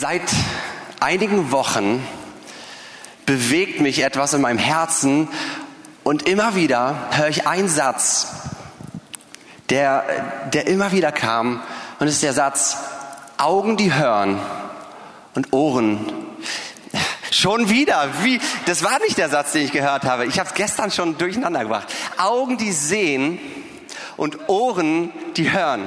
Seit 0.00 0.22
einigen 0.98 1.52
Wochen 1.52 2.02
bewegt 3.26 3.82
mich 3.82 4.02
etwas 4.02 4.32
in 4.32 4.40
meinem 4.40 4.56
Herzen 4.56 5.28
und 6.04 6.26
immer 6.26 6.54
wieder 6.54 6.96
höre 7.10 7.28
ich 7.28 7.46
einen 7.46 7.68
Satz, 7.68 8.28
der, 9.68 10.04
der 10.54 10.68
immer 10.68 10.92
wieder 10.92 11.12
kam 11.12 11.62
und 11.98 12.06
es 12.06 12.14
ist 12.14 12.22
der 12.22 12.32
Satz, 12.32 12.78
Augen, 13.36 13.76
die 13.76 13.92
hören 13.92 14.40
und 15.34 15.52
Ohren. 15.52 16.10
Schon 17.30 17.68
wieder, 17.68 18.08
wie, 18.22 18.40
das 18.64 18.82
war 18.82 19.00
nicht 19.00 19.18
der 19.18 19.28
Satz, 19.28 19.52
den 19.52 19.66
ich 19.66 19.72
gehört 19.72 20.04
habe. 20.04 20.24
Ich 20.24 20.38
habe 20.38 20.48
es 20.48 20.54
gestern 20.54 20.90
schon 20.90 21.18
durcheinander 21.18 21.60
gebracht. 21.60 21.88
Augen, 22.16 22.56
die 22.56 22.72
sehen 22.72 23.38
und 24.16 24.48
Ohren, 24.48 25.12
die 25.36 25.52
hören. 25.52 25.86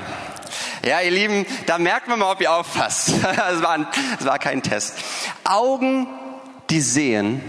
Ja, 0.86 1.00
ihr 1.00 1.11
Lieben, 1.11 1.45
da 1.65 1.77
merkt 1.77 2.09
man 2.09 2.20
mal, 2.20 2.34
ob 2.34 2.41
ihr 2.41 2.52
aufpasst. 2.52 3.09
Es 3.23 3.61
war, 3.61 3.88
war 4.20 4.39
kein 4.39 4.61
Test. 4.61 4.97
Augen, 5.45 6.07
die 6.69 6.82
sehen 6.82 7.41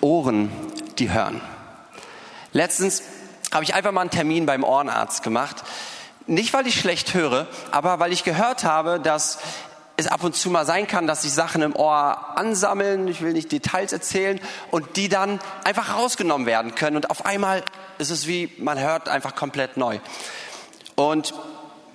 Ohren, 0.00 0.52
die 0.98 1.10
hören. 1.10 1.40
Letztens 2.52 3.02
habe 3.52 3.64
ich 3.64 3.74
einfach 3.74 3.90
mal 3.90 4.02
einen 4.02 4.10
Termin 4.10 4.46
beim 4.46 4.62
Ohrenarzt 4.62 5.24
gemacht. 5.24 5.64
Nicht, 6.26 6.52
weil 6.52 6.66
ich 6.68 6.78
schlecht 6.78 7.14
höre, 7.14 7.48
aber 7.72 7.98
weil 7.98 8.12
ich 8.12 8.22
gehört 8.22 8.62
habe, 8.62 9.00
dass 9.00 9.38
es 9.96 10.06
ab 10.06 10.22
und 10.22 10.36
zu 10.36 10.50
mal 10.50 10.66
sein 10.66 10.86
kann, 10.86 11.08
dass 11.08 11.22
sich 11.22 11.32
Sachen 11.32 11.62
im 11.62 11.74
Ohr 11.74 12.36
ansammeln, 12.36 13.08
ich 13.08 13.20
will 13.20 13.32
nicht 13.32 13.50
Details 13.50 13.92
erzählen, 13.92 14.40
und 14.70 14.96
die 14.96 15.08
dann 15.08 15.40
einfach 15.64 15.96
rausgenommen 15.96 16.46
werden 16.46 16.76
können. 16.76 16.96
Und 16.96 17.10
auf 17.10 17.26
einmal 17.26 17.64
ist 17.98 18.10
es 18.10 18.28
wie, 18.28 18.52
man 18.58 18.78
hört 18.78 19.08
einfach 19.08 19.34
komplett 19.34 19.76
neu. 19.76 19.98
Und 20.94 21.34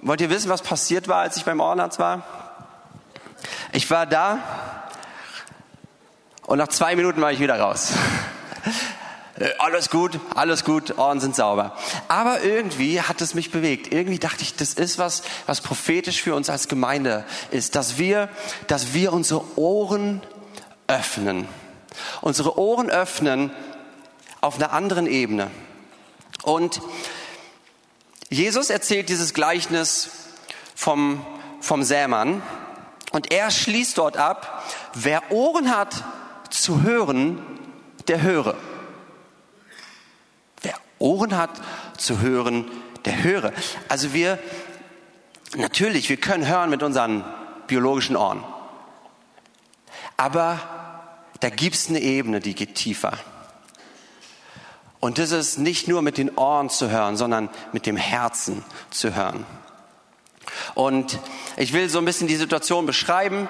wollt 0.02 0.22
ihr 0.22 0.30
wissen, 0.30 0.50
was 0.50 0.62
passiert 0.62 1.08
war, 1.08 1.22
als 1.22 1.38
ich 1.38 1.46
beim 1.46 1.60
Ohrenarzt 1.60 2.00
war? 2.00 2.24
Ich 3.72 3.90
war 3.92 4.06
da 4.06 4.40
und 6.46 6.58
nach 6.58 6.70
zwei 6.70 6.96
Minuten 6.96 7.22
war 7.22 7.32
ich 7.32 7.40
wieder 7.40 7.60
raus. 7.60 7.94
Alles 9.60 9.90
gut, 9.90 10.20
alles 10.36 10.66
gut, 10.66 10.98
Ohren 10.98 11.22
sind 11.22 11.34
sauber. 11.34 11.74
Aber 12.10 12.42
irgendwie 12.42 13.02
hat 13.02 13.22
es 13.22 13.36
mich 13.36 13.52
bewegt. 13.52 13.94
Irgendwie 13.94 14.20
dachte 14.20 14.42
ich, 14.42 14.56
das 14.56 14.74
ist 14.74 15.00
was, 15.00 15.24
was 15.46 15.62
prophetisch 15.62 16.22
für 16.22 16.36
uns 16.36 16.50
als 16.50 16.68
Gemeinde 16.68 17.24
ist, 17.50 17.76
dass 17.76 17.98
wir, 17.98 18.28
dass 18.68 18.94
wir 18.94 19.14
unsere 19.14 19.58
Ohren 19.58 20.22
öffnen. 20.88 21.48
Unsere 22.20 22.58
Ohren 22.60 22.90
öffnen 22.90 23.52
auf 24.42 24.56
einer 24.56 24.74
anderen 24.74 25.08
Ebene. 25.08 25.50
Und 26.44 26.82
Jesus 28.30 28.70
erzählt 28.70 29.10
dieses 29.10 29.34
Gleichnis 29.34 30.10
vom, 30.76 31.26
vom 31.62 31.84
Sämann 31.84 32.42
und 33.12 33.32
er 33.32 33.50
schließt 33.52 33.98
dort 33.98 34.18
ab, 34.18 34.64
wer 34.94 35.32
Ohren 35.32 35.76
hat 35.76 36.04
zu 36.50 36.84
hören, 36.84 37.42
der 38.08 38.22
höre. 38.22 38.56
Ohren 41.00 41.38
hat 41.38 41.52
zu 41.98 42.20
hören, 42.20 42.66
der 43.06 43.24
höre. 43.24 43.54
Also 43.88 44.14
wir, 44.14 44.38
natürlich, 45.56 46.10
wir 46.10 46.18
können 46.18 46.46
hören 46.46 46.70
mit 46.70 46.84
unseren 46.84 47.24
biologischen 47.68 48.18
Ohren. 48.18 48.44
Aber 50.18 50.60
da 51.40 51.50
gibt 51.50 51.76
es 51.76 51.88
eine 51.88 52.02
Ebene, 52.02 52.42
die 52.42 52.54
geht 52.54 52.76
tiefer. 52.76 53.14
Und 55.00 55.18
das 55.18 55.32
ist 55.32 55.58
nicht 55.58 55.88
nur 55.88 56.02
mit 56.02 56.18
den 56.18 56.36
Ohren 56.38 56.70
zu 56.70 56.90
hören, 56.90 57.16
sondern 57.16 57.50
mit 57.72 57.86
dem 57.86 57.96
Herzen 57.96 58.64
zu 58.90 59.16
hören. 59.16 59.46
Und 60.76 61.20
ich 61.58 61.74
will 61.74 61.90
so 61.90 62.00
ein 62.00 62.06
bisschen 62.06 62.28
die 62.28 62.36
Situation 62.36 62.86
beschreiben, 62.86 63.48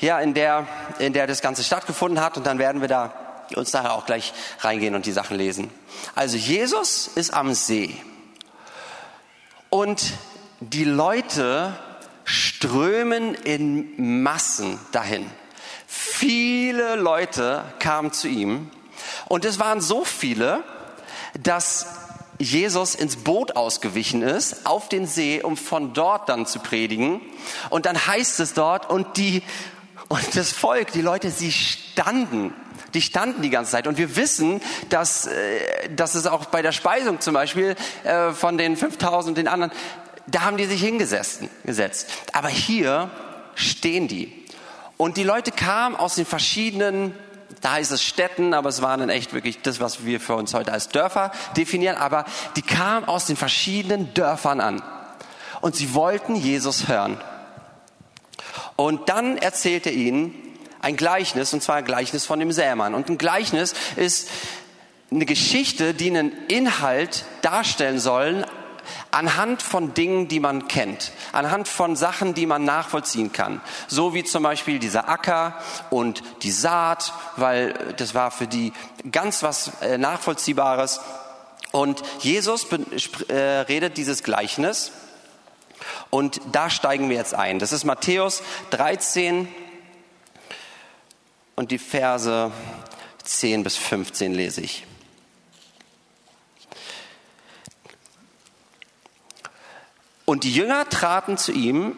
ja, 0.00 0.18
in 0.20 0.32
der, 0.32 0.66
in 0.98 1.12
der 1.12 1.26
das 1.26 1.42
Ganze 1.42 1.62
stattgefunden 1.64 2.22
hat. 2.22 2.38
Und 2.38 2.46
dann 2.46 2.58
werden 2.58 2.80
wir 2.80 2.88
da 2.88 3.12
uns 3.56 3.72
nachher 3.72 3.92
auch 3.94 4.06
gleich 4.06 4.32
reingehen 4.60 4.94
und 4.94 5.06
die 5.06 5.12
Sachen 5.12 5.36
lesen. 5.36 5.70
Also 6.14 6.36
Jesus 6.36 7.08
ist 7.08 7.34
am 7.34 7.52
See 7.52 7.96
und 9.68 10.12
die 10.60 10.84
Leute 10.84 11.74
strömen 12.24 13.34
in 13.34 14.22
Massen 14.22 14.78
dahin. 14.92 15.26
Viele 15.86 16.96
Leute 16.96 17.64
kamen 17.80 18.12
zu 18.12 18.28
ihm 18.28 18.70
und 19.28 19.44
es 19.44 19.58
waren 19.58 19.80
so 19.80 20.04
viele, 20.04 20.62
dass 21.42 21.86
Jesus 22.38 22.94
ins 22.94 23.16
Boot 23.16 23.56
ausgewichen 23.56 24.22
ist, 24.22 24.66
auf 24.66 24.88
den 24.88 25.06
See, 25.06 25.42
um 25.42 25.56
von 25.56 25.92
dort 25.92 26.28
dann 26.28 26.46
zu 26.46 26.58
predigen. 26.58 27.20
Und 27.68 27.86
dann 27.86 28.06
heißt 28.06 28.40
es 28.40 28.54
dort, 28.54 28.88
und 28.88 29.16
die, 29.18 29.42
und 30.08 30.36
das 30.36 30.50
Volk, 30.50 30.92
die 30.92 31.02
Leute, 31.02 31.30
sie 31.30 31.52
standen 31.52 32.54
die 32.94 33.02
standen 33.02 33.42
die 33.42 33.50
ganze 33.50 33.72
Zeit. 33.72 33.86
Und 33.86 33.98
wir 33.98 34.16
wissen, 34.16 34.60
dass, 34.88 35.26
äh, 35.26 35.88
dass 35.94 36.14
es 36.14 36.26
auch 36.26 36.46
bei 36.46 36.62
der 36.62 36.72
Speisung 36.72 37.20
zum 37.20 37.34
Beispiel 37.34 37.76
äh, 38.04 38.32
von 38.32 38.58
den 38.58 38.76
5000 38.76 39.30
und 39.30 39.38
den 39.38 39.48
anderen, 39.48 39.72
da 40.26 40.42
haben 40.42 40.56
die 40.56 40.64
sich 40.64 40.80
hingesetzt. 40.80 41.42
Gesetzt. 41.64 42.08
Aber 42.32 42.48
hier 42.48 43.10
stehen 43.54 44.08
die. 44.08 44.32
Und 44.96 45.16
die 45.16 45.22
Leute 45.22 45.52
kamen 45.52 45.96
aus 45.96 46.16
den 46.16 46.26
verschiedenen 46.26 47.14
da 47.60 47.72
heißt 47.72 47.92
es 47.92 48.02
Städten, 48.02 48.54
aber 48.54 48.68
es 48.68 48.80
waren 48.82 49.00
dann 49.00 49.10
echt 49.10 49.32
wirklich 49.34 49.60
das, 49.62 49.80
was 49.80 50.04
wir 50.04 50.20
für 50.20 50.34
uns 50.34 50.54
heute 50.54 50.72
als 50.72 50.88
Dörfer 50.88 51.30
definieren. 51.56 51.96
Aber 51.96 52.24
die 52.56 52.62
kamen 52.62 53.06
aus 53.06 53.26
den 53.26 53.36
verschiedenen 53.36 54.14
Dörfern 54.14 54.60
an. 54.60 54.82
Und 55.60 55.76
sie 55.76 55.94
wollten 55.94 56.36
Jesus 56.36 56.88
hören. 56.88 57.20
Und 58.76 59.10
dann 59.10 59.36
erzählt 59.36 59.86
er 59.86 59.92
ihnen, 59.92 60.34
ein 60.80 60.96
Gleichnis, 60.96 61.52
und 61.52 61.62
zwar 61.62 61.76
ein 61.76 61.84
Gleichnis 61.84 62.24
von 62.24 62.38
dem 62.38 62.52
Sämann. 62.52 62.94
Und 62.94 63.10
ein 63.10 63.18
Gleichnis 63.18 63.74
ist 63.96 64.30
eine 65.10 65.26
Geschichte, 65.26 65.92
die 65.92 66.08
einen 66.08 66.32
Inhalt 66.48 67.24
darstellen 67.42 67.98
sollen 67.98 68.46
anhand 69.10 69.62
von 69.62 69.94
Dingen, 69.94 70.28
die 70.28 70.40
man 70.40 70.68
kennt, 70.68 71.12
anhand 71.32 71.68
von 71.68 71.96
Sachen, 71.96 72.34
die 72.34 72.46
man 72.46 72.64
nachvollziehen 72.64 73.32
kann. 73.32 73.60
So 73.88 74.14
wie 74.14 74.24
zum 74.24 74.42
Beispiel 74.42 74.78
dieser 74.78 75.08
Acker 75.08 75.54
und 75.90 76.22
die 76.42 76.50
Saat, 76.50 77.12
weil 77.36 77.94
das 77.96 78.14
war 78.14 78.30
für 78.30 78.46
die 78.46 78.72
ganz 79.10 79.42
was 79.42 79.72
äh, 79.82 79.98
Nachvollziehbares. 79.98 81.00
Und 81.72 82.02
Jesus 82.20 82.66
äh, 83.28 83.34
redet 83.34 83.96
dieses 83.96 84.22
Gleichnis 84.22 84.92
und 86.10 86.40
da 86.52 86.68
steigen 86.68 87.08
wir 87.08 87.16
jetzt 87.16 87.34
ein. 87.34 87.58
Das 87.58 87.72
ist 87.72 87.84
Matthäus 87.84 88.42
13, 88.70 89.48
und 91.60 91.72
die 91.72 91.78
Verse 91.78 92.50
10 93.22 93.64
bis 93.64 93.76
15 93.76 94.32
lese 94.32 94.62
ich. 94.62 94.86
Und 100.30 100.44
die 100.44 100.52
Jünger 100.52 100.88
traten 100.88 101.38
zu 101.38 101.50
ihm 101.50 101.96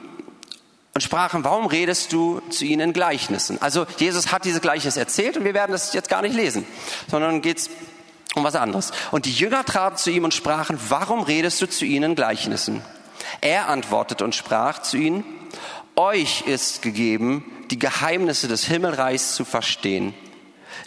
und 0.94 1.03
sprachen, 1.03 1.44
warum 1.44 1.66
redest 1.66 2.15
du 2.15 2.41
zu 2.48 2.65
ihnen 2.65 2.81
in 2.81 2.93
Gleichnissen? 2.94 3.60
Also 3.60 3.84
Jesus 3.98 4.32
hat 4.32 4.47
dieses 4.47 4.62
Gleichnis 4.62 4.97
erzählt 4.97 5.37
und 5.37 5.44
wir 5.44 5.53
werden 5.53 5.72
das 5.72 5.93
jetzt 5.93 6.09
gar 6.09 6.22
nicht 6.22 6.34
lesen, 6.34 6.66
sondern 7.10 7.42
geht 7.42 7.59
es 7.59 7.71
um 8.34 8.42
was 8.42 8.54
anderes. 8.54 8.92
Und 9.10 9.26
die 9.26 9.32
Jünger 9.34 9.66
traten 9.66 9.98
zu 9.98 10.10
ihm 10.10 10.25
und 10.25 10.32
sprachen, 10.32 10.81
warum 10.88 11.21
redest 11.21 11.60
du 11.60 11.66
zu 11.66 11.84
ihnen 11.84 12.12
in 12.12 12.15
Gleichnissen? 12.15 12.81
Er 13.42 13.69
antwortete 13.69 14.25
und 14.25 14.34
sprach 14.34 14.81
zu 14.81 14.97
ihnen, 14.97 15.25
euch 15.94 16.44
ist 16.47 16.81
gegeben, 16.81 17.44
die 17.71 17.78
Geheimnisse 17.78 18.48
des 18.48 18.65
Himmelreichs 18.65 19.34
zu 19.34 19.44
verstehen. 19.44 20.15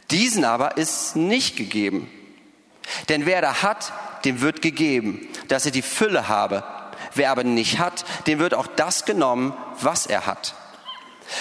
Diesen 0.10 0.46
aber 0.46 0.78
ist 0.78 1.16
nicht 1.16 1.58
gegeben. 1.58 2.10
Denn 3.08 3.28
wer 3.28 3.42
da 3.42 3.62
hat, 3.62 3.94
dem 4.26 4.42
wird 4.42 4.64
gegeben, 4.64 5.28
dass 5.48 5.68
er 5.68 5.72
die 5.72 5.84
Fülle 5.84 6.28
habe. 6.28 6.64
Wer 7.16 7.32
aber 7.32 7.44
nicht 7.44 7.80
hat, 7.80 8.06
dem 8.28 8.40
wird 8.40 8.54
auch 8.54 8.68
das 8.68 9.06
genommen, 9.06 9.54
was 9.82 10.06
er 10.06 10.26
hat. 10.26 10.56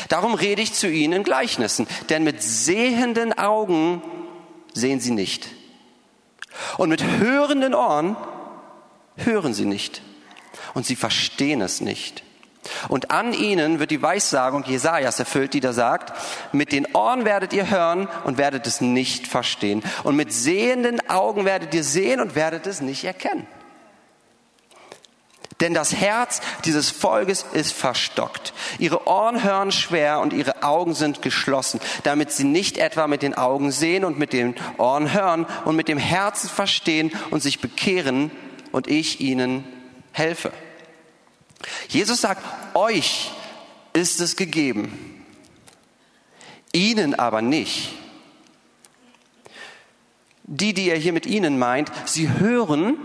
Darum 0.09 0.35
rede 0.35 0.63
ich 0.63 0.73
zu 0.73 0.89
ihnen 0.89 1.13
in 1.13 1.23
Gleichnissen, 1.25 1.87
denn 2.09 2.25
mit 2.25 2.43
sehenden 2.43 3.37
Augen 3.37 4.03
sehen 4.73 5.01
sie 5.01 5.11
nicht. 5.11 5.49
Und 6.79 6.89
mit 6.89 7.03
hörenden 7.03 7.75
Ohren 7.75 8.17
hören 9.17 9.55
sie 9.55 9.67
nicht. 9.67 10.03
Und 10.73 10.87
sie 10.87 10.97
verstehen 10.97 11.61
es 11.61 11.81
nicht. 11.81 12.23
Und 12.89 13.11
an 13.11 13.35
ihnen 13.35 13.79
wird 13.79 13.91
die 13.91 14.01
Weissagung 14.01 14.65
Jesajas 14.65 15.19
erfüllt, 15.19 15.53
die 15.53 15.61
da 15.61 15.73
sagt, 15.73 16.17
mit 16.53 16.73
den 16.73 16.95
Ohren 16.95 17.25
werdet 17.25 17.53
ihr 17.53 17.71
hören 17.71 18.09
und 18.25 18.39
werdet 18.39 18.67
es 18.67 18.81
nicht 18.81 19.27
verstehen. 19.27 19.83
Und 20.03 20.17
mit 20.17 20.33
sehenden 20.33 21.07
Augen 21.11 21.45
werdet 21.45 21.75
ihr 21.75 21.85
sehen 21.85 22.21
und 22.21 22.35
werdet 22.35 22.67
es 22.67 22.81
nicht 22.81 23.05
erkennen. 23.05 23.47
Denn 25.65 25.73
das 25.73 25.95
Herz 25.95 26.43
dieses 26.67 26.91
Volkes 26.91 27.47
ist 27.55 27.73
verstockt. 27.73 28.53
Ihre 28.79 29.07
Ohren 29.07 29.43
hören 29.43 29.73
schwer 29.73 30.21
und 30.21 30.35
ihre 30.35 30.63
Augen 30.63 30.93
sind 30.93 31.23
geschlossen, 31.23 31.81
damit 32.03 32.31
sie 32.33 32.45
nicht 32.45 32.77
etwa 32.77 33.07
mit 33.07 33.23
den 33.23 33.33
Augen 33.33 33.73
sehen 33.73 34.05
und 34.05 34.19
mit 34.19 34.35
den 34.35 34.57
Ohren 34.77 35.15
hören 35.15 35.47
und 35.65 35.75
mit 35.75 35.89
dem 35.89 35.97
Herzen 35.97 36.51
verstehen 36.51 37.13
und 37.31 37.43
sich 37.43 37.61
bekehren 37.61 38.31
und 38.73 38.89
ich 38.89 39.23
ihnen 39.23 39.65
helfe. 40.13 40.53
Jesus 41.89 42.21
sagt, 42.21 42.43
euch 42.75 43.31
ist 43.95 44.21
es 44.21 44.37
gegeben, 44.37 45.25
ihnen 46.75 47.15
aber 47.15 47.41
nicht. 47.41 47.95
Die, 50.43 50.75
die 50.75 50.91
er 50.91 50.99
hier 50.99 51.15
mit 51.15 51.25
ihnen 51.25 51.59
meint, 51.59 51.91
sie 52.05 52.29
hören, 52.29 52.99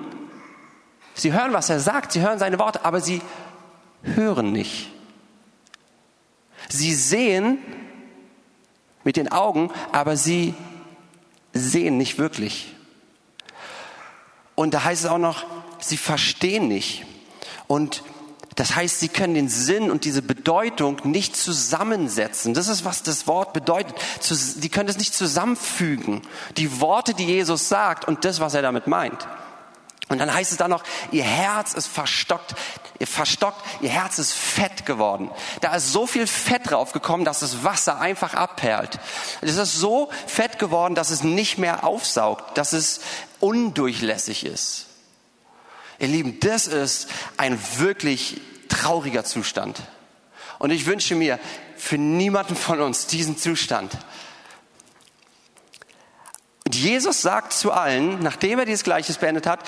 sie 1.19 1.33
hören, 1.33 1.53
was 1.53 1.69
er 1.69 1.79
sagt, 1.79 2.11
sie 2.11 2.21
hören 2.21 2.39
seine 2.39 2.59
Worte, 2.59 2.85
aber 2.85 3.01
sie 3.01 3.21
hören 4.03 4.51
nicht. 4.51 4.91
Sie 6.69 6.93
sehen 6.93 7.57
mit 9.03 9.17
den 9.17 9.31
Augen, 9.31 9.71
aber 9.91 10.17
sie 10.17 10.53
sehen 11.53 11.97
nicht 11.97 12.17
wirklich. 12.17 12.75
Und 14.55 14.73
da 14.73 14.83
heißt 14.83 15.05
es 15.05 15.09
auch 15.09 15.17
noch, 15.17 15.45
sie 15.79 15.97
verstehen 15.97 16.67
nicht. 16.67 17.05
Und 17.67 18.03
das 18.55 18.75
heißt, 18.75 18.99
sie 18.99 19.07
können 19.07 19.35
den 19.35 19.47
Sinn 19.47 19.89
und 19.89 20.03
diese 20.03 20.21
Bedeutung 20.21 20.97
nicht 21.05 21.37
zusammensetzen. 21.37 22.53
Das 22.53 22.67
ist, 22.67 22.83
was 22.83 23.03
das 23.03 23.25
Wort 23.25 23.53
bedeutet. 23.53 23.95
Sie 24.19 24.67
können 24.67 24.89
es 24.89 24.97
nicht 24.97 25.13
zusammenfügen. 25.13 26.21
Die 26.57 26.81
Worte, 26.81 27.13
die 27.13 27.25
Jesus 27.25 27.69
sagt 27.69 28.05
und 28.05 28.25
das, 28.25 28.41
was 28.41 28.53
er 28.53 28.61
damit 28.61 28.85
meint. 28.85 29.25
Und 30.09 30.17
dann 30.17 30.33
heißt 30.33 30.51
es 30.51 30.57
da 30.57 30.67
noch, 30.67 30.83
ihr 31.11 31.23
Herz 31.23 31.75
ist 31.75 31.87
verstockt, 31.87 32.55
ihr 32.97 33.05
verstockt, 33.05 33.63
ihr 33.79 33.89
Herz 33.89 34.17
ist 34.17 34.33
fett 34.33 34.87
geworden. 34.87 35.29
Da 35.61 35.75
ist 35.75 35.91
so 35.91 36.07
viel 36.07 36.25
Fett 36.25 36.71
draufgekommen, 36.71 37.25
dass 37.25 37.39
das 37.39 37.63
Wasser 37.63 38.01
einfach 38.01 38.33
abperlt. 38.33 38.99
Es 39.41 39.55
ist 39.55 39.75
so 39.75 40.09
fett 40.25 40.57
geworden, 40.57 40.95
dass 40.95 41.11
es 41.11 41.23
nicht 41.23 41.59
mehr 41.59 41.83
aufsaugt, 41.83 42.57
dass 42.57 42.73
es 42.73 43.01
undurchlässig 43.39 44.45
ist. 44.45 44.87
Ihr 45.99 46.07
Lieben, 46.07 46.39
das 46.39 46.65
ist 46.65 47.07
ein 47.37 47.59
wirklich 47.77 48.41
trauriger 48.67 49.23
Zustand. 49.23 49.79
Und 50.57 50.71
ich 50.71 50.87
wünsche 50.87 51.13
mir 51.13 51.39
für 51.77 51.99
niemanden 51.99 52.55
von 52.55 52.81
uns 52.81 53.05
diesen 53.05 53.37
Zustand. 53.37 53.95
Und 56.69 56.75
Jesus 56.75 57.23
sagt 57.23 57.51
zu 57.51 57.71
allen, 57.71 58.19
nachdem 58.19 58.59
er 58.59 58.65
dieses 58.65 58.83
Gleiches 58.83 59.17
beendet 59.17 59.47
hat, 59.47 59.59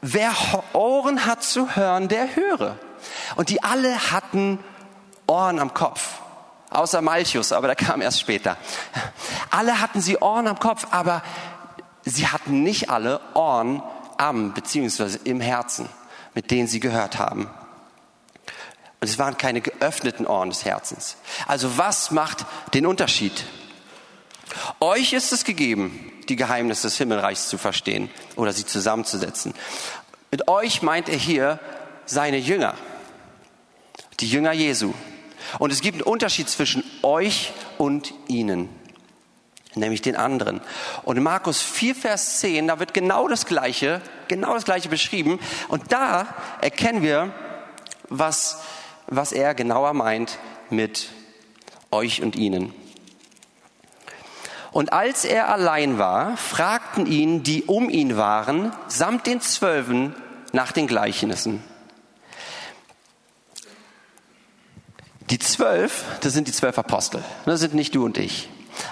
wer 0.00 0.34
Ohren 0.72 1.26
hat 1.26 1.44
zu 1.44 1.76
hören, 1.76 2.08
der 2.08 2.34
höre. 2.34 2.76
Und 3.36 3.50
die 3.50 3.62
alle 3.62 4.10
hatten 4.10 4.58
Ohren 5.28 5.60
am 5.60 5.74
Kopf. 5.74 6.18
Außer 6.70 7.02
Malchus, 7.02 7.52
aber 7.52 7.68
der 7.68 7.76
kam 7.76 8.02
erst 8.02 8.18
später. 8.18 8.56
Alle 9.52 9.80
hatten 9.80 10.00
sie 10.00 10.18
Ohren 10.18 10.48
am 10.48 10.58
Kopf, 10.58 10.88
aber 10.90 11.22
sie 12.02 12.26
hatten 12.26 12.64
nicht 12.64 12.90
alle 12.90 13.20
Ohren 13.34 13.80
am, 14.16 14.54
beziehungsweise 14.54 15.20
im 15.22 15.40
Herzen, 15.40 15.88
mit 16.34 16.50
denen 16.50 16.66
sie 16.66 16.80
gehört 16.80 17.16
haben. 17.16 17.48
Und 19.00 19.08
es 19.08 19.20
waren 19.20 19.38
keine 19.38 19.60
geöffneten 19.60 20.26
Ohren 20.26 20.48
des 20.48 20.64
Herzens. 20.64 21.16
Also 21.46 21.78
was 21.78 22.10
macht 22.10 22.44
den 22.74 22.86
Unterschied? 22.86 23.44
Euch 24.80 25.12
ist 25.12 25.32
es 25.32 25.44
gegeben, 25.44 26.10
die 26.28 26.36
Geheimnisse 26.36 26.88
des 26.88 26.96
Himmelreichs 26.98 27.48
zu 27.48 27.58
verstehen 27.58 28.10
oder 28.36 28.52
sie 28.52 28.66
zusammenzusetzen. 28.66 29.54
Mit 30.30 30.48
euch 30.48 30.82
meint 30.82 31.08
er 31.08 31.16
hier 31.16 31.60
seine 32.06 32.38
Jünger, 32.38 32.74
die 34.20 34.28
Jünger 34.28 34.52
Jesu. 34.52 34.92
Und 35.58 35.72
es 35.72 35.80
gibt 35.80 35.96
einen 35.96 36.02
Unterschied 36.02 36.48
zwischen 36.48 36.82
euch 37.02 37.52
und 37.78 38.14
ihnen, 38.26 38.68
nämlich 39.74 40.02
den 40.02 40.16
anderen. 40.16 40.60
Und 41.04 41.16
in 41.16 41.22
Markus 41.22 41.62
4, 41.62 41.94
Vers 41.94 42.40
10, 42.40 42.68
da 42.68 42.78
wird 42.78 42.94
genau 42.94 43.28
das 43.28 43.46
Gleiche, 43.46 44.00
genau 44.28 44.54
das 44.54 44.64
Gleiche 44.64 44.88
beschrieben. 44.88 45.38
Und 45.68 45.92
da 45.92 46.34
erkennen 46.60 47.02
wir, 47.02 47.32
was, 48.08 48.62
was 49.06 49.32
er 49.32 49.54
genauer 49.54 49.92
meint 49.92 50.38
mit 50.70 51.10
euch 51.90 52.22
und 52.22 52.36
ihnen. 52.36 52.74
Und 54.74 54.92
als 54.92 55.24
er 55.24 55.50
allein 55.50 55.98
war, 55.98 56.36
fragten 56.36 57.06
ihn, 57.06 57.44
die 57.44 57.62
um 57.62 57.88
ihn 57.88 58.16
waren, 58.16 58.72
samt 58.88 59.28
den 59.28 59.40
Zwölfen 59.40 60.16
nach 60.50 60.72
den 60.72 60.88
Gleichnissen. 60.88 61.62
Die 65.30 65.38
zwölf, 65.38 66.02
das 66.22 66.32
sind 66.32 66.48
die 66.48 66.52
zwölf 66.52 66.76
Apostel. 66.76 67.22
Das 67.44 67.60
sind 67.60 67.74
nicht 67.74 67.94
du 67.94 68.04
und 68.04 68.18
ich. 68.18 68.48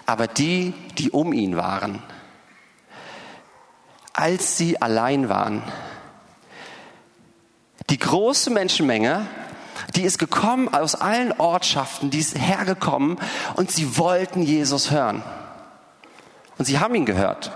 Aber 0.07 0.29
die, 0.29 0.73
die 0.99 1.11
um 1.11 1.33
ihn 1.33 1.57
waren. 1.57 2.01
Als 4.13 4.57
sie 4.57 4.81
allein 4.81 5.29
waren. 5.29 5.65
Die 7.91 7.99
große 7.99 8.51
Menschenmenge, 8.51 9.27
die 9.97 10.03
ist 10.03 10.21
gekommen 10.21 10.73
aus 10.73 10.95
allen 10.95 11.33
Ortschaften, 11.33 12.11
die 12.11 12.21
ist 12.21 12.39
hergekommen 12.39 13.19
und 13.57 13.73
sie 13.73 13.99
wollten 13.99 14.43
Jesus 14.43 14.93
hören. 14.93 15.25
Und 16.63 16.67
sie 16.67 16.79
haben 16.79 16.95
ihn 16.95 17.07
gehört 17.07 17.51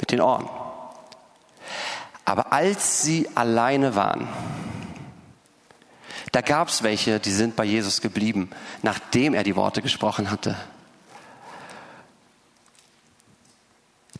mit 0.00 0.10
den 0.10 0.20
Ohren. 0.20 0.48
Aber 2.24 2.52
als 2.52 3.02
sie 3.02 3.28
alleine 3.36 3.94
waren, 3.94 4.26
da 6.32 6.40
gab 6.40 6.70
es 6.70 6.82
welche, 6.82 7.20
die 7.20 7.30
sind 7.30 7.54
bei 7.54 7.62
Jesus 7.62 8.00
geblieben, 8.00 8.50
nachdem 8.82 9.32
er 9.32 9.44
die 9.44 9.54
Worte 9.54 9.80
gesprochen 9.80 10.32
hatte. 10.32 10.56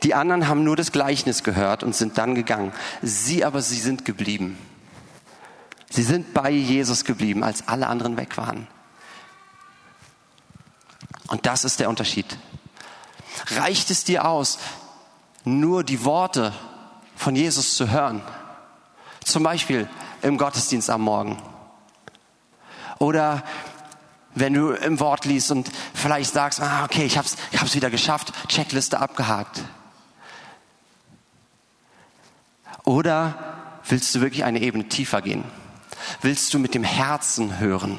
Die 0.04 0.14
anderen 0.14 0.46
haben 0.46 0.62
nur 0.62 0.76
das 0.76 0.92
Gleichnis 0.92 1.42
gehört 1.42 1.82
und 1.82 1.96
sind 1.96 2.16
dann 2.16 2.36
gegangen. 2.36 2.72
Sie 3.02 3.44
aber, 3.44 3.60
sie 3.60 3.80
sind 3.80 4.04
geblieben. 4.04 4.56
Sie 5.90 6.04
sind 6.04 6.32
bei 6.32 6.50
Jesus 6.50 7.04
geblieben, 7.04 7.42
als 7.42 7.66
alle 7.66 7.88
anderen 7.88 8.16
weg 8.16 8.36
waren. 8.36 8.68
Und 11.26 11.44
das 11.44 11.64
ist 11.64 11.80
der 11.80 11.88
Unterschied. 11.88 12.38
Reicht 13.48 13.90
es 13.90 14.04
dir 14.04 14.26
aus, 14.26 14.58
nur 15.44 15.84
die 15.84 16.04
Worte 16.04 16.52
von 17.16 17.34
Jesus 17.36 17.76
zu 17.76 17.90
hören? 17.90 18.22
Zum 19.24 19.42
Beispiel 19.42 19.88
im 20.22 20.38
Gottesdienst 20.38 20.90
am 20.90 21.02
Morgen. 21.02 21.40
Oder 22.98 23.42
wenn 24.34 24.54
du 24.54 24.70
im 24.70 25.00
Wort 25.00 25.24
liest 25.24 25.50
und 25.50 25.70
vielleicht 25.94 26.32
sagst, 26.32 26.60
ah, 26.60 26.84
okay, 26.84 27.04
ich 27.04 27.18
hab's, 27.18 27.36
ich 27.50 27.60
hab's 27.60 27.74
wieder 27.74 27.90
geschafft, 27.90 28.32
Checkliste 28.48 29.00
abgehakt. 29.00 29.62
Oder 32.84 33.34
willst 33.88 34.14
du 34.14 34.20
wirklich 34.20 34.44
eine 34.44 34.60
Ebene 34.60 34.88
tiefer 34.88 35.22
gehen? 35.22 35.44
Willst 36.22 36.52
du 36.54 36.58
mit 36.58 36.74
dem 36.74 36.84
Herzen 36.84 37.58
hören? 37.58 37.98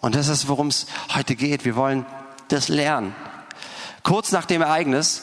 Und 0.00 0.14
das 0.14 0.28
ist, 0.28 0.48
worum 0.48 0.68
es 0.68 0.86
heute 1.14 1.34
geht. 1.34 1.64
Wir 1.64 1.76
wollen 1.76 2.04
das 2.54 2.68
Lernen. 2.68 3.14
Kurz 4.02 4.32
nach 4.32 4.46
dem 4.46 4.62
Ereignis, 4.62 5.22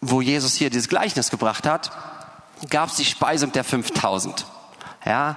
wo 0.00 0.20
Jesus 0.20 0.54
hier 0.54 0.70
dieses 0.70 0.88
Gleichnis 0.88 1.30
gebracht 1.30 1.66
hat, 1.66 1.90
gab 2.68 2.88
es 2.88 2.96
die 2.96 3.04
Speisung 3.04 3.52
der 3.52 3.64
5000. 3.64 4.46
Ja, 5.04 5.36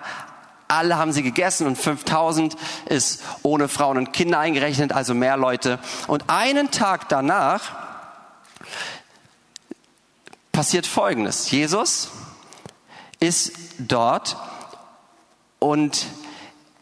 alle 0.67 0.97
haben 0.97 1.11
sie 1.11 1.23
gegessen 1.23 1.67
und 1.67 1.77
5000 1.77 2.55
ist 2.85 3.21
ohne 3.43 3.67
Frauen 3.67 3.97
und 3.97 4.13
Kinder 4.13 4.39
eingerechnet, 4.39 4.91
also 4.91 5.13
mehr 5.13 5.37
Leute. 5.37 5.79
Und 6.07 6.29
einen 6.29 6.71
Tag 6.71 7.09
danach 7.09 7.75
passiert 10.51 10.85
Folgendes. 10.85 11.51
Jesus 11.51 12.09
ist 13.19 13.53
dort 13.77 14.37
und 15.59 16.05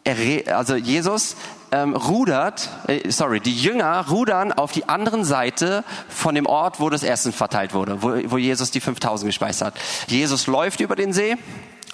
er, 0.04 0.56
also 0.56 0.74
Jesus 0.74 1.36
ähm, 1.72 1.96
rudert, 1.96 2.68
äh, 2.86 3.10
sorry, 3.10 3.40
die 3.40 3.54
Jünger 3.54 4.06
rudern 4.08 4.52
auf 4.52 4.72
die 4.72 4.88
anderen 4.88 5.24
Seite 5.24 5.84
von 6.08 6.34
dem 6.34 6.46
Ort, 6.46 6.78
wo 6.78 6.90
das 6.90 7.02
Essen 7.02 7.32
verteilt 7.32 7.74
wurde, 7.74 8.02
wo, 8.02 8.10
wo 8.30 8.38
Jesus 8.38 8.70
die 8.70 8.80
5000 8.80 9.28
gespeist 9.28 9.62
hat. 9.62 9.74
Jesus 10.06 10.46
läuft 10.46 10.80
über 10.80 10.94
den 10.94 11.12
See, 11.12 11.36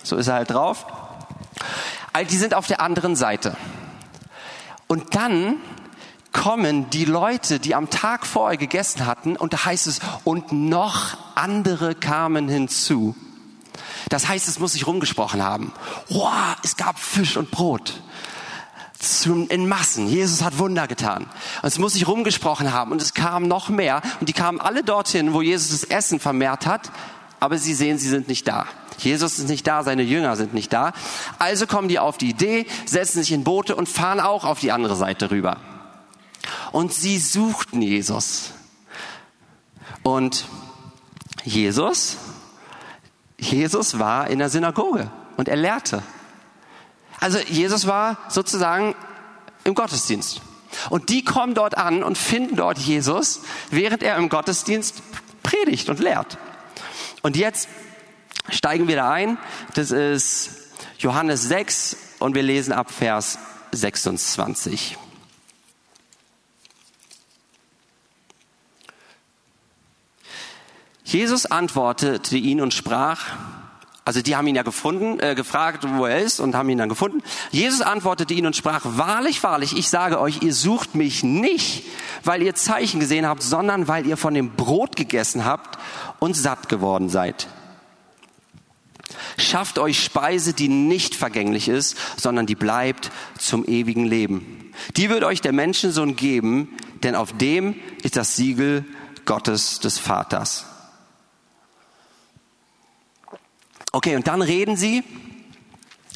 so 0.02 0.16
ist 0.16 0.26
er 0.26 0.34
halt 0.34 0.50
drauf. 0.50 0.86
Also 2.12 2.28
die 2.30 2.36
sind 2.36 2.54
auf 2.54 2.66
der 2.66 2.80
anderen 2.80 3.14
Seite. 3.14 3.56
Und 4.88 5.14
dann 5.14 5.56
kommen 6.32 6.90
die 6.90 7.04
Leute, 7.04 7.60
die 7.60 7.74
am 7.74 7.88
Tag 7.88 8.26
vorher 8.26 8.58
gegessen 8.58 9.06
hatten, 9.06 9.36
und 9.36 9.52
da 9.52 9.64
heißt 9.64 9.86
es, 9.86 10.00
und 10.24 10.52
noch 10.52 11.16
andere 11.36 11.94
kamen 11.94 12.48
hinzu. 12.48 13.14
Das 14.08 14.28
heißt, 14.28 14.48
es 14.48 14.58
muss 14.58 14.72
sich 14.72 14.86
rumgesprochen 14.86 15.42
haben. 15.42 15.72
Wow, 16.08 16.56
es 16.64 16.76
gab 16.76 16.98
Fisch 16.98 17.36
und 17.36 17.50
Brot 17.50 18.00
in 19.48 19.68
Massen. 19.68 20.08
Jesus 20.08 20.42
hat 20.42 20.58
Wunder 20.58 20.88
getan. 20.88 21.26
Und 21.62 21.68
es 21.68 21.78
muss 21.78 21.92
sich 21.92 22.08
rumgesprochen 22.08 22.72
haben 22.72 22.92
und 22.92 23.00
es 23.00 23.14
kam 23.14 23.46
noch 23.46 23.68
mehr 23.68 24.02
und 24.20 24.28
die 24.28 24.32
kamen 24.32 24.60
alle 24.60 24.82
dorthin, 24.82 25.32
wo 25.34 25.42
Jesus 25.42 25.80
das 25.80 25.84
Essen 25.84 26.18
vermehrt 26.20 26.66
hat, 26.66 26.90
aber 27.40 27.58
sie 27.58 27.74
sehen, 27.74 27.98
sie 27.98 28.08
sind 28.08 28.28
nicht 28.28 28.48
da. 28.48 28.66
Jesus 28.98 29.38
ist 29.38 29.48
nicht 29.48 29.66
da, 29.66 29.84
seine 29.84 30.02
Jünger 30.02 30.34
sind 30.34 30.54
nicht 30.54 30.72
da. 30.72 30.92
Also 31.38 31.66
kommen 31.66 31.88
die 31.88 32.00
auf 32.00 32.18
die 32.18 32.30
Idee, 32.30 32.66
setzen 32.84 33.20
sich 33.22 33.32
in 33.32 33.44
Boote 33.44 33.76
und 33.76 33.88
fahren 33.88 34.18
auch 34.18 34.44
auf 34.44 34.58
die 34.58 34.72
andere 34.72 34.96
Seite 34.96 35.30
rüber. 35.30 35.58
Und 36.72 36.92
sie 36.92 37.18
suchten 37.18 37.80
Jesus. 37.80 38.52
Und 40.02 40.46
Jesus, 41.44 42.16
Jesus 43.38 43.98
war 43.98 44.28
in 44.28 44.40
der 44.40 44.48
Synagoge 44.48 45.10
und 45.36 45.48
er 45.48 45.56
lehrte. 45.56 46.02
Also 47.20 47.38
Jesus 47.38 47.86
war 47.86 48.18
sozusagen 48.28 48.94
im 49.64 49.74
Gottesdienst. 49.74 50.40
Und 50.90 51.08
die 51.08 51.24
kommen 51.24 51.54
dort 51.54 51.76
an 51.76 52.02
und 52.02 52.16
finden 52.18 52.56
dort 52.56 52.78
Jesus, 52.78 53.40
während 53.70 54.02
er 54.02 54.16
im 54.16 54.28
Gottesdienst 54.28 55.02
predigt 55.42 55.88
und 55.88 55.98
lehrt. 55.98 56.38
Und 57.22 57.36
jetzt 57.36 57.68
steigen 58.50 58.88
wir 58.88 58.96
da 58.96 59.10
ein. 59.10 59.38
Das 59.74 59.90
ist 59.90 60.50
Johannes 60.98 61.44
6 61.44 61.96
und 62.18 62.34
wir 62.34 62.42
lesen 62.42 62.72
ab 62.72 62.90
Vers 62.90 63.38
26. 63.72 64.96
Jesus 71.04 71.46
antwortete 71.46 72.36
ihn 72.36 72.60
und 72.60 72.74
sprach, 72.74 73.34
also 74.08 74.22
die 74.22 74.36
haben 74.36 74.46
ihn 74.46 74.54
ja 74.54 74.62
gefunden, 74.62 75.20
äh, 75.20 75.34
gefragt, 75.34 75.84
wo 75.86 76.06
er 76.06 76.20
ist 76.20 76.40
und 76.40 76.54
haben 76.54 76.70
ihn 76.70 76.78
dann 76.78 76.88
gefunden. 76.88 77.22
Jesus 77.50 77.82
antwortete 77.82 78.32
ihn 78.32 78.46
und 78.46 78.56
sprach, 78.56 78.80
wahrlich, 78.82 79.42
wahrlich, 79.42 79.76
ich 79.76 79.90
sage 79.90 80.18
euch, 80.18 80.40
ihr 80.40 80.54
sucht 80.54 80.94
mich 80.94 81.22
nicht, 81.22 81.84
weil 82.24 82.42
ihr 82.42 82.54
Zeichen 82.54 83.00
gesehen 83.00 83.26
habt, 83.26 83.42
sondern 83.42 83.86
weil 83.86 84.06
ihr 84.06 84.16
von 84.16 84.32
dem 84.32 84.52
Brot 84.52 84.96
gegessen 84.96 85.44
habt 85.44 85.78
und 86.20 86.34
satt 86.34 86.70
geworden 86.70 87.10
seid. 87.10 87.48
Schafft 89.36 89.78
euch 89.78 90.02
Speise, 90.02 90.54
die 90.54 90.68
nicht 90.68 91.14
vergänglich 91.14 91.68
ist, 91.68 91.98
sondern 92.16 92.46
die 92.46 92.54
bleibt 92.54 93.10
zum 93.38 93.66
ewigen 93.66 94.06
Leben. 94.06 94.72
Die 94.96 95.10
wird 95.10 95.22
euch 95.22 95.42
der 95.42 95.52
Menschensohn 95.52 96.16
geben, 96.16 96.74
denn 97.02 97.14
auf 97.14 97.36
dem 97.36 97.74
ist 98.02 98.16
das 98.16 98.36
Siegel 98.36 98.86
Gottes 99.26 99.80
des 99.80 99.98
Vaters. 99.98 100.64
Okay, 103.92 104.16
und 104.16 104.26
dann 104.26 104.42
reden 104.42 104.76
sie 104.76 105.02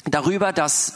darüber, 0.05 0.53
dass 0.53 0.95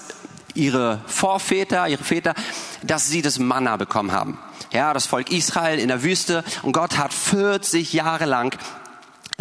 ihre 0.53 1.01
Vorväter, 1.07 1.88
ihre 1.88 2.03
Väter, 2.03 2.36
dass 2.84 3.07
sie 3.07 3.22
das 3.22 3.39
Manna 3.39 3.77
bekommen 3.77 4.12
haben. 4.12 4.38
Ja, 4.72 4.93
das 4.93 5.05
Volk 5.05 5.31
Israel 5.31 5.79
in 5.79 5.88
der 5.88 6.03
Wüste 6.03 6.43
und 6.62 6.74
Gott 6.74 6.98
hat 6.98 7.13
40 7.13 7.93
Jahre 7.93 8.25
lang 8.25 8.57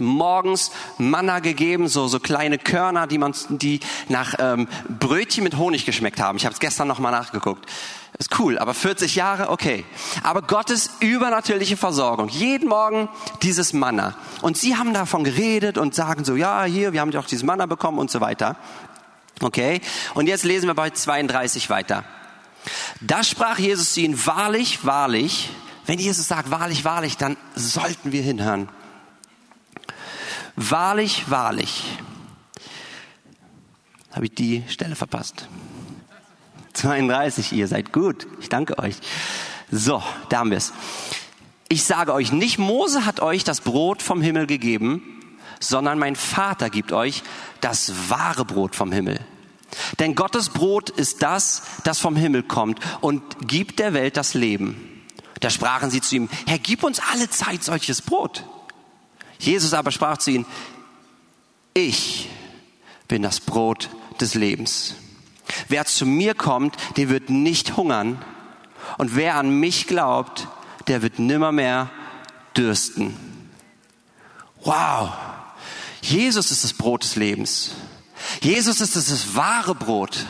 morgens 0.01 0.71
Manna 0.99 1.41
gegeben, 1.41 1.89
so 1.89 2.09
so 2.09 2.21
kleine 2.21 2.59
Körner, 2.59 3.07
die 3.07 3.19
man 3.19 3.35
die 3.49 3.81
nach 4.09 4.35
ähm, 4.39 4.69
Brötchen 4.89 5.45
mit 5.45 5.57
Honig 5.57 5.87
geschmeckt 5.87 6.21
haben. 6.21 6.37
Ich 6.37 6.45
habe 6.45 6.53
es 6.53 6.61
gestern 6.61 6.89
noch 6.89 6.99
mal 6.99 7.11
nachgeguckt. 7.11 7.67
Ist 8.19 8.39
cool, 8.39 8.59
aber 8.59 8.73
40 8.73 9.15
Jahre, 9.15 9.51
okay. 9.51 9.85
Aber 10.23 10.41
Gottes 10.41 10.91
übernatürliche 11.01 11.77
Versorgung. 11.77 12.29
Jeden 12.29 12.69
Morgen 12.69 13.11
dieses 13.43 13.75
Manna. 13.75 14.15
Und 14.41 14.57
sie 14.57 14.77
haben 14.77 14.95
davon 14.95 15.23
geredet 15.23 15.77
und 15.77 15.95
sagen 15.95 16.25
so, 16.25 16.35
ja, 16.35 16.65
hier, 16.65 16.95
wir 16.95 17.03
haben 17.03 17.11
doch 17.11 17.27
dieses 17.27 17.45
Manna 17.45 17.67
bekommen 17.67 17.99
und 17.99 18.11
so 18.11 18.23
weiter. 18.23 18.57
Okay. 19.43 19.83
Und 20.15 20.29
jetzt 20.29 20.45
lesen 20.45 20.67
wir 20.67 20.75
bei 20.75 20.89
32 20.91 21.69
weiter. 21.69 22.05
Da 23.03 23.23
sprach 23.23 23.59
Jesus 23.59 23.93
zu 23.93 24.01
ihnen, 24.01 24.27
wahrlich, 24.27 24.87
wahrlich. 24.87 25.51
Wenn 25.85 25.99
Jesus 25.99 26.27
sagt, 26.27 26.51
wahrlich, 26.51 26.85
wahrlich, 26.85 27.19
dann 27.19 27.37
sollten 27.55 28.13
wir 28.13 28.23
hinhören. 28.23 28.69
Wahrlich, 30.57 31.31
wahrlich. 31.31 31.85
Habe 34.13 34.25
ich 34.25 34.35
die 34.35 34.65
Stelle 34.69 34.97
verpasst? 34.97 35.49
32, 36.73 37.53
ihr 37.53 37.69
seid 37.69 37.93
gut. 37.93 38.27
Ich 38.41 38.49
danke 38.49 38.79
euch. 38.79 38.97
So, 39.71 40.03
da 40.31 40.39
haben 40.39 40.51
wir 40.51 40.57
es. 40.57 40.73
Ich 41.69 41.85
sage 41.85 42.15
euch, 42.15 42.33
nicht 42.33 42.59
Mose 42.59 43.05
hat 43.05 43.21
euch 43.21 43.45
das 43.45 43.61
Brot 43.61 44.03
vom 44.03 44.23
Himmel 44.23 44.47
gegeben, 44.47 45.03
sondern 45.61 45.99
mein 45.99 46.17
Vater 46.17 46.71
gibt 46.71 46.93
euch 46.93 47.23
das 47.61 48.09
wahre 48.09 48.45
Brot 48.45 48.75
vom 48.75 48.93
Himmel. 48.93 49.21
Denn 49.99 50.15
Gottes 50.15 50.49
Brot 50.49 50.91
ist 50.91 51.23
das, 51.23 51.63
das 51.85 51.99
vom 51.99 52.17
Himmel 52.17 52.43
kommt 52.43 52.81
und 53.01 53.23
gibt 53.47 53.79
der 53.79 53.93
Welt 53.93 54.17
das 54.17 54.35
Leben. 54.35 55.05
Da 55.41 55.51
sprachen 55.51 55.91
sie 55.91 56.01
zu 56.01 56.17
ihm, 56.17 56.29
Herr, 56.47 56.59
gib 56.59 56.83
uns 56.83 57.01
alle 57.13 57.29
Zeit 57.29 57.63
solches 57.63 58.01
Brot. 58.01 58.45
Jesus 59.39 59.75
aber 59.75 59.91
sprach 59.91 60.19
zu 60.19 60.31
ihnen, 60.31 60.47
ich 61.75 62.29
bin 63.09 63.23
das 63.23 63.41
Brot 63.41 63.91
des 64.21 64.35
Lebens. 64.35 64.95
Wer 65.69 65.85
zu 65.85 66.07
mir 66.07 66.35
kommt, 66.35 66.77
der 66.97 67.09
wird 67.09 67.31
nicht 67.31 67.77
hungern. 67.77 68.25
Und 68.99 69.17
wer 69.17 69.37
an 69.37 69.61
mich 69.61 69.87
glaubt, 69.87 70.49
der 70.87 71.03
wird 71.03 71.19
nimmermehr 71.19 71.91
dürsten. 72.57 73.17
Wow. 74.65 75.13
Jesus 76.01 76.51
ist 76.51 76.65
das 76.65 76.73
Brot 76.73 77.03
des 77.03 77.17
Lebens. 77.17 77.73
Jesus 78.43 78.81
ist 78.81 78.97
das 78.97 79.35
wahre 79.35 79.75
Brot. 79.75 80.25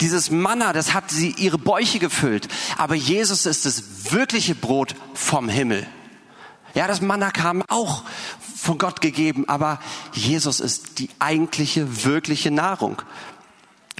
Dieses 0.00 0.30
Manna, 0.30 0.72
das 0.72 0.94
hat 0.94 1.10
sie 1.10 1.34
ihre 1.38 1.58
Bäuche 1.58 1.98
gefüllt. 1.98 2.48
Aber 2.76 2.94
Jesus 2.94 3.46
ist 3.46 3.66
das 3.66 4.12
wirkliche 4.12 4.54
Brot 4.54 4.94
vom 5.14 5.48
Himmel. 5.48 5.86
Ja, 6.74 6.86
das 6.86 7.00
Manna 7.00 7.30
kam 7.30 7.62
auch 7.68 8.04
von 8.56 8.78
Gott 8.78 9.00
gegeben, 9.00 9.48
aber 9.48 9.80
Jesus 10.12 10.60
ist 10.60 10.98
die 10.98 11.08
eigentliche, 11.18 12.04
wirkliche 12.04 12.50
Nahrung. 12.50 13.00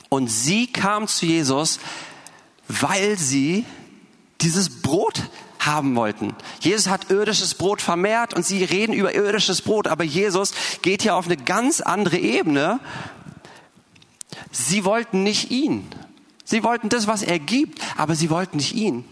Und 0.09 0.29
sie 0.29 0.67
kam 0.67 1.07
zu 1.07 1.27
Jesus, 1.27 1.79
weil 2.69 3.19
sie 3.19 3.65
dieses 4.41 4.83
Brot 4.83 5.23
haben 5.59 5.97
wollten. 5.97 6.35
Jesus 6.61 6.89
hat 6.89 7.11
irdisches 7.11 7.55
Brot 7.55 7.83
vermehrt 7.83 8.35
und 8.35 8.45
sie 8.45 8.65
reden 8.65 8.93
über 8.93 9.15
irdisches 9.15 9.63
Brot, 9.63 9.87
aber 9.87 10.05
Jesus 10.05 10.53
geht 10.83 11.03
hier 11.03 11.17
auf 11.17 11.27
eine 11.27 11.37
ganz 11.37 11.81
andere 11.81 12.19
Ebene. 12.19 12.81
Sie 14.51 14.85
wollten 14.85 15.23
nicht 15.23 15.51
ihn. 15.51 15.87
Sie 16.45 16.63
wollten 16.63 16.89
das, 16.89 17.07
was 17.07 17.23
er 17.23 17.39
gibt, 17.39 17.81
aber 17.97 18.15
sie 18.15 18.31
wollten 18.31 18.57
nicht 18.57 18.75
ihn. 18.75 19.05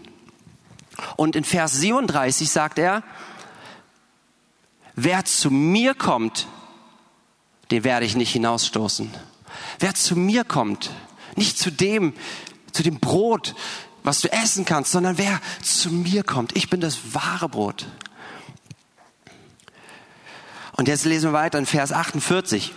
Und 1.15 1.35
in 1.35 1.43
Vers 1.43 1.73
37 1.73 2.49
sagt 2.49 2.79
er, 2.79 3.03
wer 4.97 5.23
zu 5.23 5.49
mir 5.49 5.93
kommt, 5.93 6.47
den 7.71 7.85
werde 7.85 8.05
ich 8.05 8.17
nicht 8.17 8.33
hinausstoßen. 8.33 9.09
Wer 9.79 9.95
zu 9.95 10.17
mir 10.17 10.43
kommt, 10.43 10.89
nicht 11.37 11.57
zu 11.57 11.71
dem, 11.71 12.13
zu 12.73 12.83
dem 12.83 12.99
Brot, 12.99 13.55
was 14.03 14.19
du 14.21 14.31
essen 14.31 14.65
kannst, 14.65 14.91
sondern 14.91 15.17
wer 15.17 15.39
zu 15.61 15.91
mir 15.91 16.23
kommt. 16.23 16.55
Ich 16.57 16.69
bin 16.69 16.81
das 16.81 17.13
wahre 17.13 17.47
Brot. 17.47 17.85
Und 20.75 20.87
jetzt 20.87 21.05
lesen 21.05 21.29
wir 21.29 21.33
weiter 21.33 21.59
in 21.59 21.65
Vers 21.65 21.91
48. 21.91 22.73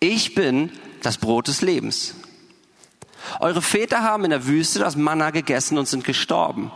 Ich 0.00 0.34
bin 0.34 0.72
das 1.02 1.18
Brot 1.18 1.48
des 1.48 1.60
Lebens. 1.60 2.14
Eure 3.40 3.62
Väter 3.62 4.02
haben 4.02 4.24
in 4.24 4.30
der 4.30 4.46
Wüste 4.46 4.78
das 4.78 4.96
Manna 4.96 5.30
gegessen 5.30 5.78
und 5.78 5.86
sind 5.86 6.04
gestorben. 6.04 6.72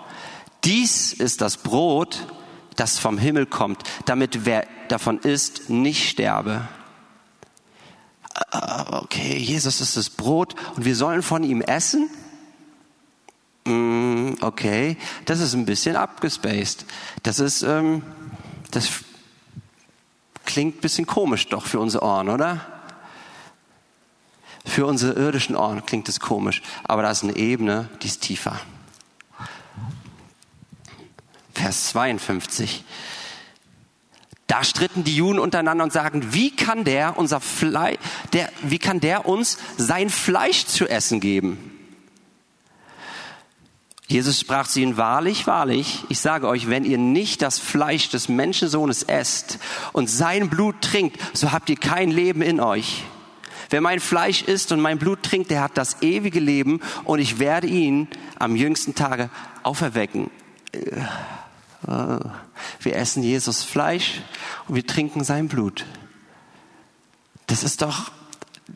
Dies 0.65 1.13
ist 1.13 1.41
das 1.41 1.57
Brot, 1.57 2.27
das 2.77 2.99
vom 2.99 3.19
Himmel 3.19 3.47
kommt, 3.47 3.83
damit 4.07 4.45
wer 4.45 4.67
davon 4.89 5.19
isst, 5.19 5.71
nicht 5.71 6.09
sterbe. 6.09 6.69
Ah, 8.51 9.01
okay, 9.03 9.37
Jesus 9.37 9.81
ist 9.81 9.97
das 9.97 10.11
Brot 10.11 10.55
und 10.77 10.85
wir 10.85 10.97
sollen 10.97 11.23
von 11.23 11.45
ihm 11.45 11.61
essen? 11.61 12.09
Mm, 13.65 14.33
okay, 14.41 14.97
das 15.27 15.41
ist 15.41 15.55
ein 15.55 15.67
bisschen 15.67 15.97
abgespaced. 15.97 16.85
Das 17.23 17.39
ist, 17.39 17.63
ähm, 17.63 18.03
das 18.71 18.89
klingt 20.45 20.77
ein 20.77 20.81
bisschen 20.81 21.07
komisch 21.07 21.49
doch 21.49 21.67
für 21.67 21.79
unsere 21.79 22.05
Ohren, 22.05 22.29
oder? 22.29 22.61
Für 24.65 24.87
unsere 24.87 25.13
irdischen 25.13 25.57
Ohren 25.57 25.85
klingt 25.85 26.09
es 26.09 26.21
komisch, 26.21 26.63
aber 26.85 27.03
da 27.03 27.11
ist 27.11 27.25
eine 27.25 27.37
Ebene, 27.37 27.89
die 28.03 28.07
ist 28.07 28.23
tiefer. 28.23 28.61
Vers 31.63 31.91
52. 31.91 32.83
Da 34.49 34.65
stritten 34.65 35.05
die 35.05 35.15
Juden 35.15 35.39
untereinander 35.39 35.85
und 35.85 35.93
sagen, 35.93 36.35
wie 36.35 36.51
kann 36.51 36.83
der 36.83 37.17
unser 37.17 37.41
Fleisch, 37.41 37.99
der, 38.33 38.51
wie 38.63 38.81
kann 38.81 38.99
der 38.99 39.27
uns 39.27 39.59
sein 39.77 40.11
Fleisch 40.11 40.67
zu 40.67 40.89
essen 40.89 41.21
geben? 41.21 41.71
Jesus 44.09 44.41
sprach 44.41 44.67
zu 44.67 44.81
ihnen, 44.81 44.97
wahrlich, 44.97 45.47
wahrlich, 45.47 46.03
ich 46.09 46.19
sage 46.19 46.49
euch, 46.49 46.69
wenn 46.69 46.85
ihr 46.85 46.99
nicht 46.99 47.43
das 47.43 47.61
Fleisch 47.61 48.11
des 48.11 48.29
Menschensohnes 48.29 49.05
esst 49.05 49.61
und 49.93 50.11
sein 50.11 50.51
Blut 50.51 50.83
trinkt, 50.83 51.17
so 51.33 51.53
habt 51.53 51.71
ihr 51.71 51.77
kein 51.77 52.11
Leben 52.11 52.43
in 52.43 52.59
euch. 52.59 53.05
Wer 53.71 53.81
mein 53.81 54.01
Fleisch 54.01 54.43
isst 54.43 54.73
und 54.73 54.81
mein 54.81 54.99
Blut 54.99 55.23
trinkt, 55.23 55.53
der 55.53 55.63
hat 55.63 55.79
das 55.79 56.03
ewige 56.03 56.41
Leben 56.41 56.81
und 57.05 57.21
ich 57.21 57.39
werde 57.39 57.69
ihn 57.69 58.09
am 58.41 58.57
jüngsten 58.57 58.97
Tage 58.97 59.31
auferwecken. 59.63 60.29
Wir 61.83 62.97
essen 62.97 63.23
Jesus 63.23 63.63
Fleisch 63.63 64.23
und 64.69 64.75
wir 64.75 64.87
trinken 64.87 65.25
sein 65.25 65.49
Blut. 65.49 65.85
Das 67.47 67.65
ist 67.65 67.83
doch, 67.83 68.11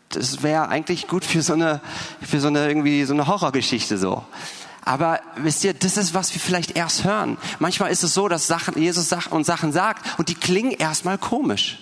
das 0.08 0.42
wäre 0.42 0.68
eigentlich 0.68 1.06
gut 1.06 1.25
für 1.25 1.42
so 1.42 1.52
eine, 1.52 1.80
für 2.20 2.40
so 2.40 2.48
eine 2.48 2.66
irgendwie 2.68 3.04
so 3.04 3.14
eine 3.14 3.26
Horrorgeschichte 3.26 3.96
so. 3.98 4.25
Aber 4.84 5.20
wisst 5.36 5.64
ihr, 5.64 5.75
das 5.75 5.96
ist, 5.96 6.14
was 6.14 6.32
wir 6.32 6.40
vielleicht 6.40 6.76
erst 6.76 7.04
hören. 7.04 7.38
Manchmal 7.58 7.90
ist 7.90 8.04
es 8.04 8.14
so, 8.14 8.28
dass 8.28 8.46
Sachen, 8.46 8.80
Jesus 8.80 9.08
sagt 9.08 9.32
und 9.32 9.44
Sachen 9.44 9.72
sagt 9.72 10.18
und 10.18 10.28
die 10.28 10.34
klingen 10.34 10.70
erstmal 10.70 11.18
komisch. 11.18 11.78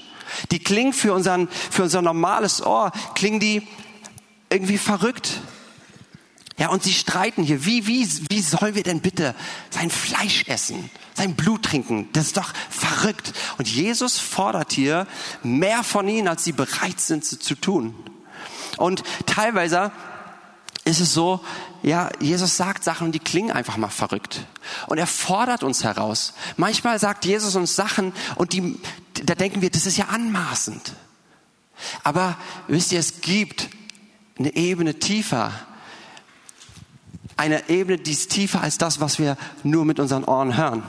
Die 0.50 0.58
klingen 0.58 0.94
für, 0.94 1.12
unseren, 1.12 1.48
für 1.48 1.82
unser 1.82 2.00
normales 2.00 2.64
Ohr, 2.64 2.92
klingen 3.14 3.40
die 3.40 3.66
irgendwie 4.48 4.78
verrückt. 4.78 5.40
Ja, 6.56 6.68
und 6.68 6.84
sie 6.84 6.92
streiten 6.92 7.42
hier. 7.42 7.64
Wie, 7.64 7.86
wie, 7.86 8.08
wie 8.28 8.40
sollen 8.40 8.76
wir 8.76 8.84
denn 8.84 9.00
bitte 9.00 9.34
sein 9.70 9.90
Fleisch 9.90 10.44
essen, 10.46 10.88
sein 11.14 11.34
Blut 11.34 11.64
trinken? 11.64 12.08
Das 12.12 12.26
ist 12.26 12.36
doch 12.36 12.52
verrückt. 12.70 13.32
Und 13.58 13.68
Jesus 13.68 14.18
fordert 14.18 14.72
hier 14.72 15.08
mehr 15.42 15.82
von 15.82 16.08
ihnen, 16.08 16.28
als 16.28 16.44
sie 16.44 16.52
bereit 16.52 17.00
sind 17.00 17.24
zu, 17.24 17.54
tun. 17.56 17.94
Und 18.76 19.02
teilweise 19.26 19.90
ist 20.84 21.00
es 21.00 21.12
so, 21.12 21.40
ja, 21.82 22.10
Jesus 22.20 22.56
sagt 22.56 22.84
Sachen 22.84 23.06
und 23.06 23.12
die 23.12 23.20
klingen 23.20 23.50
einfach 23.50 23.76
mal 23.76 23.88
verrückt. 23.88 24.46
Und 24.86 24.98
er 24.98 25.06
fordert 25.06 25.64
uns 25.64 25.82
heraus. 25.82 26.34
Manchmal 26.56 27.00
sagt 27.00 27.24
Jesus 27.24 27.56
uns 27.56 27.74
Sachen 27.74 28.12
und 28.36 28.52
die, 28.52 28.78
da 29.24 29.34
denken 29.34 29.60
wir, 29.60 29.70
das 29.70 29.86
ist 29.86 29.96
ja 29.96 30.06
anmaßend. 30.06 30.94
Aber 32.04 32.36
wisst 32.68 32.92
ihr, 32.92 33.00
es 33.00 33.20
gibt 33.20 33.68
eine 34.38 34.54
Ebene 34.54 34.98
tiefer. 34.98 35.52
Eine 37.36 37.68
Ebene, 37.68 37.98
die 37.98 38.12
ist 38.12 38.30
tiefer 38.30 38.60
als 38.62 38.78
das, 38.78 39.00
was 39.00 39.18
wir 39.18 39.36
nur 39.62 39.84
mit 39.84 39.98
unseren 39.98 40.24
Ohren 40.24 40.56
hören. 40.56 40.82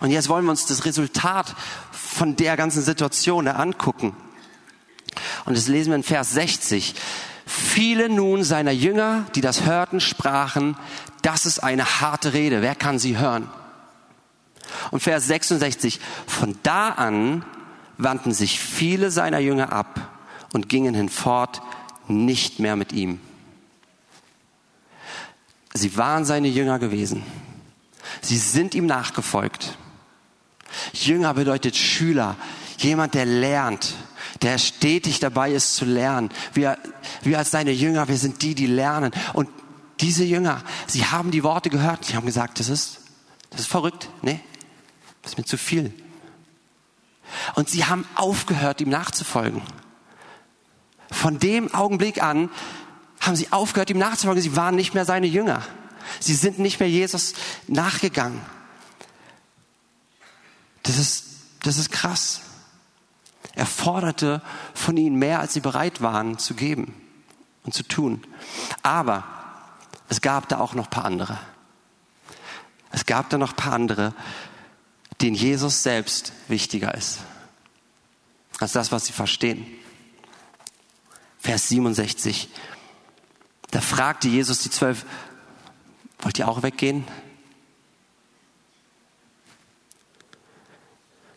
Und 0.00 0.10
jetzt 0.10 0.28
wollen 0.28 0.44
wir 0.44 0.50
uns 0.50 0.66
das 0.66 0.84
Resultat 0.84 1.54
von 1.90 2.36
der 2.36 2.56
ganzen 2.56 2.82
Situation 2.82 3.48
angucken. 3.48 4.14
Und 5.44 5.56
das 5.56 5.68
lesen 5.68 5.90
wir 5.90 5.96
in 5.96 6.02
Vers 6.02 6.32
60. 6.32 6.94
Viele 7.46 8.08
nun 8.08 8.42
seiner 8.42 8.72
Jünger, 8.72 9.26
die 9.34 9.40
das 9.40 9.64
hörten, 9.64 10.00
sprachen, 10.00 10.76
das 11.22 11.46
ist 11.46 11.60
eine 11.60 12.00
harte 12.00 12.32
Rede, 12.32 12.60
wer 12.62 12.74
kann 12.74 12.98
sie 12.98 13.18
hören? 13.18 13.48
Und 14.90 15.00
Vers 15.00 15.26
66, 15.26 16.00
von 16.26 16.58
da 16.62 16.90
an 16.90 17.44
wandten 17.98 18.32
sich 18.32 18.60
viele 18.60 19.10
seiner 19.10 19.38
Jünger 19.38 19.72
ab 19.72 20.08
und 20.52 20.68
gingen 20.68 20.94
hinfort 20.94 21.62
nicht 22.08 22.58
mehr 22.58 22.76
mit 22.76 22.92
ihm. 22.92 23.20
Sie 25.76 25.96
waren 25.96 26.24
seine 26.24 26.48
Jünger 26.48 26.78
gewesen. 26.78 27.22
Sie 28.22 28.38
sind 28.38 28.74
ihm 28.74 28.86
nachgefolgt. 28.86 29.76
Jünger 30.92 31.34
bedeutet 31.34 31.76
Schüler, 31.76 32.36
jemand, 32.78 33.14
der 33.14 33.24
lernt, 33.24 33.94
der 34.42 34.58
stetig 34.58 35.20
dabei 35.20 35.52
ist 35.52 35.76
zu 35.76 35.84
lernen. 35.84 36.30
Wir, 36.52 36.78
wir 37.22 37.38
als 37.38 37.50
seine 37.50 37.72
Jünger, 37.72 38.08
wir 38.08 38.16
sind 38.16 38.42
die, 38.42 38.54
die 38.54 38.66
lernen. 38.66 39.12
Und 39.32 39.48
diese 40.00 40.24
Jünger, 40.24 40.62
sie 40.86 41.06
haben 41.06 41.30
die 41.30 41.42
Worte 41.42 41.70
gehört, 41.70 42.04
sie 42.04 42.16
haben 42.16 42.26
gesagt, 42.26 42.60
das 42.60 42.68
ist, 42.68 43.00
das 43.50 43.60
ist 43.60 43.68
verrückt, 43.68 44.10
nee, 44.22 44.40
das 45.22 45.32
ist 45.32 45.38
mir 45.38 45.44
zu 45.44 45.56
viel. 45.56 45.92
Und 47.54 47.68
sie 47.68 47.84
haben 47.84 48.06
aufgehört, 48.14 48.80
ihm 48.80 48.90
nachzufolgen. 48.90 49.62
Von 51.10 51.38
dem 51.38 51.72
Augenblick 51.72 52.22
an 52.22 52.50
haben 53.26 53.36
sie 53.36 53.52
aufgehört, 53.52 53.90
ihm 53.90 53.98
nachzufolgen. 53.98 54.42
Sie 54.42 54.56
waren 54.56 54.74
nicht 54.74 54.94
mehr 54.94 55.04
seine 55.04 55.26
Jünger. 55.26 55.62
Sie 56.20 56.34
sind 56.34 56.58
nicht 56.58 56.80
mehr 56.80 56.88
Jesus 56.88 57.34
nachgegangen. 57.66 58.40
Das 60.82 60.98
ist, 60.98 61.24
das 61.62 61.78
ist 61.78 61.90
krass. 61.90 62.40
Er 63.54 63.66
forderte 63.66 64.42
von 64.74 64.96
ihnen 64.96 65.16
mehr, 65.16 65.40
als 65.40 65.54
sie 65.54 65.60
bereit 65.60 66.00
waren 66.00 66.38
zu 66.38 66.54
geben 66.54 66.94
und 67.64 67.74
zu 67.74 67.82
tun. 67.82 68.22
Aber 68.82 69.24
es 70.08 70.20
gab 70.20 70.48
da 70.48 70.58
auch 70.58 70.74
noch 70.74 70.84
ein 70.84 70.90
paar 70.90 71.04
andere. 71.04 71.38
Es 72.92 73.06
gab 73.06 73.30
da 73.30 73.38
noch 73.38 73.50
ein 73.50 73.56
paar 73.56 73.72
andere, 73.72 74.14
denen 75.20 75.34
Jesus 75.34 75.82
selbst 75.82 76.32
wichtiger 76.48 76.94
ist 76.94 77.18
als 78.60 78.72
das, 78.72 78.92
was 78.92 79.06
sie 79.06 79.12
verstehen. 79.12 79.66
Vers 81.38 81.68
67. 81.68 82.48
Da 83.76 83.82
fragte 83.82 84.26
Jesus 84.26 84.60
die 84.60 84.70
zwölf, 84.70 85.04
wollt 86.20 86.38
ihr 86.38 86.48
auch 86.48 86.62
weggehen? 86.62 87.04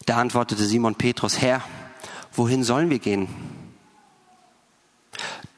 Da 0.05 0.15
antwortete 0.15 0.63
Simon 0.63 0.95
Petrus, 0.95 1.41
Herr, 1.41 1.61
wohin 2.31 2.63
sollen 2.63 2.89
wir 2.89 2.99
gehen? 2.99 3.27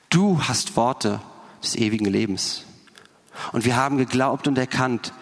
Du 0.10 0.41
hast 0.41 0.75
Worte 0.75 1.21
des 1.62 1.75
ewigen 1.75 2.05
Lebens. 2.05 2.63
Und 3.51 3.63
wir 3.63 3.75
haben 3.75 3.99
geglaubt 3.99 4.47
und 4.47 4.58
erkannt, 4.58 5.13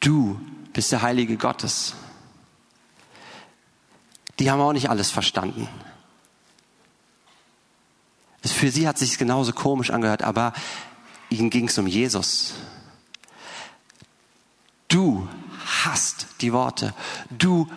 du 0.00 0.38
bist 0.74 0.92
der 0.92 1.00
Heilige 1.00 1.38
Gottes. 1.38 1.94
Die 4.38 4.50
haben 4.50 4.60
auch 4.60 4.74
nicht 4.74 4.90
alles 4.90 5.10
verstanden. 5.10 5.68
Für 8.44 8.70
sie 8.70 8.88
hat 8.88 9.00
es 9.00 9.08
sich 9.08 9.18
genauso 9.18 9.52
komisch 9.52 9.90
angehört, 9.90 10.22
aber 10.22 10.52
ihnen 11.28 11.50
ging 11.50 11.68
es 11.68 11.78
um 11.78 11.86
Jesus. 11.86 12.54
Du 14.88 15.28
hast 15.84 16.26
die 16.40 16.52
Worte. 16.52 16.94
Du 17.30 17.68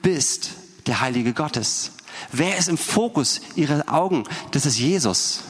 bist 0.00 0.52
der 0.86 1.00
Heilige 1.00 1.32
Gottes. 1.32 1.92
Wer 2.30 2.56
ist 2.56 2.68
im 2.68 2.78
Fokus 2.78 3.40
ihrer 3.56 3.92
Augen? 3.92 4.24
Das 4.52 4.64
ist 4.64 4.78
Jesus. 4.78 5.42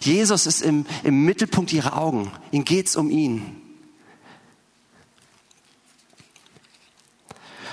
Jesus 0.00 0.46
ist 0.46 0.62
im, 0.62 0.86
im 1.02 1.24
Mittelpunkt 1.24 1.72
ihrer 1.72 1.96
Augen. 1.96 2.30
Ihnen 2.52 2.64
geht 2.64 2.86
es 2.86 2.96
um 2.96 3.10
ihn. 3.10 3.56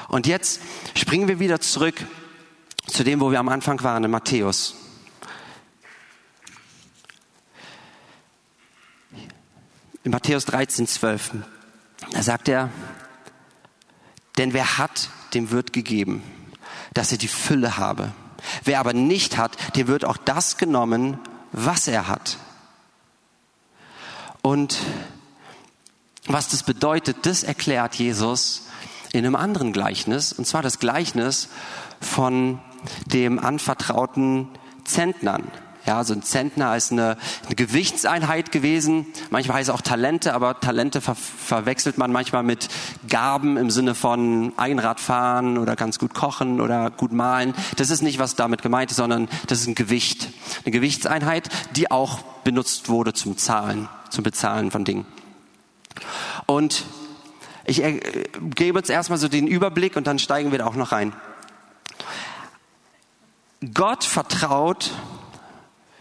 Und 0.08 0.26
jetzt 0.26 0.62
springen 0.96 1.28
wir 1.28 1.40
wieder 1.40 1.60
zurück 1.60 2.06
zu 2.88 3.04
dem, 3.04 3.20
wo 3.20 3.32
wir 3.32 3.40
am 3.40 3.50
Anfang 3.50 3.84
waren, 3.84 4.04
in 4.04 4.12
Matthäus. 4.12 4.76
In 10.04 10.12
Matthäus 10.12 10.46
13, 10.46 10.88
12. 10.88 11.32
Da 12.12 12.24
sagt 12.24 12.48
er, 12.48 12.70
denn 14.38 14.54
wer 14.54 14.78
hat, 14.78 15.10
dem 15.34 15.52
wird 15.52 15.74
gegeben, 15.74 16.24
dass 16.94 17.12
er 17.12 17.18
die 17.18 17.28
Fülle 17.28 17.78
habe. 17.78 18.12
Wer 18.64 18.80
aber 18.80 18.94
nicht 18.94 19.38
hat, 19.38 19.58
dem 19.76 19.88
wird 19.88 20.06
auch 20.06 20.18
das 20.18 20.58
genommen, 20.58 21.20
was 21.52 21.88
er 21.88 22.08
hat. 22.08 22.38
Und 24.42 24.78
was 26.28 26.50
das 26.50 26.64
bedeutet, 26.64 27.26
das 27.26 27.44
erklärt 27.44 27.96
Jesus 27.96 28.68
in 29.12 29.26
einem 29.26 29.36
anderen 29.36 29.74
Gleichnis, 29.74 30.32
und 30.32 30.46
zwar 30.46 30.62
das 30.62 30.80
Gleichnis 30.80 31.50
von 32.00 32.60
dem 33.06 33.40
anvertrauten 33.40 34.50
Zentnern. 34.84 35.52
Ja, 35.88 36.00
also 36.00 36.14
ein 36.14 36.22
Zentner 36.22 36.76
ist 36.76 36.92
eine, 36.92 37.16
eine 37.46 37.56
Gewichtseinheit 37.56 38.52
gewesen. 38.52 39.06
Manchmal 39.30 39.60
heißt 39.60 39.70
es 39.70 39.74
auch 39.74 39.80
Talente, 39.80 40.34
aber 40.34 40.60
Talente 40.60 41.00
ver 41.00 41.16
verwechselt 41.16 41.98
man 41.98 42.12
manchmal 42.12 42.44
mit 42.44 42.68
Gaben 43.08 43.56
im 43.56 43.72
Sinne 43.72 43.96
von 43.96 44.52
Einradfahren 44.58 45.58
oder 45.58 45.78
ganz 45.78 45.98
gut 45.98 46.14
kochen 46.14 46.60
oder 46.60 46.92
gut 46.92 47.14
malen. 47.14 47.54
Das 47.78 47.90
ist 47.90 48.02
nicht, 48.02 48.20
was 48.20 48.36
damit 48.36 48.62
gemeint 48.62 48.92
ist, 48.92 48.98
sondern 48.98 49.30
das 49.48 49.62
ist 49.62 49.68
ein 49.68 49.76
Gewicht. 49.76 50.28
Eine 50.66 50.74
Gewichtseinheit, 50.74 51.48
die 51.78 51.90
auch 51.90 52.20
benutzt 52.44 52.90
wurde 52.90 53.14
zum 53.14 53.38
Zahlen, 53.38 53.88
zum 54.10 54.26
Bezahlen 54.26 54.72
von 54.72 54.84
Dingen. 54.84 55.06
Und 56.48 56.84
ich 57.64 57.82
äh, 57.82 58.26
gebe 58.42 58.80
jetzt 58.80 58.90
erstmal 58.90 59.20
so 59.20 59.30
den 59.30 59.48
Überblick 59.48 59.96
und 59.96 60.06
dann 60.06 60.20
steigen 60.20 60.52
wir 60.52 60.58
da 60.58 60.66
auch 60.66 60.76
noch 60.76 60.92
rein. 60.92 61.14
Gott 63.74 64.04
vertraut 64.04 64.92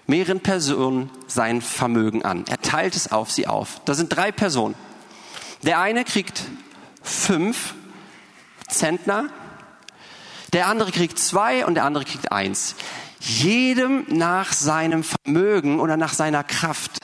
mehreren 0.06 0.40
Personen 0.40 1.10
sein 1.26 1.60
Vermögen 1.60 2.24
an. 2.24 2.44
Er 2.48 2.60
teilt 2.60 2.96
es 2.96 3.12
auf 3.12 3.30
sie 3.30 3.46
auf. 3.46 3.80
Da 3.84 3.94
sind 3.94 4.14
drei 4.14 4.32
Personen. 4.32 4.74
Der 5.62 5.80
eine 5.80 6.04
kriegt 6.04 6.42
fünf 7.02 7.74
Zentner, 8.68 9.30
der 10.52 10.68
andere 10.68 10.92
kriegt 10.92 11.18
zwei 11.18 11.66
und 11.66 11.74
der 11.74 11.84
andere 11.84 12.04
kriegt 12.04 12.32
eins. 12.32 12.76
Jedem 13.20 14.04
nach 14.08 14.52
seinem 14.52 15.02
Vermögen 15.02 15.80
oder 15.80 15.96
nach 15.96 16.14
seiner 16.14 16.44
Kraft. 16.44 17.00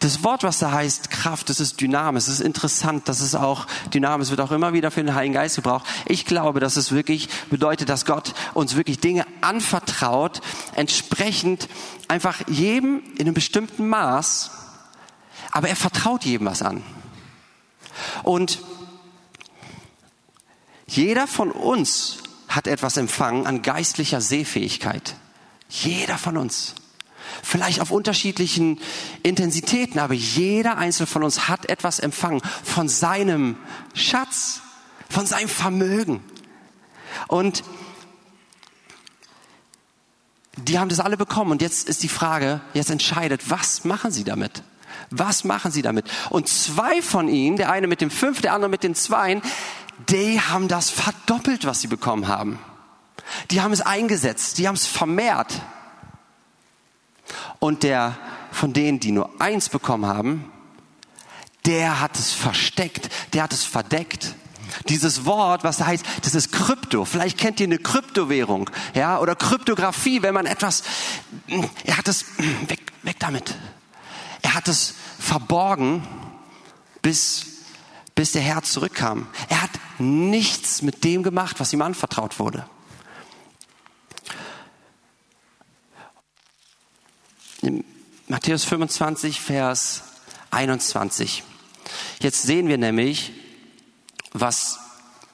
Das 0.00 0.22
Wort, 0.22 0.44
was 0.44 0.60
da 0.60 0.70
heißt 0.70 1.10
Kraft, 1.10 1.50
das 1.50 1.58
ist 1.58 1.80
Dynamis, 1.80 2.26
das 2.26 2.34
ist 2.34 2.40
interessant, 2.40 3.08
das 3.08 3.20
ist 3.20 3.34
auch 3.34 3.66
Dynamis, 3.92 4.30
wird 4.30 4.40
auch 4.40 4.52
immer 4.52 4.72
wieder 4.72 4.92
für 4.92 5.02
den 5.02 5.14
Heiligen 5.14 5.34
Geist 5.34 5.56
gebraucht. 5.56 5.86
Ich 6.06 6.24
glaube, 6.24 6.60
dass 6.60 6.76
es 6.76 6.92
wirklich 6.92 7.28
bedeutet, 7.50 7.88
dass 7.88 8.04
Gott 8.04 8.32
uns 8.54 8.76
wirklich 8.76 9.00
Dinge 9.00 9.26
anvertraut, 9.40 10.40
entsprechend 10.76 11.68
einfach 12.06 12.46
jedem 12.46 13.02
in 13.14 13.22
einem 13.22 13.34
bestimmten 13.34 13.88
Maß, 13.88 14.52
aber 15.50 15.68
er 15.68 15.76
vertraut 15.76 16.24
jedem 16.24 16.46
was 16.46 16.62
an. 16.62 16.84
Und 18.22 18.60
jeder 20.86 21.26
von 21.26 21.50
uns 21.50 22.18
hat 22.46 22.68
etwas 22.68 22.96
empfangen 22.96 23.46
an 23.46 23.62
geistlicher 23.62 24.20
Sehfähigkeit. 24.20 25.16
Jeder 25.68 26.18
von 26.18 26.36
uns. 26.36 26.74
Vielleicht 27.42 27.80
auf 27.80 27.90
unterschiedlichen 27.90 28.80
Intensitäten, 29.22 29.98
aber 29.98 30.14
jeder 30.14 30.78
einzelne 30.78 31.06
von 31.06 31.22
uns 31.22 31.48
hat 31.48 31.68
etwas 31.68 31.98
empfangen 31.98 32.40
von 32.64 32.88
seinem 32.88 33.56
Schatz, 33.94 34.60
von 35.08 35.26
seinem 35.26 35.48
Vermögen. 35.48 36.22
Und 37.28 37.62
die 40.56 40.78
haben 40.78 40.88
das 40.88 41.00
alle 41.00 41.16
bekommen 41.16 41.52
und 41.52 41.62
jetzt 41.62 41.88
ist 41.88 42.02
die 42.02 42.08
Frage, 42.08 42.60
jetzt 42.74 42.90
entscheidet, 42.90 43.50
was 43.50 43.84
machen 43.84 44.10
sie 44.10 44.24
damit? 44.24 44.62
Was 45.10 45.44
machen 45.44 45.70
sie 45.70 45.82
damit? 45.82 46.06
Und 46.30 46.48
zwei 46.48 47.00
von 47.00 47.28
ihnen, 47.28 47.56
der 47.56 47.70
eine 47.70 47.86
mit 47.86 48.00
dem 48.00 48.10
fünf, 48.10 48.40
der 48.40 48.52
andere 48.52 48.68
mit 48.68 48.82
den 48.82 48.94
zweien, 48.94 49.40
die 50.08 50.40
haben 50.40 50.68
das 50.68 50.90
verdoppelt, 50.90 51.64
was 51.64 51.80
sie 51.80 51.86
bekommen 51.86 52.28
haben. 52.28 52.58
Die 53.50 53.60
haben 53.60 53.72
es 53.72 53.80
eingesetzt, 53.80 54.58
die 54.58 54.68
haben 54.68 54.74
es 54.74 54.86
vermehrt. 54.86 55.60
Und 57.58 57.82
der 57.82 58.16
von 58.50 58.72
denen, 58.72 59.00
die 59.00 59.12
nur 59.12 59.40
eins 59.40 59.68
bekommen 59.68 60.06
haben, 60.06 60.52
der 61.66 62.00
hat 62.00 62.18
es 62.18 62.32
versteckt, 62.32 63.10
der 63.32 63.42
hat 63.42 63.52
es 63.52 63.64
verdeckt. 63.64 64.34
Dieses 64.88 65.24
Wort, 65.24 65.64
was 65.64 65.78
da 65.78 65.86
heißt, 65.86 66.04
das 66.22 66.34
ist 66.34 66.52
Krypto. 66.52 67.04
Vielleicht 67.04 67.38
kennt 67.38 67.60
ihr 67.60 67.66
eine 67.66 67.78
Kryptowährung, 67.78 68.70
ja, 68.94 69.18
oder 69.18 69.34
Kryptographie, 69.34 70.22
wenn 70.22 70.34
man 70.34 70.46
etwas, 70.46 70.82
er 71.84 71.96
hat 71.96 72.08
es, 72.08 72.24
weg, 72.68 72.80
weg 73.02 73.16
damit. 73.18 73.54
Er 74.42 74.54
hat 74.54 74.68
es 74.68 74.94
verborgen, 75.18 76.06
bis, 77.02 77.46
bis 78.14 78.32
der 78.32 78.42
Herr 78.42 78.62
zurückkam. 78.62 79.26
Er 79.48 79.62
hat 79.62 79.70
nichts 79.98 80.82
mit 80.82 81.04
dem 81.04 81.22
gemacht, 81.22 81.60
was 81.60 81.72
ihm 81.72 81.82
anvertraut 81.82 82.38
wurde. 82.38 82.64
Matthäus 88.28 88.64
25, 88.64 89.40
Vers 89.40 90.04
21. 90.50 91.42
Jetzt 92.20 92.42
sehen 92.42 92.68
wir 92.68 92.78
nämlich, 92.78 93.32
was 94.32 94.78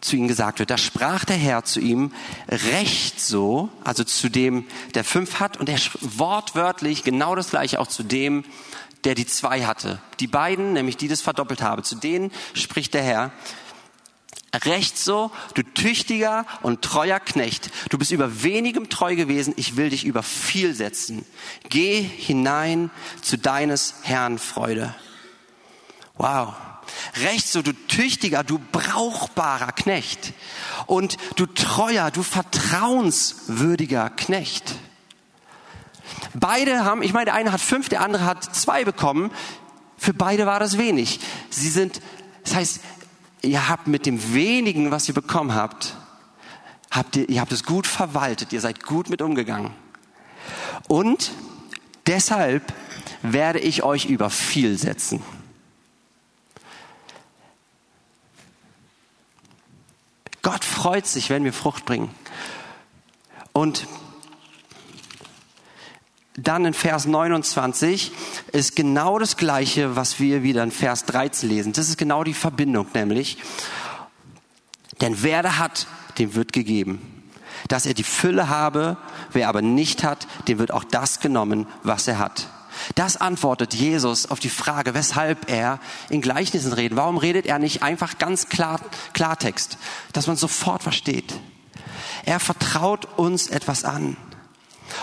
zu 0.01 0.17
ihm 0.17 0.29
gesagt 0.29 0.59
wird. 0.59 0.71
Da 0.71 0.79
sprach 0.79 1.25
der 1.25 1.37
Herr 1.37 1.65
zu 1.65 1.81
ihm, 1.81 2.13
recht 2.49 3.21
so, 3.21 3.71
also 3.83 4.05
zu 4.05 4.29
dem, 4.29 4.67
der 4.95 5.05
fünf 5.05 5.41
hat, 5.41 5.59
und 5.59 5.69
er 5.69 5.79
wortwörtlich 6.01 7.05
genau 7.05 7.35
das 7.35 7.51
gleiche 7.51 7.81
auch 7.81 7.87
zu 7.87 8.03
dem, 8.03 8.45
der 9.05 9.15
die 9.15 9.27
zwei 9.27 9.65
hatte. 9.65 10.01
Die 10.21 10.27
beiden, 10.27 10.73
nämlich 10.73 10.97
die 10.97 11.09
das 11.09 11.21
verdoppelt 11.21 11.63
habe, 11.63 11.83
zu 11.83 11.97
denen 11.97 12.31
spricht 12.55 12.95
der 12.95 13.03
Herr, 13.03 13.33
recht 14.65 14.99
so, 14.99 15.31
du 15.55 15.63
tüchtiger 15.63 16.47
und 16.63 16.83
treuer 16.83 17.21
Knecht, 17.21 17.71
du 17.91 17.99
bist 17.99 18.13
über 18.13 18.43
wenigem 18.43 18.89
treu 18.89 19.17
gewesen, 19.17 19.55
ich 19.57 19.77
will 19.77 19.91
dich 19.91 20.05
über 20.05 20.23
viel 20.23 20.75
setzen. 20.75 21.25
Geh 21.69 22.01
hinein 22.03 22.91
zu 23.23 23.37
deines 23.39 23.95
Herrn 24.03 24.39
Freude. 24.39 24.95
Wow. 26.17 26.55
Recht 27.23 27.49
so, 27.49 27.63
du 27.63 27.73
tüchtiger, 27.73 28.45
du 28.45 28.61
brauchbarer 28.73 29.73
Knecht 29.73 30.33
und 30.87 31.17
du 31.37 31.47
treuer, 31.47 32.11
du 32.11 32.23
vertrauenswürdiger 32.23 34.11
Knecht. 34.11 34.75
Beide 36.35 36.85
haben, 36.85 37.03
ich 37.03 37.13
meine, 37.13 37.27
der 37.27 37.35
eine 37.35 37.53
hat 37.53 37.61
fünf, 37.61 37.89
der 37.89 38.03
andere 38.03 38.25
hat 38.25 38.45
zwei 38.55 38.85
bekommen. 38.85 39.31
Für 39.97 40.13
beide 40.13 40.47
war 40.47 40.61
das 40.61 40.77
wenig. 40.77 41.21
Sie 41.51 41.71
sind, 41.71 42.01
das 42.45 42.55
heißt, 42.55 42.81
ihr 43.45 43.69
habt 43.69 43.87
mit 43.87 44.07
dem 44.07 44.35
wenigen, 44.35 44.91
was 44.91 45.09
ihr 45.09 45.15
bekommen 45.15 45.55
habt, 45.55 45.97
habt 46.91 47.17
ihr, 47.17 47.29
ihr 47.29 47.41
habt 47.41 47.53
es 47.53 47.65
gut 47.65 47.87
verwaltet, 47.87 48.53
ihr 48.53 48.61
seid 48.61 48.85
gut 48.85 49.09
mit 49.09 49.23
umgegangen. 49.23 49.73
Und 50.89 51.33
deshalb 52.07 52.73
werde 53.23 53.59
ich 53.59 53.83
euch 53.83 54.07
über 54.07 54.31
viel 54.31 54.79
setzen. 54.79 55.23
Gott 60.43 60.65
freut 60.65 61.07
sich, 61.07 61.31
wenn 61.31 61.45
wir 61.45 61.55
Frucht 61.55 61.87
bringen. 61.87 62.11
Und 63.53 63.87
dann 66.37 66.65
in 66.65 66.75
Vers 66.75 67.07
29 67.07 68.13
ist 68.53 68.75
genau 68.77 69.19
das 69.19 69.37
Gleiche, 69.37 69.97
was 69.97 70.19
wir 70.19 70.43
wieder 70.43 70.63
in 70.63 70.73
Vers 70.73 71.05
13 71.05 71.49
lesen. 71.49 71.73
Das 71.73 71.89
ist 71.89 71.97
genau 71.97 72.25
die 72.25 72.35
Verbindung, 72.35 72.87
nämlich, 72.93 73.39
denn 75.01 75.23
wer 75.23 75.43
da 75.43 75.59
hat, 75.59 75.87
dem 76.19 76.35
wird 76.35 76.53
gegeben. 76.53 77.23
Dass 77.69 77.87
er 77.87 77.95
die 77.95 78.05
Fülle 78.05 78.49
habe, 78.49 78.97
wer 79.33 79.49
aber 79.49 79.63
nicht 79.63 80.05
hat, 80.05 80.27
dem 80.49 80.59
wird 80.59 80.73
auch 80.73 80.85
das 80.85 81.21
genommen, 81.21 81.67
was 81.83 82.09
er 82.09 82.19
hat. 82.19 82.49
Das 82.97 83.17
antwortet 83.17 83.73
Jesus 83.73 84.27
auf 84.27 84.41
die 84.41 84.51
Frage, 84.51 84.95
weshalb 84.95 85.51
er 85.51 85.79
in 86.11 86.21
Gleichnissen 86.21 86.73
redet. 86.73 86.97
Warum 86.97 87.17
redet 87.17 87.47
er 87.47 87.59
nicht 87.59 87.83
einfach 87.83 88.19
ganz 88.19 88.49
klar, 88.49 88.81
Klartext, 89.13 89.79
dass 90.13 90.27
man 90.27 90.37
sofort 90.37 90.83
versteht? 90.83 91.35
Er 92.25 92.41
vertraut 92.41 93.07
uns 93.17 93.49
etwas 93.49 93.85
an. 93.85 94.17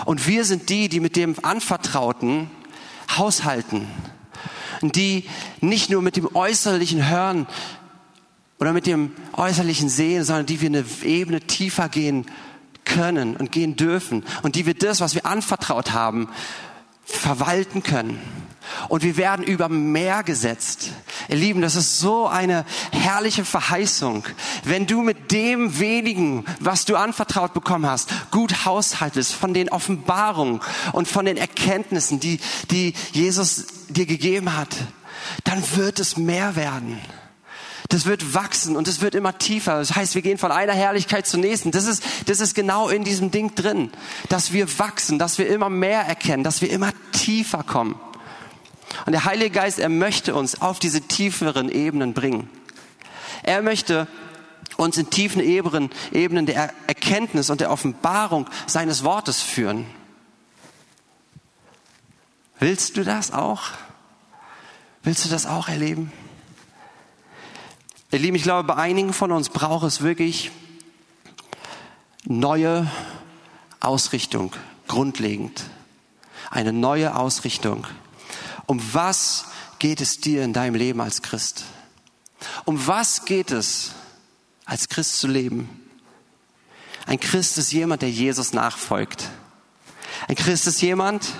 Und 0.04 0.26
wir 0.26 0.44
sind 0.44 0.68
die, 0.68 0.88
die 0.88 1.00
mit 1.00 1.16
dem 1.16 1.36
Anvertrauten 1.42 2.50
haushalten. 3.16 3.86
Die 4.80 5.24
nicht 5.60 5.90
nur 5.90 6.02
mit 6.02 6.16
dem 6.16 6.34
äußerlichen 6.34 7.08
Hören 7.08 7.46
oder 8.58 8.72
mit 8.72 8.86
dem 8.86 9.12
äußerlichen 9.32 9.88
Sehen, 9.88 10.24
sondern 10.24 10.46
die 10.46 10.60
wir 10.60 10.68
eine 10.68 10.84
Ebene 11.02 11.40
tiefer 11.40 11.88
gehen 11.88 12.26
können 12.84 13.36
und 13.36 13.52
gehen 13.52 13.76
dürfen. 13.76 14.24
Und 14.42 14.56
die 14.56 14.66
wir 14.66 14.74
das, 14.74 15.00
was 15.00 15.14
wir 15.14 15.26
anvertraut 15.26 15.92
haben, 15.92 16.28
verwalten 17.04 17.82
können. 17.82 18.18
Und 18.88 19.02
wir 19.02 19.16
werden 19.16 19.44
über 19.44 19.68
Meer 19.68 20.22
gesetzt. 20.22 20.90
Ihr 21.28 21.36
Lieben, 21.36 21.62
das 21.62 21.76
ist 21.76 21.98
so 21.98 22.26
eine 22.26 22.64
herrliche 22.92 23.44
Verheißung. 23.44 24.24
Wenn 24.64 24.86
du 24.86 25.02
mit 25.02 25.32
dem 25.32 25.78
wenigen, 25.78 26.44
was 26.60 26.84
du 26.84 26.96
anvertraut 26.96 27.54
bekommen 27.54 27.86
hast, 27.86 28.10
gut 28.30 28.64
haushaltest 28.64 29.32
von 29.32 29.54
den 29.54 29.68
Offenbarungen 29.68 30.60
und 30.92 31.08
von 31.08 31.24
den 31.24 31.36
Erkenntnissen, 31.36 32.20
die, 32.20 32.40
die 32.70 32.94
Jesus 33.12 33.66
dir 33.88 34.06
gegeben 34.06 34.56
hat, 34.56 34.76
dann 35.44 35.62
wird 35.76 36.00
es 36.00 36.16
mehr 36.16 36.56
werden. 36.56 37.00
Das 37.88 38.06
wird 38.06 38.32
wachsen 38.32 38.76
und 38.76 38.88
es 38.88 39.02
wird 39.02 39.14
immer 39.14 39.36
tiefer. 39.36 39.78
Das 39.78 39.94
heißt, 39.94 40.14
wir 40.14 40.22
gehen 40.22 40.38
von 40.38 40.50
einer 40.50 40.72
Herrlichkeit 40.72 41.26
zur 41.26 41.40
nächsten. 41.40 41.72
Das 41.72 41.84
ist, 41.84 42.02
das 42.24 42.40
ist 42.40 42.54
genau 42.54 42.88
in 42.88 43.04
diesem 43.04 43.30
Ding 43.30 43.54
drin, 43.54 43.90
dass 44.30 44.54
wir 44.54 44.78
wachsen, 44.78 45.18
dass 45.18 45.36
wir 45.36 45.46
immer 45.46 45.68
mehr 45.68 46.00
erkennen, 46.00 46.42
dass 46.42 46.62
wir 46.62 46.70
immer 46.70 46.90
tiefer 47.12 47.62
kommen. 47.62 47.96
Und 49.06 49.12
der 49.12 49.24
Heilige 49.24 49.50
Geist, 49.50 49.78
er 49.78 49.88
möchte 49.88 50.34
uns 50.34 50.60
auf 50.60 50.78
diese 50.78 51.00
tieferen 51.00 51.68
Ebenen 51.68 52.14
bringen. 52.14 52.48
Er 53.42 53.62
möchte 53.62 54.06
uns 54.76 54.96
in 54.96 55.10
tiefen 55.10 55.42
Ebenen, 55.42 55.90
Ebenen 56.12 56.46
der 56.46 56.72
Erkenntnis 56.86 57.50
und 57.50 57.60
der 57.60 57.70
Offenbarung 57.70 58.48
seines 58.66 59.04
Wortes 59.04 59.40
führen. 59.40 59.86
Willst 62.58 62.96
du 62.96 63.04
das 63.04 63.32
auch? 63.32 63.62
Willst 65.02 65.24
du 65.24 65.28
das 65.28 65.46
auch 65.46 65.68
erleben? 65.68 66.12
Ihr 68.12 68.18
Lieben, 68.18 68.36
ich 68.36 68.42
glaube, 68.42 68.64
bei 68.64 68.76
einigen 68.76 69.12
von 69.12 69.32
uns 69.32 69.48
braucht 69.48 69.84
es 69.84 70.02
wirklich 70.02 70.50
neue 72.24 72.86
Ausrichtung, 73.80 74.52
grundlegend. 74.86 75.64
Eine 76.50 76.72
neue 76.72 77.16
Ausrichtung. 77.16 77.86
Um 78.66 78.80
was 78.92 79.46
geht 79.78 80.00
es 80.00 80.20
dir 80.20 80.44
in 80.44 80.52
deinem 80.52 80.74
Leben 80.74 81.00
als 81.00 81.22
Christ? 81.22 81.64
Um 82.64 82.86
was 82.86 83.24
geht 83.24 83.50
es, 83.50 83.92
als 84.64 84.88
Christ 84.88 85.18
zu 85.18 85.28
leben? 85.28 85.68
Ein 87.06 87.20
Christ 87.20 87.58
ist 87.58 87.72
jemand, 87.72 88.02
der 88.02 88.10
Jesus 88.10 88.52
nachfolgt. 88.52 89.28
Ein 90.28 90.36
Christ 90.36 90.66
ist 90.66 90.80
jemand, 90.82 91.32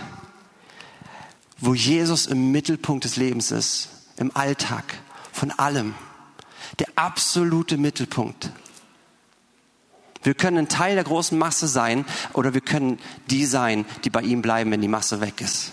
wo 1.58 1.74
Jesus 1.74 2.26
im 2.26 2.50
Mittelpunkt 2.50 3.04
des 3.04 3.16
Lebens 3.16 3.52
ist, 3.52 3.88
im 4.16 4.34
Alltag, 4.36 4.84
von 5.32 5.52
allem 5.52 5.94
der 6.78 6.88
absolute 6.96 7.76
Mittelpunkt. 7.76 8.50
Wir 10.22 10.34
können 10.34 10.58
ein 10.58 10.68
Teil 10.68 10.94
der 10.94 11.04
großen 11.04 11.38
Masse 11.38 11.66
sein 11.68 12.04
oder 12.32 12.54
wir 12.54 12.60
können 12.60 12.98
die 13.30 13.44
sein, 13.46 13.84
die 14.04 14.10
bei 14.10 14.22
ihm 14.22 14.42
bleiben, 14.42 14.70
wenn 14.70 14.80
die 14.80 14.88
Masse 14.88 15.20
weg 15.20 15.40
ist. 15.40 15.72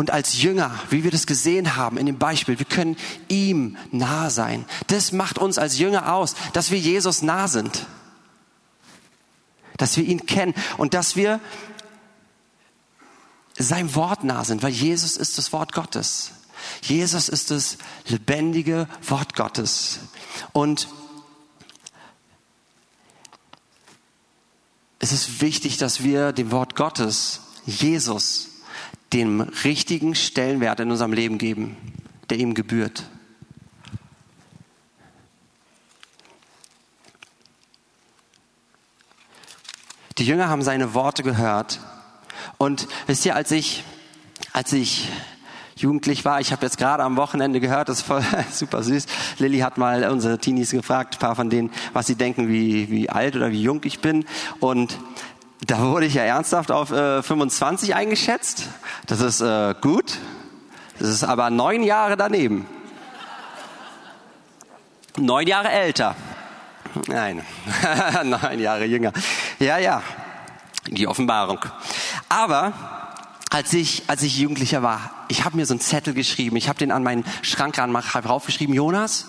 Und 0.00 0.10
als 0.10 0.40
Jünger, 0.40 0.72
wie 0.88 1.04
wir 1.04 1.10
das 1.10 1.26
gesehen 1.26 1.76
haben 1.76 1.98
in 1.98 2.06
dem 2.06 2.16
Beispiel, 2.16 2.58
wir 2.58 2.64
können 2.64 2.96
ihm 3.28 3.76
nah 3.92 4.30
sein. 4.30 4.64
Das 4.86 5.12
macht 5.12 5.38
uns 5.38 5.58
als 5.58 5.78
Jünger 5.78 6.14
aus, 6.14 6.34
dass 6.54 6.70
wir 6.70 6.78
Jesus 6.78 7.20
nah 7.20 7.48
sind. 7.48 7.84
Dass 9.76 9.98
wir 9.98 10.04
ihn 10.04 10.24
kennen 10.24 10.54
und 10.78 10.94
dass 10.94 11.16
wir 11.16 11.38
sein 13.58 13.94
Wort 13.94 14.24
nah 14.24 14.42
sind, 14.42 14.62
weil 14.62 14.70
Jesus 14.72 15.18
ist 15.18 15.36
das 15.36 15.52
Wort 15.52 15.74
Gottes. 15.74 16.30
Jesus 16.80 17.28
ist 17.28 17.50
das 17.50 17.76
lebendige 18.06 18.88
Wort 19.06 19.36
Gottes. 19.36 19.98
Und 20.52 20.88
es 24.98 25.12
ist 25.12 25.42
wichtig, 25.42 25.76
dass 25.76 26.02
wir 26.02 26.32
dem 26.32 26.52
Wort 26.52 26.74
Gottes, 26.74 27.40
Jesus, 27.66 28.49
den 29.12 29.40
richtigen 29.40 30.14
Stellenwert 30.14 30.80
in 30.80 30.90
unserem 30.90 31.12
Leben 31.12 31.38
geben, 31.38 31.76
der 32.28 32.38
ihm 32.38 32.54
gebührt. 32.54 33.04
Die 40.18 40.26
Jünger 40.26 40.48
haben 40.50 40.62
seine 40.62 40.92
Worte 40.92 41.22
gehört. 41.22 41.80
Und 42.58 42.88
wisst 43.06 43.24
ihr, 43.24 43.34
als 43.34 43.50
ich, 43.52 43.84
als 44.52 44.70
ich 44.74 45.08
jugendlich 45.76 46.26
war, 46.26 46.40
ich 46.40 46.52
habe 46.52 46.66
jetzt 46.66 46.76
gerade 46.76 47.02
am 47.02 47.16
Wochenende 47.16 47.58
gehört, 47.58 47.88
das 47.88 48.00
ist 48.00 48.06
voll 48.06 48.22
super 48.52 48.82
süß. 48.82 49.06
Lilly 49.38 49.60
hat 49.60 49.78
mal 49.78 50.04
unsere 50.10 50.38
Teenies 50.38 50.72
gefragt, 50.72 51.14
ein 51.14 51.18
paar 51.20 51.36
von 51.36 51.48
denen, 51.48 51.70
was 51.94 52.06
sie 52.06 52.16
denken, 52.16 52.48
wie, 52.48 52.90
wie 52.90 53.08
alt 53.08 53.34
oder 53.34 53.50
wie 53.50 53.62
jung 53.62 53.80
ich 53.84 54.00
bin. 54.00 54.26
Und 54.60 54.98
da 55.70 55.82
wurde 55.82 56.06
ich 56.06 56.14
ja 56.14 56.24
ernsthaft 56.24 56.72
auf 56.72 56.90
äh, 56.90 57.22
25 57.22 57.94
eingeschätzt. 57.94 58.64
Das 59.06 59.20
ist 59.20 59.40
äh, 59.40 59.74
gut. 59.80 60.18
Das 60.98 61.08
ist 61.08 61.22
aber 61.22 61.48
neun 61.50 61.84
Jahre 61.84 62.16
daneben. 62.16 62.66
Neun 65.16 65.46
Jahre 65.46 65.70
älter. 65.70 66.16
Nein, 67.06 67.42
neun 68.24 68.58
Jahre 68.58 68.84
jünger. 68.84 69.12
Ja, 69.60 69.78
ja, 69.78 70.02
die 70.88 71.06
Offenbarung. 71.06 71.60
Aber 72.28 72.72
als 73.50 73.72
ich, 73.72 74.02
als 74.08 74.24
ich 74.24 74.38
Jugendlicher 74.38 74.82
war, 74.82 75.10
ich 75.28 75.44
habe 75.44 75.56
mir 75.56 75.66
so 75.66 75.74
einen 75.74 75.80
Zettel 75.80 76.14
geschrieben, 76.14 76.56
ich 76.56 76.68
habe 76.68 76.80
den 76.80 76.90
an 76.90 77.04
meinen 77.04 77.24
Schrank 77.42 77.78
ran 77.78 77.92
draufgeschrieben, 77.92 78.74
Jonas, 78.74 79.26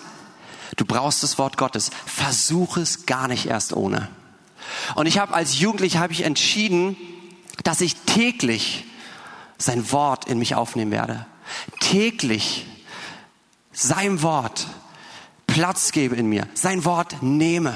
du 0.76 0.84
brauchst 0.84 1.22
das 1.22 1.38
Wort 1.38 1.56
Gottes, 1.56 1.92
versuch 2.04 2.78
es 2.78 3.06
gar 3.06 3.28
nicht 3.28 3.46
erst 3.46 3.74
ohne. 3.74 4.08
Und 4.94 5.06
ich 5.06 5.18
habe 5.18 5.34
als 5.34 5.58
Jugendlicher 5.58 6.00
habe 6.00 6.12
ich 6.12 6.22
entschieden, 6.22 6.96
dass 7.64 7.80
ich 7.80 7.96
täglich 7.96 8.84
sein 9.58 9.92
Wort 9.92 10.26
in 10.26 10.38
mich 10.38 10.54
aufnehmen 10.54 10.90
werde. 10.90 11.26
Täglich 11.80 12.66
sein 13.72 14.22
Wort 14.22 14.66
Platz 15.46 15.92
gebe 15.92 16.16
in 16.16 16.28
mir, 16.28 16.48
sein 16.54 16.84
Wort 16.84 17.22
nehme. 17.22 17.74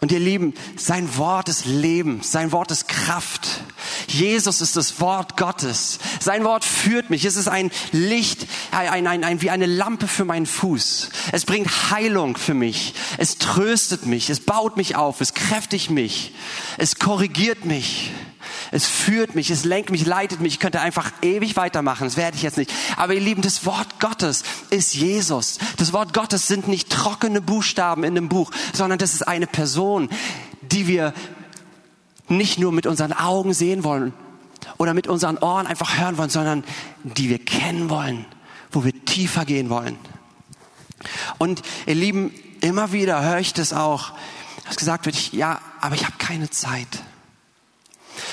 Und 0.00 0.12
ihr 0.12 0.20
Lieben, 0.20 0.52
sein 0.76 1.16
Wort 1.16 1.48
ist 1.48 1.64
Leben, 1.64 2.20
sein 2.22 2.52
Wort 2.52 2.70
ist 2.70 2.88
Kraft. 2.88 3.63
Jesus 4.14 4.60
ist 4.60 4.76
das 4.76 5.00
Wort 5.00 5.36
Gottes. 5.36 5.98
Sein 6.20 6.44
Wort 6.44 6.64
führt 6.64 7.10
mich. 7.10 7.24
Es 7.24 7.36
ist 7.36 7.48
ein 7.48 7.70
Licht, 7.92 8.46
ein, 8.70 9.06
ein, 9.06 9.24
ein, 9.24 9.42
wie 9.42 9.50
eine 9.50 9.66
Lampe 9.66 10.08
für 10.08 10.24
meinen 10.24 10.46
Fuß. 10.46 11.10
Es 11.32 11.44
bringt 11.44 11.90
Heilung 11.90 12.36
für 12.36 12.54
mich. 12.54 12.94
Es 13.18 13.38
tröstet 13.38 14.06
mich. 14.06 14.30
Es 14.30 14.40
baut 14.40 14.76
mich 14.76 14.96
auf. 14.96 15.20
Es 15.20 15.34
kräftigt 15.34 15.90
mich. 15.90 16.32
Es 16.78 16.96
korrigiert 16.98 17.64
mich. 17.64 18.12
Es 18.70 18.86
führt 18.86 19.34
mich, 19.34 19.50
es 19.50 19.64
lenkt 19.64 19.90
mich, 19.90 20.06
leitet 20.06 20.40
mich. 20.40 20.54
Ich 20.54 20.60
könnte 20.60 20.80
einfach 20.80 21.10
ewig 21.22 21.56
weitermachen. 21.56 22.04
Das 22.04 22.16
werde 22.16 22.36
ich 22.36 22.42
jetzt 22.42 22.58
nicht. 22.58 22.72
Aber 22.96 23.14
ihr 23.14 23.20
Lieben, 23.20 23.42
das 23.42 23.64
Wort 23.66 24.00
Gottes 24.00 24.42
ist 24.70 24.94
Jesus. 24.94 25.58
Das 25.76 25.92
Wort 25.92 26.12
Gottes 26.12 26.46
sind 26.46 26.68
nicht 26.68 26.90
trockene 26.90 27.40
Buchstaben 27.40 28.04
in 28.04 28.16
einem 28.16 28.28
Buch, 28.28 28.50
sondern 28.72 28.98
das 28.98 29.14
ist 29.14 29.26
eine 29.26 29.46
Person, 29.46 30.08
die 30.62 30.86
wir 30.86 31.14
nicht 32.28 32.58
nur 32.58 32.72
mit 32.72 32.86
unseren 32.86 33.12
Augen 33.12 33.54
sehen 33.54 33.84
wollen 33.84 34.12
oder 34.78 34.94
mit 34.94 35.06
unseren 35.06 35.38
Ohren 35.38 35.66
einfach 35.66 35.98
hören 35.98 36.16
wollen, 36.18 36.30
sondern 36.30 36.64
die 37.02 37.28
wir 37.28 37.38
kennen 37.38 37.90
wollen, 37.90 38.24
wo 38.70 38.84
wir 38.84 39.04
tiefer 39.04 39.44
gehen 39.44 39.70
wollen. 39.70 39.98
Und 41.38 41.62
ihr 41.86 41.94
Lieben, 41.94 42.32
immer 42.60 42.92
wieder 42.92 43.22
höre 43.22 43.38
ich 43.38 43.52
das 43.52 43.72
auch, 43.72 44.12
dass 44.66 44.76
gesagt 44.76 45.06
wird, 45.06 45.32
ja, 45.32 45.60
aber 45.80 45.94
ich 45.94 46.04
habe 46.04 46.16
keine 46.18 46.48
Zeit. 46.48 46.88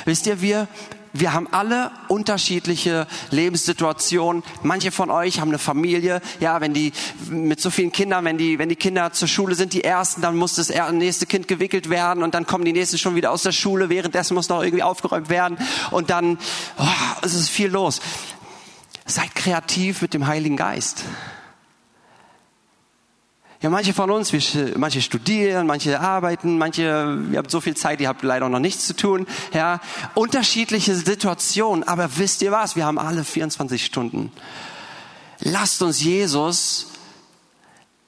Wisst 0.06 0.26
ihr, 0.26 0.42
wir, 0.42 0.68
wir 1.14 1.34
haben 1.34 1.48
alle 1.52 1.92
unterschiedliche 2.08 3.08
Lebenssituationen. 3.32 4.44
Manche 4.64 4.92
von 4.92 5.10
euch 5.10 5.40
haben 5.40 5.50
eine 5.50 5.60
Familie. 5.60 6.22
Ja, 6.40 6.62
wenn 6.62 6.74
die 6.74 6.94
mit 7.30 7.60
so 7.60 7.70
vielen 7.70 7.92
Kindern, 7.92 8.24
wenn 8.26 8.38
die, 8.38 8.60
wenn 8.60 8.70
die 8.70 8.76
Kinder 8.76 9.12
zur 9.12 9.28
Schule 9.28 9.56
sind, 9.56 9.74
die 9.74 9.84
ersten, 9.84 10.22
dann 10.22 10.38
muss 10.38 10.56
das 10.56 10.72
nächste 10.92 11.26
Kind 11.26 11.48
gewickelt 11.48 11.90
werden 11.90 12.24
und 12.24 12.34
dann 12.34 12.46
kommen 12.46 12.64
die 12.64 12.74
nächsten 12.74 12.98
schon 12.98 13.16
wieder 13.16 13.32
aus 13.32 13.44
der 13.44 13.52
Schule. 13.52 13.90
Währenddessen 13.90 14.36
muss 14.36 14.48
noch 14.50 14.64
irgendwie 14.64 14.84
aufgeräumt 14.84 15.30
werden 15.30 15.58
und 15.92 16.10
dann 16.10 16.38
oh, 16.78 16.86
es 17.22 17.34
ist 17.34 17.50
viel 17.50 17.70
los. 17.70 18.00
Seid 19.06 19.36
kreativ 19.36 20.02
mit 20.02 20.14
dem 20.14 20.28
Heiligen 20.28 20.56
Geist. 20.56 21.04
Ja, 23.62 23.70
manche 23.70 23.94
von 23.94 24.10
uns, 24.10 24.34
wir, 24.34 24.42
manche 24.78 25.04
studieren, 25.04 25.68
manche 25.68 26.00
arbeiten, 26.00 26.58
manche, 26.58 27.20
ihr 27.32 27.38
habt 27.38 27.52
so 27.52 27.62
viel 27.62 27.78
Zeit, 27.78 28.02
ihr 28.02 28.08
habt 28.08 28.24
leider 28.24 28.50
noch 28.50 28.60
nichts 28.60 28.88
zu 28.88 28.96
tun. 28.96 29.28
Ja, 29.54 29.80
unterschiedliche 30.16 30.96
Situationen. 30.96 31.84
Aber 31.84 32.18
wisst 32.18 32.42
ihr 32.42 32.52
was? 32.52 32.76
Wir 32.76 32.86
haben 32.86 32.98
alle 32.98 33.24
24 33.24 33.86
Stunden. 33.86 34.32
Lasst 35.42 35.84
uns 35.84 36.02
Jesus, 36.02 36.88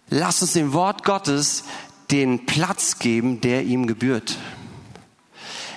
lasst 0.09 0.41
uns 0.41 0.53
dem 0.53 0.73
Wort 0.73 1.03
Gottes 1.03 1.65
den 2.09 2.47
Platz 2.47 2.97
geben, 2.97 3.39
der 3.39 3.63
ihm 3.63 3.85
gebührt. 3.85 4.37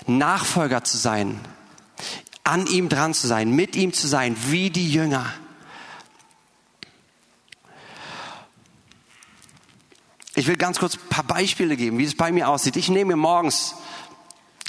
Nachfolger 0.06 0.84
zu 0.84 0.96
sein, 0.96 1.38
an 2.44 2.66
ihm 2.66 2.88
dran 2.88 3.12
zu 3.12 3.26
sein, 3.26 3.50
mit 3.50 3.76
ihm 3.76 3.92
zu 3.92 4.06
sein, 4.06 4.36
wie 4.48 4.70
die 4.70 4.90
Jünger. 4.90 5.26
Ich 10.38 10.46
will 10.46 10.56
ganz 10.56 10.78
kurz 10.78 10.96
ein 10.96 11.08
paar 11.08 11.24
Beispiele 11.24 11.78
geben, 11.78 11.96
wie 11.96 12.04
es 12.04 12.14
bei 12.14 12.30
mir 12.30 12.50
aussieht. 12.50 12.76
Ich 12.76 12.90
nehme 12.90 13.12
mir 13.12 13.16
morgens, 13.16 13.74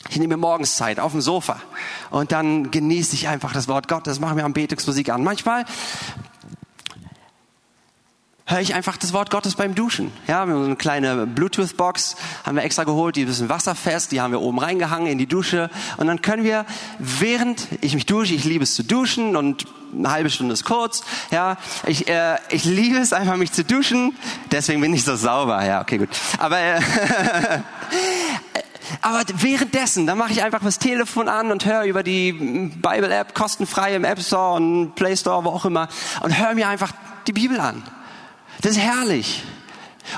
ich 0.08 0.16
nehme 0.16 0.38
mir 0.38 0.42
morgens 0.42 0.78
Zeit 0.78 0.98
auf 0.98 1.12
dem 1.12 1.20
Sofa 1.20 1.62
und 2.10 2.32
dann 2.32 2.72
genieße 2.72 3.14
ich 3.16 3.28
einfach 3.28 3.52
das 3.52 3.68
Wort 3.68 3.90
Gottes, 3.90 4.22
mache 4.22 4.34
mir 4.36 4.46
am 4.46 4.54
Betungsmusik 4.54 5.10
an. 5.10 5.26
Manchmal 5.26 5.66
höre 8.48 8.62
ich 8.62 8.74
einfach 8.74 8.96
das 8.96 9.12
Wort 9.12 9.30
Gottes 9.30 9.56
beim 9.56 9.76
Duschen. 9.76 10.12
Ja, 10.26 10.46
wir 10.46 10.54
haben 10.54 10.62
so 10.62 10.66
eine 10.66 10.78
kleine 10.78 11.28
Bluetooth-Box, 11.28 12.16
haben 12.46 12.56
wir 12.56 12.64
extra 12.64 12.86
geholt, 12.86 13.18
die 13.18 13.22
ist 13.22 13.28
ein 13.28 13.32
bisschen 13.32 13.50
wasserfest, 13.50 14.14
die 14.14 14.22
haben 14.22 14.32
wir 14.32 14.42
oben 14.42 14.58
reingehangen 14.58 15.08
in 15.08 15.18
die 15.18 15.28
Dusche. 15.28 15.70
Und 15.98 16.08
dann 16.08 16.22
können 16.22 16.46
wir, 16.46 16.66
während 16.98 17.68
ich 17.82 17.94
mich 17.94 18.06
dusche, 18.06 18.34
ich 18.34 18.46
liebe 18.46 18.64
es 18.64 18.74
zu 18.74 18.84
duschen 18.84 19.36
und 19.36 19.66
eine 19.94 20.12
halbe 20.12 20.30
Stunde 20.30 20.54
ist 20.54 20.64
kurz, 20.64 21.04
ja, 21.30 21.58
ich, 21.86 22.08
äh, 22.08 22.38
ich 22.50 22.64
liebe 22.64 22.98
es 22.98 23.14
einfach, 23.14 23.36
mich 23.36 23.52
zu 23.52 23.64
duschen, 23.64 24.16
deswegen 24.52 24.82
bin 24.82 24.94
ich 24.94 25.04
so 25.04 25.16
sauber, 25.16 25.64
ja, 25.66 25.82
okay, 25.82 25.98
gut. 25.98 26.10
Aber, 26.40 26.60
äh, 26.60 26.80
Aber 29.02 29.22
währenddessen, 29.36 30.08
dann 30.08 30.18
mache 30.18 30.32
ich 30.32 30.44
einfach 30.44 30.62
das 30.64 30.80
Telefon 30.80 31.28
an 31.28 31.52
und 31.52 31.66
höre 31.66 31.84
über 31.84 32.04
die 32.04 32.32
Bible-App 32.32 33.34
kostenfrei 33.34 33.96
im 33.96 34.06
App 34.06 34.22
Store 34.22 34.56
und 34.56 34.96
Play 34.96 35.18
Store, 35.18 35.44
wo 35.44 35.50
auch 35.50 35.66
immer, 35.66 35.90
und 36.22 36.38
höre 36.38 36.56
mir 36.56 36.70
einfach 36.70 36.94
die 37.28 37.34
Bibel 37.34 37.60
an. 37.60 37.84
Das 38.62 38.72
ist 38.72 38.80
herrlich. 38.80 39.44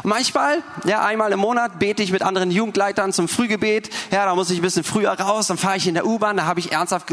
Und 0.03 0.09
manchmal, 0.09 0.61
ja, 0.85 1.03
einmal 1.03 1.31
im 1.31 1.39
Monat 1.39 1.79
bete 1.79 2.03
ich 2.03 2.11
mit 2.11 2.21
anderen 2.21 2.51
Jugendleitern 2.51 3.11
zum 3.11 3.27
Frühgebet. 3.27 3.89
Ja, 4.11 4.25
da 4.25 4.35
muss 4.35 4.49
ich 4.51 4.59
ein 4.59 4.61
bisschen 4.61 4.83
früher 4.83 5.11
raus, 5.11 5.47
dann 5.47 5.57
fahre 5.57 5.77
ich 5.77 5.87
in 5.87 5.95
der 5.95 6.05
U-Bahn, 6.05 6.37
da 6.37 6.45
habe 6.45 6.59
ich 6.59 6.71
ernsthaft 6.71 7.09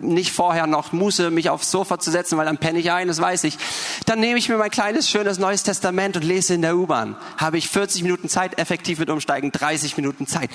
nicht 0.00 0.32
vorher 0.32 0.66
noch 0.66 0.92
Muße, 0.92 1.30
mich 1.30 1.50
aufs 1.50 1.70
Sofa 1.70 1.98
zu 1.98 2.10
setzen, 2.10 2.38
weil 2.38 2.46
dann 2.46 2.58
penne 2.58 2.78
ich 2.78 2.90
ein, 2.90 3.08
das 3.08 3.20
weiß 3.20 3.44
ich. 3.44 3.58
Dann 4.06 4.20
nehme 4.20 4.38
ich 4.38 4.48
mir 4.48 4.56
mein 4.56 4.70
kleines, 4.70 5.08
schönes 5.08 5.38
Neues 5.38 5.62
Testament 5.62 6.16
und 6.16 6.24
lese 6.24 6.54
in 6.54 6.62
der 6.62 6.76
U-Bahn. 6.76 7.16
Habe 7.36 7.58
ich 7.58 7.68
40 7.68 8.02
Minuten 8.02 8.28
Zeit, 8.28 8.58
effektiv 8.58 8.98
mit 8.98 9.10
Umsteigen 9.10 9.52
30 9.52 9.96
Minuten 9.96 10.26
Zeit. 10.26 10.50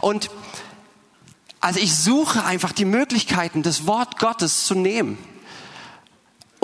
Und 0.00 0.30
also 1.60 1.80
ich 1.80 1.96
suche 1.96 2.44
einfach 2.44 2.72
die 2.72 2.84
Möglichkeiten, 2.84 3.62
das 3.62 3.86
Wort 3.86 4.18
Gottes 4.18 4.66
zu 4.66 4.74
nehmen. 4.74 5.16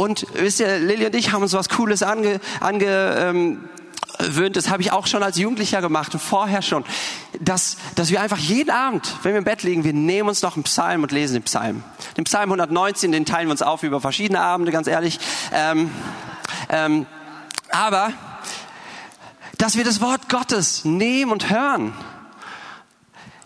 Und 0.00 0.26
wisst 0.32 0.60
ihr, 0.60 0.78
Lilly 0.78 1.04
und 1.04 1.14
ich 1.14 1.30
haben 1.30 1.42
uns 1.42 1.52
was 1.52 1.68
Cooles 1.68 2.02
ange, 2.02 2.40
ange 2.60 3.16
ähm, 3.18 3.68
gewöhnt, 4.16 4.56
das 4.56 4.70
habe 4.70 4.80
ich 4.80 4.92
auch 4.92 5.06
schon 5.06 5.22
als 5.22 5.36
Jugendlicher 5.36 5.82
gemacht 5.82 6.14
und 6.14 6.20
vorher 6.20 6.62
schon, 6.62 6.86
dass, 7.38 7.76
dass 7.96 8.08
wir 8.10 8.22
einfach 8.22 8.38
jeden 8.38 8.70
Abend, 8.70 9.14
wenn 9.22 9.32
wir 9.32 9.38
im 9.40 9.44
Bett 9.44 9.62
liegen, 9.62 9.84
wir 9.84 9.92
nehmen 9.92 10.30
uns 10.30 10.40
noch 10.40 10.54
einen 10.54 10.62
Psalm 10.62 11.02
und 11.02 11.12
lesen 11.12 11.34
den 11.34 11.42
Psalm. 11.42 11.84
Den 12.16 12.24
Psalm 12.24 12.44
119, 12.44 13.12
den 13.12 13.26
teilen 13.26 13.48
wir 13.48 13.52
uns 13.52 13.60
auf 13.60 13.82
über 13.82 14.00
verschiedene 14.00 14.40
Abende, 14.40 14.72
ganz 14.72 14.86
ehrlich. 14.86 15.20
Ähm, 15.52 15.90
ähm, 16.70 17.04
aber, 17.70 18.14
dass 19.58 19.76
wir 19.76 19.84
das 19.84 20.00
Wort 20.00 20.30
Gottes 20.30 20.86
nehmen 20.86 21.30
und 21.30 21.50
hören. 21.50 21.92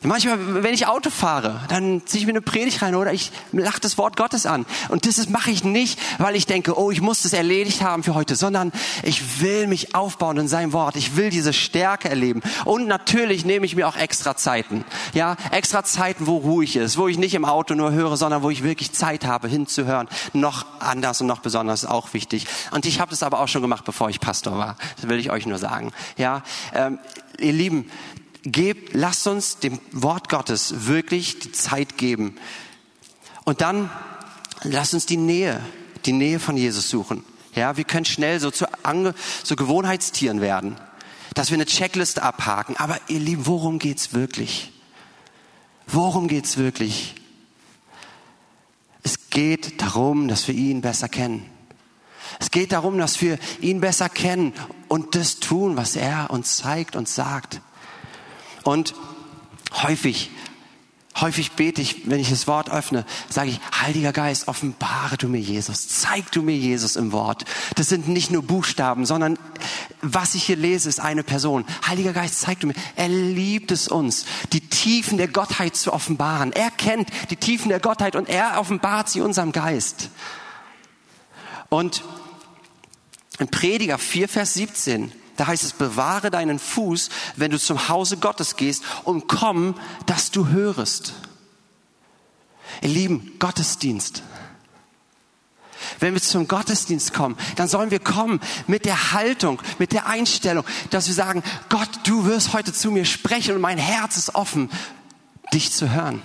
Manchmal, 0.06 0.62
wenn 0.62 0.74
ich 0.74 0.86
Auto 0.86 1.08
fahre, 1.08 1.62
dann 1.68 2.02
ziehe 2.04 2.20
ich 2.20 2.26
mir 2.26 2.32
eine 2.32 2.42
Predigt 2.42 2.82
rein 2.82 2.94
oder 2.94 3.14
ich 3.14 3.32
lache 3.52 3.80
das 3.80 3.96
Wort 3.96 4.16
Gottes 4.16 4.44
an. 4.44 4.66
Und 4.90 5.06
das 5.06 5.28
mache 5.30 5.50
ich 5.50 5.64
nicht, 5.64 5.98
weil 6.18 6.36
ich 6.36 6.44
denke, 6.44 6.78
oh, 6.78 6.90
ich 6.90 7.00
muss 7.00 7.22
das 7.22 7.32
erledigt 7.32 7.82
haben 7.82 8.02
für 8.02 8.14
heute, 8.14 8.36
sondern 8.36 8.70
ich 9.02 9.40
will 9.40 9.66
mich 9.66 9.94
aufbauen 9.94 10.36
in 10.36 10.46
seinem 10.46 10.74
Wort. 10.74 10.96
Ich 10.96 11.16
will 11.16 11.30
diese 11.30 11.54
Stärke 11.54 12.10
erleben. 12.10 12.42
Und 12.66 12.86
natürlich 12.86 13.46
nehme 13.46 13.64
ich 13.64 13.76
mir 13.76 13.88
auch 13.88 13.96
extra 13.96 14.36
Zeiten. 14.36 14.84
Ja, 15.14 15.36
extra 15.52 15.84
Zeiten, 15.84 16.26
wo 16.26 16.36
ruhig 16.36 16.76
ist, 16.76 16.98
wo 16.98 17.08
ich 17.08 17.16
nicht 17.16 17.34
im 17.34 17.46
Auto 17.46 17.74
nur 17.74 17.92
höre, 17.92 18.18
sondern 18.18 18.42
wo 18.42 18.50
ich 18.50 18.62
wirklich 18.62 18.92
Zeit 18.92 19.24
habe, 19.24 19.48
hinzuhören. 19.48 20.08
Noch 20.34 20.66
anders 20.80 21.22
und 21.22 21.28
noch 21.28 21.40
besonders 21.40 21.86
auch 21.86 22.12
wichtig. 22.12 22.46
Und 22.72 22.84
ich 22.84 23.00
habe 23.00 23.10
das 23.10 23.22
aber 23.22 23.40
auch 23.40 23.48
schon 23.48 23.62
gemacht, 23.62 23.84
bevor 23.86 24.10
ich 24.10 24.20
Pastor 24.20 24.58
war. 24.58 24.76
Das 24.96 25.08
will 25.08 25.18
ich 25.18 25.30
euch 25.30 25.46
nur 25.46 25.58
sagen. 25.58 25.92
Ja, 26.18 26.42
ähm, 26.74 26.98
ihr 27.38 27.52
Lieben, 27.52 27.90
gebt, 28.44 28.94
lasst 28.94 29.26
uns 29.26 29.58
dem 29.58 29.78
Wort 29.92 30.28
Gottes 30.28 30.86
wirklich 30.86 31.38
die 31.38 31.52
Zeit 31.52 31.96
geben. 31.96 32.36
Und 33.44 33.60
dann 33.60 33.90
lasst 34.62 34.94
uns 34.94 35.06
die 35.06 35.16
Nähe, 35.16 35.60
die 36.04 36.12
Nähe 36.12 36.38
von 36.38 36.56
Jesus 36.56 36.88
suchen. 36.88 37.24
Ja, 37.54 37.76
wir 37.76 37.84
können 37.84 38.04
schnell 38.04 38.40
so 38.40 38.50
zu, 38.50 38.66
Ange 38.84 39.14
zu 39.42 39.56
Gewohnheitstieren 39.56 40.40
werden, 40.40 40.76
dass 41.34 41.50
wir 41.50 41.56
eine 41.56 41.66
Checkliste 41.66 42.22
abhaken. 42.22 42.76
Aber 42.76 42.98
ihr 43.08 43.20
Lieben, 43.20 43.46
worum 43.46 43.78
geht's 43.78 44.12
wirklich? 44.12 44.72
Worum 45.86 46.28
geht's 46.28 46.56
wirklich? 46.56 47.14
Es 49.02 49.30
geht 49.30 49.80
darum, 49.82 50.28
dass 50.28 50.48
wir 50.48 50.54
ihn 50.54 50.80
besser 50.80 51.08
kennen. 51.08 51.48
Es 52.40 52.50
geht 52.50 52.72
darum, 52.72 52.98
dass 52.98 53.20
wir 53.20 53.38
ihn 53.60 53.80
besser 53.80 54.08
kennen 54.08 54.52
und 54.88 55.14
das 55.14 55.40
tun, 55.40 55.76
was 55.76 55.94
er 55.94 56.30
uns 56.30 56.56
zeigt 56.56 56.96
und 56.96 57.08
sagt. 57.08 57.60
Und 58.64 58.94
häufig 59.82 60.30
Häufig 61.20 61.52
bete 61.52 61.80
ich, 61.80 62.10
wenn 62.10 62.18
ich 62.18 62.30
das 62.30 62.48
Wort 62.48 62.70
öffne, 62.70 63.06
sage 63.28 63.50
ich, 63.50 63.60
Heiliger 63.80 64.12
Geist, 64.12 64.48
offenbare 64.48 65.16
du 65.16 65.28
mir 65.28 65.40
Jesus, 65.40 65.86
zeig 65.86 66.32
du 66.32 66.42
mir 66.42 66.56
Jesus 66.56 66.96
im 66.96 67.12
Wort. 67.12 67.44
Das 67.76 67.88
sind 67.88 68.08
nicht 68.08 68.32
nur 68.32 68.42
Buchstaben, 68.42 69.06
sondern 69.06 69.38
was 70.02 70.34
ich 70.34 70.42
hier 70.42 70.56
lese, 70.56 70.88
ist 70.88 70.98
eine 70.98 71.22
Person. 71.22 71.64
Heiliger 71.86 72.12
Geist, 72.12 72.40
zeig 72.40 72.58
du 72.58 72.66
mir. 72.66 72.74
Er 72.96 73.08
liebt 73.08 73.70
es 73.70 73.86
uns, 73.86 74.26
die 74.52 74.60
Tiefen 74.60 75.16
der 75.16 75.28
Gottheit 75.28 75.76
zu 75.76 75.92
offenbaren. 75.92 76.52
Er 76.52 76.72
kennt 76.72 77.08
die 77.30 77.36
Tiefen 77.36 77.68
der 77.68 77.80
Gottheit 77.80 78.16
und 78.16 78.28
er 78.28 78.58
offenbart 78.58 79.08
sie 79.08 79.20
unserem 79.20 79.52
Geist. 79.52 80.10
Und 81.68 82.02
in 83.38 83.46
Prediger 83.46 83.98
4, 83.98 84.28
Vers 84.28 84.54
17 84.54 85.12
da 85.36 85.46
heißt 85.46 85.64
es, 85.64 85.72
bewahre 85.72 86.30
deinen 86.30 86.58
Fuß, 86.58 87.08
wenn 87.36 87.50
du 87.50 87.58
zum 87.58 87.88
Hause 87.88 88.16
Gottes 88.16 88.56
gehst 88.56 88.84
und 89.04 89.26
komm, 89.28 89.74
dass 90.06 90.30
du 90.30 90.48
hörest. 90.48 91.14
Ihr 92.82 92.88
Lieben, 92.88 93.32
Gottesdienst. 93.38 94.22
Wenn 95.98 96.14
wir 96.14 96.22
zum 96.22 96.48
Gottesdienst 96.48 97.12
kommen, 97.12 97.36
dann 97.56 97.68
sollen 97.68 97.90
wir 97.90 97.98
kommen 97.98 98.40
mit 98.66 98.84
der 98.84 99.12
Haltung, 99.12 99.60
mit 99.78 99.92
der 99.92 100.06
Einstellung, 100.06 100.64
dass 100.90 101.08
wir 101.08 101.14
sagen, 101.14 101.42
Gott, 101.68 101.88
du 102.04 102.24
wirst 102.24 102.52
heute 102.52 102.72
zu 102.72 102.90
mir 102.90 103.04
sprechen 103.04 103.54
und 103.54 103.60
mein 103.60 103.78
Herz 103.78 104.16
ist 104.16 104.34
offen, 104.34 104.70
dich 105.52 105.72
zu 105.72 105.90
hören. 105.90 106.22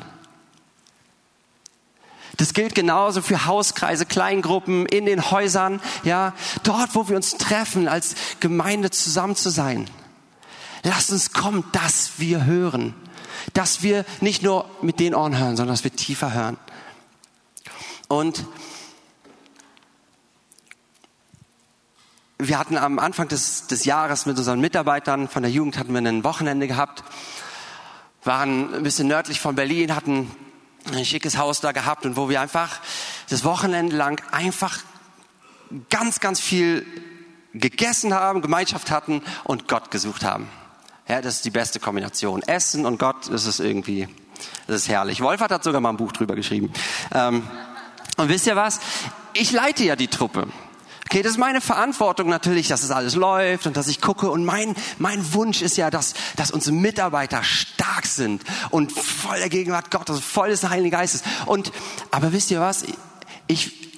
Das 2.40 2.54
gilt 2.54 2.74
genauso 2.74 3.22
für 3.22 3.46
Hauskreise, 3.46 4.06
Kleingruppen, 4.06 4.86
in 4.86 5.06
den 5.06 5.30
Häusern, 5.30 5.82
ja, 6.04 6.34
dort, 6.64 6.96
wo 6.96 7.10
wir 7.10 7.18
uns 7.18 7.36
treffen, 7.36 7.90
als 7.90 8.16
Gemeinde 8.40 8.92
zusammen 8.92 9.36
zu 9.36 9.50
sein. 9.50 9.90
Lasst 10.84 11.12
uns 11.12 11.34
kommen, 11.34 11.66
dass 11.74 12.12
wir 12.18 12.46
hören. 12.46 12.94
Dass 13.54 13.84
wir 13.84 14.06
nicht 14.22 14.42
nur 14.42 14.64
mit 14.82 15.02
den 15.02 15.16
Ohren 15.16 15.38
hören, 15.38 15.58
sondern 15.58 15.74
dass 15.74 15.84
wir 15.84 15.94
tiefer 15.94 16.34
hören. 16.34 16.58
Und 18.08 18.46
wir 22.38 22.58
hatten 22.58 22.78
am 22.78 23.00
Anfang 23.00 23.28
des, 23.28 23.68
des 23.68 23.84
Jahres 23.84 24.26
mit 24.26 24.38
unseren 24.38 24.62
Mitarbeitern 24.62 25.28
von 25.28 25.44
der 25.44 25.52
Jugend 25.52 25.78
hatten 25.78 25.92
wir 25.92 26.00
ein 26.00 26.24
Wochenende 26.24 26.68
gehabt, 26.68 27.04
waren 28.24 28.74
ein 28.76 28.84
bisschen 28.84 29.10
nördlich 29.10 29.42
von 29.42 29.56
Berlin, 29.56 29.94
hatten 29.94 30.32
ein 30.98 31.06
schickes 31.06 31.38
Haus 31.38 31.62
da 31.62 31.72
gehabt 31.72 32.06
und 32.06 32.16
wo 32.16 32.30
wir 32.30 32.42
einfach 32.42 32.80
das 33.30 33.44
Wochenende 33.44 33.96
lang 33.96 34.22
einfach 34.32 34.80
ganz, 35.90 36.20
ganz 36.20 36.40
viel 36.40 36.86
gegessen 37.54 38.14
haben, 38.14 38.42
Gemeinschaft 38.42 38.92
hatten 38.92 39.22
und 39.44 39.68
Gott 39.68 39.92
gesucht 39.92 40.24
haben. 40.24 40.48
Ja, 41.08 41.22
das 41.22 41.36
ist 41.36 41.46
die 41.46 41.50
beste 41.50 41.80
Kombination. 41.80 42.44
Essen 42.44 42.86
und 42.86 43.00
Gott, 43.00 43.32
das 43.32 43.46
ist 43.46 43.60
irgendwie, 43.60 44.08
das 44.68 44.84
ist 44.84 44.90
herrlich. 44.90 45.22
Wolfert 45.22 45.52
hat 45.52 45.64
sogar 45.64 45.82
mal 45.82 45.90
ein 45.90 45.98
Buch 45.98 46.12
drüber 46.12 46.36
geschrieben. 46.36 46.72
Ähm, 47.14 47.48
und 48.18 48.30
wisst 48.30 48.46
ihr 48.48 48.56
was? 48.56 48.80
Ich 49.34 49.52
leite 49.52 49.84
ja 49.84 49.96
die 49.96 50.08
Truppe. 50.08 50.48
Okay, 51.12 51.24
das 51.24 51.32
ist 51.32 51.38
meine 51.40 51.60
Verantwortung 51.60 52.30
natürlich, 52.30 52.68
dass 52.68 52.84
es 52.84 52.92
alles 52.92 53.16
läuft 53.16 53.66
und 53.66 53.76
dass 53.76 53.88
ich 53.88 54.00
gucke. 54.00 54.30
Und 54.30 54.46
mein, 54.46 54.76
mein 55.00 55.34
Wunsch 55.34 55.64
ist 55.64 55.76
ja, 55.76 55.90
dass, 55.90 56.14
dass 56.36 56.52
unsere 56.52 56.76
Mitarbeiter 56.76 57.44
stark 57.44 58.06
sind 58.06 58.44
und 58.70 58.92
voll 58.92 59.40
der 59.40 59.50
Gegenwart 59.50 59.90
Gottes, 59.90 60.20
voll 60.20 60.50
des 60.50 60.70
Heiligen 60.70 60.92
Geistes. 60.92 61.24
Und, 61.48 61.72
aber 62.12 62.32
wisst 62.32 62.52
ihr 62.52 62.62
was? 62.62 62.84
Ich, 63.48 63.90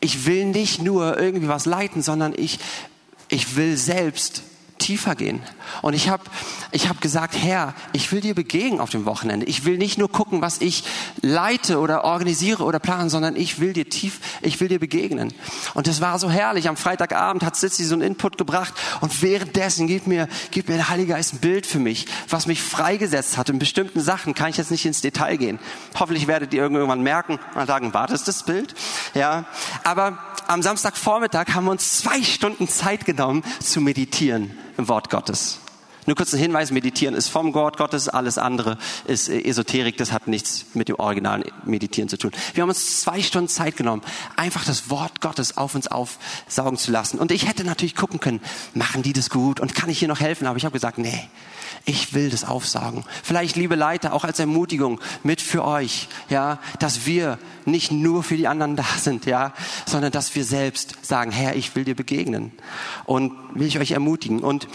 ich 0.00 0.26
will 0.26 0.46
nicht 0.46 0.82
nur 0.82 1.16
irgendwie 1.16 1.46
was 1.46 1.66
leiten, 1.66 2.02
sondern 2.02 2.34
ich, 2.36 2.58
ich 3.28 3.54
will 3.54 3.76
selbst 3.76 4.42
tiefer 4.78 5.14
gehen. 5.14 5.42
Und 5.82 5.94
ich 5.94 6.08
habe 6.08 6.24
ich 6.70 6.88
hab 6.88 7.00
gesagt, 7.00 7.36
Herr, 7.36 7.74
ich 7.92 8.10
will 8.12 8.20
dir 8.20 8.34
begegnen 8.34 8.80
auf 8.80 8.90
dem 8.90 9.04
Wochenende. 9.04 9.46
Ich 9.46 9.64
will 9.64 9.78
nicht 9.78 9.98
nur 9.98 10.10
gucken, 10.10 10.42
was 10.42 10.60
ich 10.60 10.84
leite 11.22 11.78
oder 11.78 12.04
organisiere 12.04 12.64
oder 12.64 12.78
plane, 12.78 13.10
sondern 13.10 13.36
ich 13.36 13.60
will 13.60 13.72
dir 13.72 13.88
tief, 13.88 14.20
ich 14.42 14.60
will 14.60 14.68
dir 14.68 14.78
begegnen. 14.78 15.32
Und 15.74 15.86
das 15.86 16.00
war 16.00 16.18
so 16.18 16.30
herrlich. 16.30 16.68
Am 16.68 16.76
Freitagabend 16.76 17.44
hat 17.44 17.56
Sitzi 17.56 17.84
so 17.84 17.94
einen 17.94 18.02
Input 18.02 18.38
gebracht 18.38 18.74
und 19.00 19.22
währenddessen 19.22 19.86
gibt 19.86 20.06
mir, 20.06 20.28
gibt 20.50 20.68
mir 20.68 20.76
der 20.76 20.88
Heilige 20.88 21.12
Geist 21.12 21.34
ein 21.34 21.38
Bild 21.38 21.66
für 21.66 21.78
mich, 21.78 22.06
was 22.28 22.46
mich 22.46 22.62
freigesetzt 22.62 23.36
hat. 23.36 23.48
In 23.48 23.58
bestimmten 23.58 24.00
Sachen 24.00 24.34
kann 24.34 24.50
ich 24.50 24.56
jetzt 24.56 24.70
nicht 24.70 24.86
ins 24.86 25.00
Detail 25.00 25.36
gehen. 25.36 25.58
Hoffentlich 25.98 26.26
werdet 26.26 26.52
ihr 26.54 26.62
irgendwann 26.62 27.02
merken 27.02 27.38
und 27.54 27.66
sagen, 27.66 27.94
war 27.94 28.06
das 28.06 28.24
das 28.24 28.44
Bild? 28.44 28.74
Ja. 29.14 29.46
Aber 29.84 30.18
am 30.48 30.62
Samstagvormittag 30.62 31.54
haben 31.54 31.64
wir 31.66 31.70
uns 31.72 31.98
zwei 31.98 32.22
Stunden 32.22 32.68
Zeit 32.68 33.04
genommen 33.04 33.42
zu 33.60 33.80
meditieren 33.80 34.56
im 34.76 34.88
Wort 34.88 35.10
Gottes. 35.10 35.60
Nur 36.06 36.14
kurz 36.14 36.32
ein 36.32 36.38
Hinweis, 36.38 36.70
meditieren 36.70 37.14
ist 37.14 37.28
vom 37.28 37.52
Wort 37.54 37.76
Gottes, 37.76 38.08
alles 38.08 38.38
andere 38.38 38.78
ist 39.06 39.28
Esoterik, 39.28 39.96
das 39.96 40.12
hat 40.12 40.28
nichts 40.28 40.66
mit 40.74 40.88
dem 40.88 40.96
originalen 40.96 41.44
Meditieren 41.64 42.08
zu 42.08 42.16
tun. 42.16 42.30
Wir 42.54 42.62
haben 42.62 42.68
uns 42.68 43.00
zwei 43.00 43.22
Stunden 43.22 43.48
Zeit 43.48 43.76
genommen, 43.76 44.02
einfach 44.36 44.64
das 44.64 44.88
Wort 44.88 45.20
Gottes 45.20 45.56
auf 45.56 45.74
uns 45.74 45.88
aufsaugen 45.88 46.78
zu 46.78 46.92
lassen. 46.92 47.18
Und 47.18 47.32
ich 47.32 47.48
hätte 47.48 47.64
natürlich 47.64 47.96
gucken 47.96 48.20
können, 48.20 48.40
machen 48.72 49.02
die 49.02 49.12
das 49.12 49.30
gut 49.30 49.58
und 49.58 49.74
kann 49.74 49.90
ich 49.90 49.98
hier 49.98 50.08
noch 50.08 50.20
helfen? 50.20 50.46
Aber 50.46 50.56
ich 50.56 50.64
habe 50.64 50.74
gesagt, 50.74 50.98
nee, 50.98 51.28
ich 51.84 52.14
will 52.14 52.30
das 52.30 52.44
aufsagen. 52.44 53.04
Vielleicht, 53.22 53.56
liebe 53.56 53.74
Leiter, 53.74 54.12
auch 54.12 54.24
als 54.24 54.38
Ermutigung 54.38 55.00
mit 55.24 55.40
für 55.40 55.64
euch, 55.64 56.08
ja, 56.28 56.60
dass 56.78 57.06
wir 57.06 57.38
nicht 57.64 57.90
nur 57.90 58.22
für 58.22 58.36
die 58.36 58.46
anderen 58.46 58.76
da 58.76 58.86
sind, 58.98 59.26
ja, 59.26 59.52
sondern 59.86 60.12
dass 60.12 60.34
wir 60.34 60.44
selbst 60.44 61.04
sagen, 61.04 61.32
Herr, 61.32 61.56
ich 61.56 61.74
will 61.74 61.84
dir 61.84 61.96
begegnen 61.96 62.52
und 63.06 63.32
will 63.54 63.66
ich 63.66 63.78
euch 63.78 63.90
ermutigen. 63.90 64.40
Und 64.40 64.68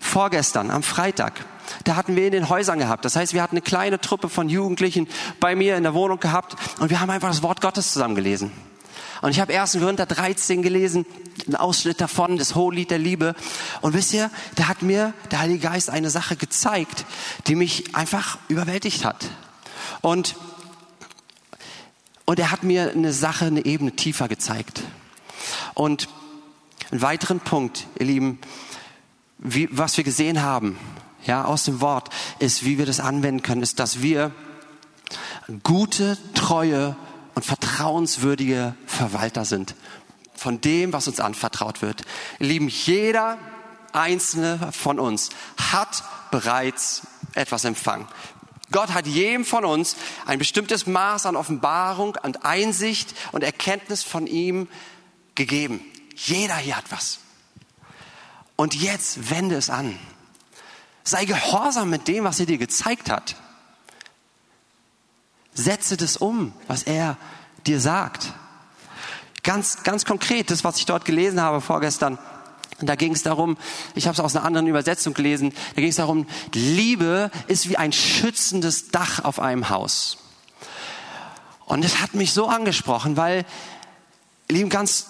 vorgestern, 0.00 0.70
am 0.70 0.82
Freitag, 0.82 1.44
da 1.84 1.94
hatten 1.94 2.16
wir 2.16 2.26
in 2.26 2.32
den 2.32 2.48
Häusern 2.48 2.78
gehabt. 2.80 3.04
Das 3.04 3.14
heißt, 3.14 3.32
wir 3.32 3.42
hatten 3.42 3.56
eine 3.56 3.62
kleine 3.62 4.00
Truppe 4.00 4.28
von 4.28 4.48
Jugendlichen 4.48 5.06
bei 5.38 5.54
mir 5.54 5.76
in 5.76 5.84
der 5.84 5.94
Wohnung 5.94 6.18
gehabt 6.18 6.56
und 6.80 6.90
wir 6.90 7.00
haben 7.00 7.10
einfach 7.10 7.28
das 7.28 7.42
Wort 7.42 7.60
Gottes 7.60 7.92
zusammen 7.92 8.16
gelesen. 8.16 8.50
Und 9.22 9.30
ich 9.30 9.40
habe 9.40 9.58
1. 9.58 9.72
Korinther 9.78 10.06
13 10.06 10.62
gelesen, 10.62 11.04
einen 11.46 11.56
Ausschnitt 11.56 12.00
davon, 12.00 12.38
das 12.38 12.54
Hohelied 12.54 12.90
der 12.90 12.98
Liebe. 12.98 13.34
Und 13.82 13.92
wisst 13.92 14.14
ihr, 14.14 14.30
da 14.54 14.66
hat 14.66 14.82
mir 14.82 15.12
der 15.30 15.40
Heilige 15.40 15.60
Geist 15.60 15.90
eine 15.90 16.08
Sache 16.08 16.36
gezeigt, 16.36 17.04
die 17.46 17.54
mich 17.54 17.94
einfach 17.94 18.38
überwältigt 18.48 19.04
hat. 19.04 19.28
Und, 20.00 20.36
und 22.24 22.38
er 22.38 22.50
hat 22.50 22.62
mir 22.62 22.92
eine 22.92 23.12
Sache, 23.12 23.44
eine 23.44 23.64
Ebene 23.66 23.92
tiefer 23.92 24.26
gezeigt. 24.26 24.82
Und 25.74 26.08
einen 26.90 27.02
weiteren 27.02 27.40
Punkt, 27.40 27.86
ihr 27.98 28.06
Lieben, 28.06 28.38
wie, 29.40 29.68
was 29.70 29.96
wir 29.96 30.04
gesehen 30.04 30.42
haben, 30.42 30.78
ja, 31.24 31.44
aus 31.44 31.64
dem 31.64 31.80
Wort, 31.80 32.10
ist, 32.38 32.64
wie 32.64 32.78
wir 32.78 32.86
das 32.86 33.00
anwenden 33.00 33.42
können, 33.42 33.62
ist, 33.62 33.78
dass 33.78 34.02
wir 34.02 34.32
gute, 35.62 36.16
treue 36.34 36.96
und 37.34 37.44
vertrauenswürdige 37.44 38.74
Verwalter 38.86 39.44
sind 39.44 39.74
von 40.40 40.60
dem, 40.60 40.94
was 40.94 41.06
uns 41.06 41.20
anvertraut 41.20 41.82
wird. 41.82 42.02
Lieben, 42.38 42.68
jeder 42.68 43.36
einzelne 43.92 44.72
von 44.72 44.98
uns 44.98 45.28
hat 45.70 46.02
bereits 46.30 47.02
etwas 47.34 47.64
empfangen. 47.64 48.08
Gott 48.70 48.94
hat 48.94 49.06
jedem 49.06 49.44
von 49.44 49.64
uns 49.64 49.96
ein 50.26 50.38
bestimmtes 50.38 50.86
Maß 50.86 51.26
an 51.26 51.36
Offenbarung, 51.36 52.16
an 52.16 52.36
Einsicht 52.36 53.14
und 53.32 53.42
Erkenntnis 53.42 54.02
von 54.02 54.26
ihm 54.26 54.68
gegeben. 55.34 55.80
Jeder 56.16 56.56
hier 56.56 56.76
hat 56.76 56.90
was. 56.90 57.18
Und 58.60 58.74
jetzt 58.74 59.30
wende 59.30 59.56
es 59.56 59.70
an. 59.70 59.98
Sei 61.02 61.24
gehorsam 61.24 61.88
mit 61.88 62.08
dem, 62.08 62.24
was 62.24 62.40
er 62.40 62.44
dir 62.44 62.58
gezeigt 62.58 63.10
hat. 63.10 63.36
Setze 65.54 65.96
das 65.96 66.18
um, 66.18 66.52
was 66.66 66.82
er 66.82 67.16
dir 67.66 67.80
sagt. 67.80 68.34
Ganz, 69.44 69.82
ganz 69.82 70.04
konkret, 70.04 70.50
das, 70.50 70.62
was 70.62 70.76
ich 70.76 70.84
dort 70.84 71.06
gelesen 71.06 71.40
habe 71.40 71.62
vorgestern, 71.62 72.18
da 72.80 72.96
ging 72.96 73.14
es 73.14 73.22
darum, 73.22 73.56
ich 73.94 74.06
habe 74.06 74.12
es 74.12 74.20
aus 74.20 74.36
einer 74.36 74.44
anderen 74.44 74.66
Übersetzung 74.66 75.14
gelesen, 75.14 75.54
da 75.74 75.80
ging 75.80 75.88
es 75.88 75.96
darum, 75.96 76.26
Liebe 76.52 77.30
ist 77.46 77.66
wie 77.70 77.78
ein 77.78 77.92
schützendes 77.92 78.90
Dach 78.90 79.24
auf 79.24 79.40
einem 79.40 79.70
Haus. 79.70 80.18
Und 81.64 81.82
es 81.82 82.02
hat 82.02 82.12
mich 82.12 82.34
so 82.34 82.46
angesprochen, 82.46 83.16
weil, 83.16 83.46
lieben, 84.50 84.68
ganz, 84.68 85.06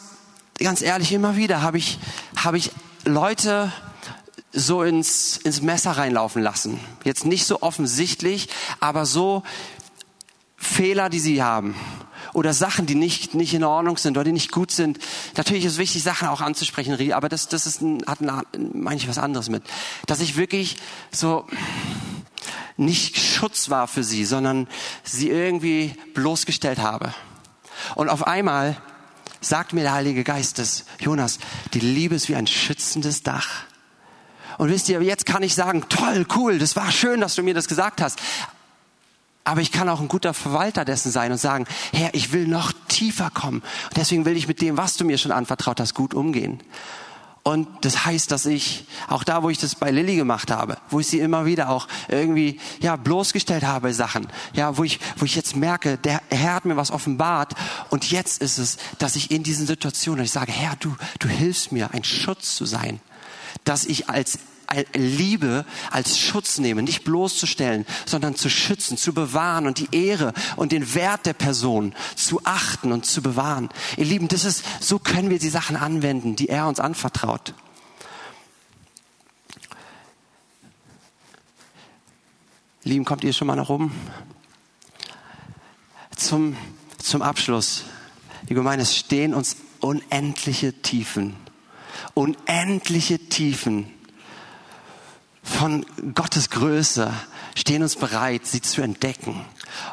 ganz 0.60 0.82
ehrlich, 0.82 1.10
immer 1.10 1.34
wieder 1.34 1.62
habe 1.62 1.78
ich, 1.78 1.98
habe 2.36 2.56
ich 2.56 2.70
Leute 3.04 3.72
so 4.52 4.82
ins, 4.82 5.36
ins 5.38 5.62
Messer 5.62 5.92
reinlaufen 5.92 6.42
lassen. 6.42 6.80
Jetzt 7.04 7.24
nicht 7.24 7.46
so 7.46 7.62
offensichtlich, 7.62 8.48
aber 8.80 9.06
so 9.06 9.42
Fehler, 10.56 11.08
die 11.08 11.20
sie 11.20 11.42
haben 11.42 11.74
oder 12.32 12.52
Sachen, 12.52 12.86
die 12.86 12.94
nicht, 12.94 13.34
nicht 13.34 13.54
in 13.54 13.64
Ordnung 13.64 13.96
sind 13.96 14.16
oder 14.16 14.24
die 14.24 14.32
nicht 14.32 14.52
gut 14.52 14.70
sind. 14.70 14.98
Natürlich 15.36 15.64
ist 15.64 15.72
es 15.72 15.78
wichtig, 15.78 16.02
Sachen 16.02 16.28
auch 16.28 16.40
anzusprechen, 16.40 17.12
aber 17.12 17.28
das, 17.28 17.48
das 17.48 17.66
ist 17.66 17.80
ein, 17.80 18.02
hat 18.06 18.20
ein, 18.20 18.42
meine 18.72 18.96
ich 18.96 19.08
was 19.08 19.18
anderes 19.18 19.48
mit. 19.48 19.62
Dass 20.06 20.20
ich 20.20 20.36
wirklich 20.36 20.76
so 21.10 21.46
nicht 22.76 23.18
Schutz 23.18 23.70
war 23.70 23.88
für 23.88 24.04
sie, 24.04 24.24
sondern 24.24 24.68
sie 25.02 25.28
irgendwie 25.28 25.94
bloßgestellt 26.14 26.78
habe. 26.78 27.14
Und 27.94 28.08
auf 28.08 28.26
einmal 28.26 28.76
sagt 29.40 29.72
mir 29.72 29.82
der 29.82 29.92
Heilige 29.92 30.24
Geist, 30.24 30.58
dass 30.58 30.84
Jonas, 30.98 31.38
die 31.74 31.80
Liebe 31.80 32.14
ist 32.14 32.28
wie 32.28 32.36
ein 32.36 32.46
schützendes 32.46 33.22
Dach. 33.22 33.64
Und 34.58 34.68
wisst 34.68 34.88
ihr, 34.88 35.02
jetzt 35.02 35.26
kann 35.26 35.42
ich 35.42 35.54
sagen, 35.54 35.84
toll, 35.88 36.26
cool, 36.36 36.58
das 36.58 36.76
war 36.76 36.90
schön, 36.90 37.20
dass 37.20 37.34
du 37.34 37.42
mir 37.42 37.54
das 37.54 37.68
gesagt 37.68 38.02
hast. 38.02 38.20
Aber 39.42 39.62
ich 39.62 39.72
kann 39.72 39.88
auch 39.88 40.00
ein 40.00 40.08
guter 40.08 40.34
Verwalter 40.34 40.84
dessen 40.84 41.10
sein 41.10 41.32
und 41.32 41.38
sagen, 41.38 41.66
Herr, 41.92 42.14
ich 42.14 42.32
will 42.32 42.46
noch 42.46 42.72
tiefer 42.88 43.30
kommen. 43.30 43.62
Und 43.88 43.96
deswegen 43.96 44.24
will 44.26 44.36
ich 44.36 44.48
mit 44.48 44.60
dem, 44.60 44.76
was 44.76 44.96
du 44.96 45.04
mir 45.04 45.16
schon 45.16 45.32
anvertraut 45.32 45.80
hast, 45.80 45.94
gut 45.94 46.12
umgehen. 46.12 46.62
Und 47.42 47.68
das 47.80 48.04
heißt, 48.04 48.30
dass 48.30 48.44
ich, 48.44 48.84
auch 49.08 49.24
da, 49.24 49.42
wo 49.42 49.48
ich 49.48 49.58
das 49.58 49.74
bei 49.74 49.90
Lilly 49.90 50.16
gemacht 50.16 50.50
habe, 50.50 50.76
wo 50.90 51.00
ich 51.00 51.06
sie 51.06 51.20
immer 51.20 51.46
wieder 51.46 51.70
auch 51.70 51.88
irgendwie, 52.08 52.60
ja, 52.80 52.96
bloßgestellt 52.96 53.64
habe 53.64 53.94
Sachen, 53.94 54.28
ja, 54.52 54.76
wo 54.76 54.84
ich, 54.84 55.00
wo 55.16 55.24
ich 55.24 55.36
jetzt 55.36 55.56
merke, 55.56 55.96
der 55.96 56.20
Herr 56.28 56.54
hat 56.54 56.64
mir 56.66 56.76
was 56.76 56.90
offenbart. 56.90 57.54
Und 57.88 58.10
jetzt 58.10 58.42
ist 58.42 58.58
es, 58.58 58.76
dass 58.98 59.16
ich 59.16 59.30
in 59.30 59.42
diesen 59.42 59.66
Situationen, 59.66 60.26
ich 60.26 60.32
sage, 60.32 60.52
Herr, 60.52 60.76
du, 60.76 60.94
du 61.18 61.28
hilfst 61.28 61.72
mir, 61.72 61.94
ein 61.94 62.04
Schutz 62.04 62.56
zu 62.56 62.66
sein, 62.66 63.00
dass 63.64 63.86
ich 63.86 64.10
als 64.10 64.38
Liebe 64.94 65.64
als 65.90 66.18
Schutz 66.18 66.58
nehmen, 66.58 66.84
nicht 66.84 67.02
bloßzustellen, 67.02 67.86
sondern 68.06 68.36
zu 68.36 68.48
schützen, 68.48 68.96
zu 68.96 69.12
bewahren 69.12 69.66
und 69.66 69.78
die 69.78 69.88
Ehre 69.90 70.32
und 70.56 70.70
den 70.70 70.94
Wert 70.94 71.26
der 71.26 71.32
Person 71.32 71.94
zu 72.14 72.40
achten 72.44 72.92
und 72.92 73.04
zu 73.04 73.20
bewahren. 73.20 73.68
Ihr 73.96 74.04
Lieben, 74.04 74.28
das 74.28 74.44
ist, 74.44 74.64
so 74.80 75.00
können 75.00 75.28
wir 75.28 75.40
die 75.40 75.48
Sachen 75.48 75.76
anwenden, 75.76 76.36
die 76.36 76.48
er 76.48 76.68
uns 76.68 76.78
anvertraut. 76.78 77.52
Lieben, 82.84 83.04
kommt 83.04 83.24
ihr 83.24 83.32
schon 83.32 83.48
mal 83.48 83.56
nach 83.56 83.68
oben? 83.68 83.92
Zum, 86.14 86.56
zum 86.98 87.22
Abschluss. 87.22 87.84
Die 88.48 88.54
Gemeinde, 88.54 88.84
es 88.84 88.96
stehen 88.96 89.34
uns 89.34 89.56
unendliche 89.80 90.80
Tiefen. 90.80 91.34
Unendliche 92.14 93.18
Tiefen 93.18 93.92
von 95.42 95.86
Gottes 96.14 96.50
Größe 96.50 97.12
stehen 97.54 97.82
uns 97.82 97.96
bereit, 97.96 98.46
sie 98.46 98.60
zu 98.60 98.82
entdecken 98.82 99.44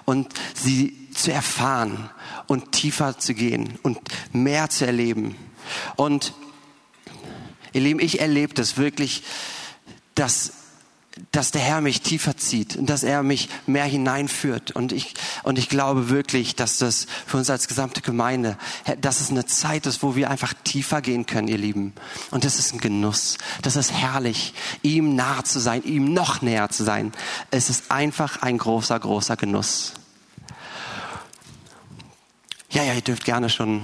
und 0.06 0.34
sie 0.54 1.10
zu 1.14 1.32
erfahren 1.32 2.10
und 2.48 2.72
tiefer 2.72 3.18
zu 3.18 3.34
gehen 3.34 3.78
und 3.84 4.00
mehr 4.34 4.70
zu 4.70 4.86
erleben. 4.86 5.36
Und 5.96 6.34
ihr 7.74 7.82
Lieben, 7.82 8.00
ich 8.00 8.20
erlebe 8.20 8.54
das 8.54 8.78
wirklich, 8.78 9.24
dass 10.16 10.54
dass 11.32 11.52
der 11.52 11.62
Herr 11.62 11.82
mich 11.82 12.02
tiefer 12.02 12.38
zieht 12.38 12.76
und 12.76 12.90
dass 12.90 13.04
er 13.04 13.24
mich 13.24 13.50
mehr 13.66 13.86
hineinführt. 13.86 14.72
Und 14.72 14.92
ich, 14.92 15.14
und 15.44 15.58
ich 15.60 15.70
glaube 15.70 16.10
wirklich, 16.10 16.56
dass 16.56 16.78
das 16.78 17.08
für 17.26 17.38
uns 17.38 17.50
als 17.50 17.68
gesamte 17.68 18.02
Gemeinde, 18.02 18.58
dass 19.02 19.22
es 19.22 19.30
eine 19.30 19.46
Zeit 19.46 19.86
ist, 19.86 20.04
wo 20.04 20.16
wir 20.16 20.30
einfach 20.30 20.54
tiefer 20.64 21.02
gehen 21.02 21.26
können, 21.26 21.48
ihr 21.48 21.58
Lieben. 21.58 21.94
Und 22.32 22.44
das 22.44 22.60
ist 22.60 22.74
ein 22.74 22.80
Genuss. 22.80 23.38
Das 23.62 23.76
ist 23.76 23.92
herrlich, 23.92 24.54
ihm 24.82 25.16
nahe 25.16 25.44
zu 25.44 25.60
sein, 25.60 25.84
ihm 25.84 26.14
noch 26.14 26.42
näher 26.42 26.70
zu 26.70 26.84
sein. 26.84 27.12
Es 27.52 27.70
ist 27.70 27.92
einfach 27.92 28.42
ein 28.42 28.58
großer, 28.58 29.00
großer 29.00 29.36
Genuss. 29.36 29.94
Ja, 32.70 32.84
ja, 32.84 32.94
ihr 32.94 33.02
dürft 33.02 33.26
gerne 33.26 33.50
schon, 33.50 33.82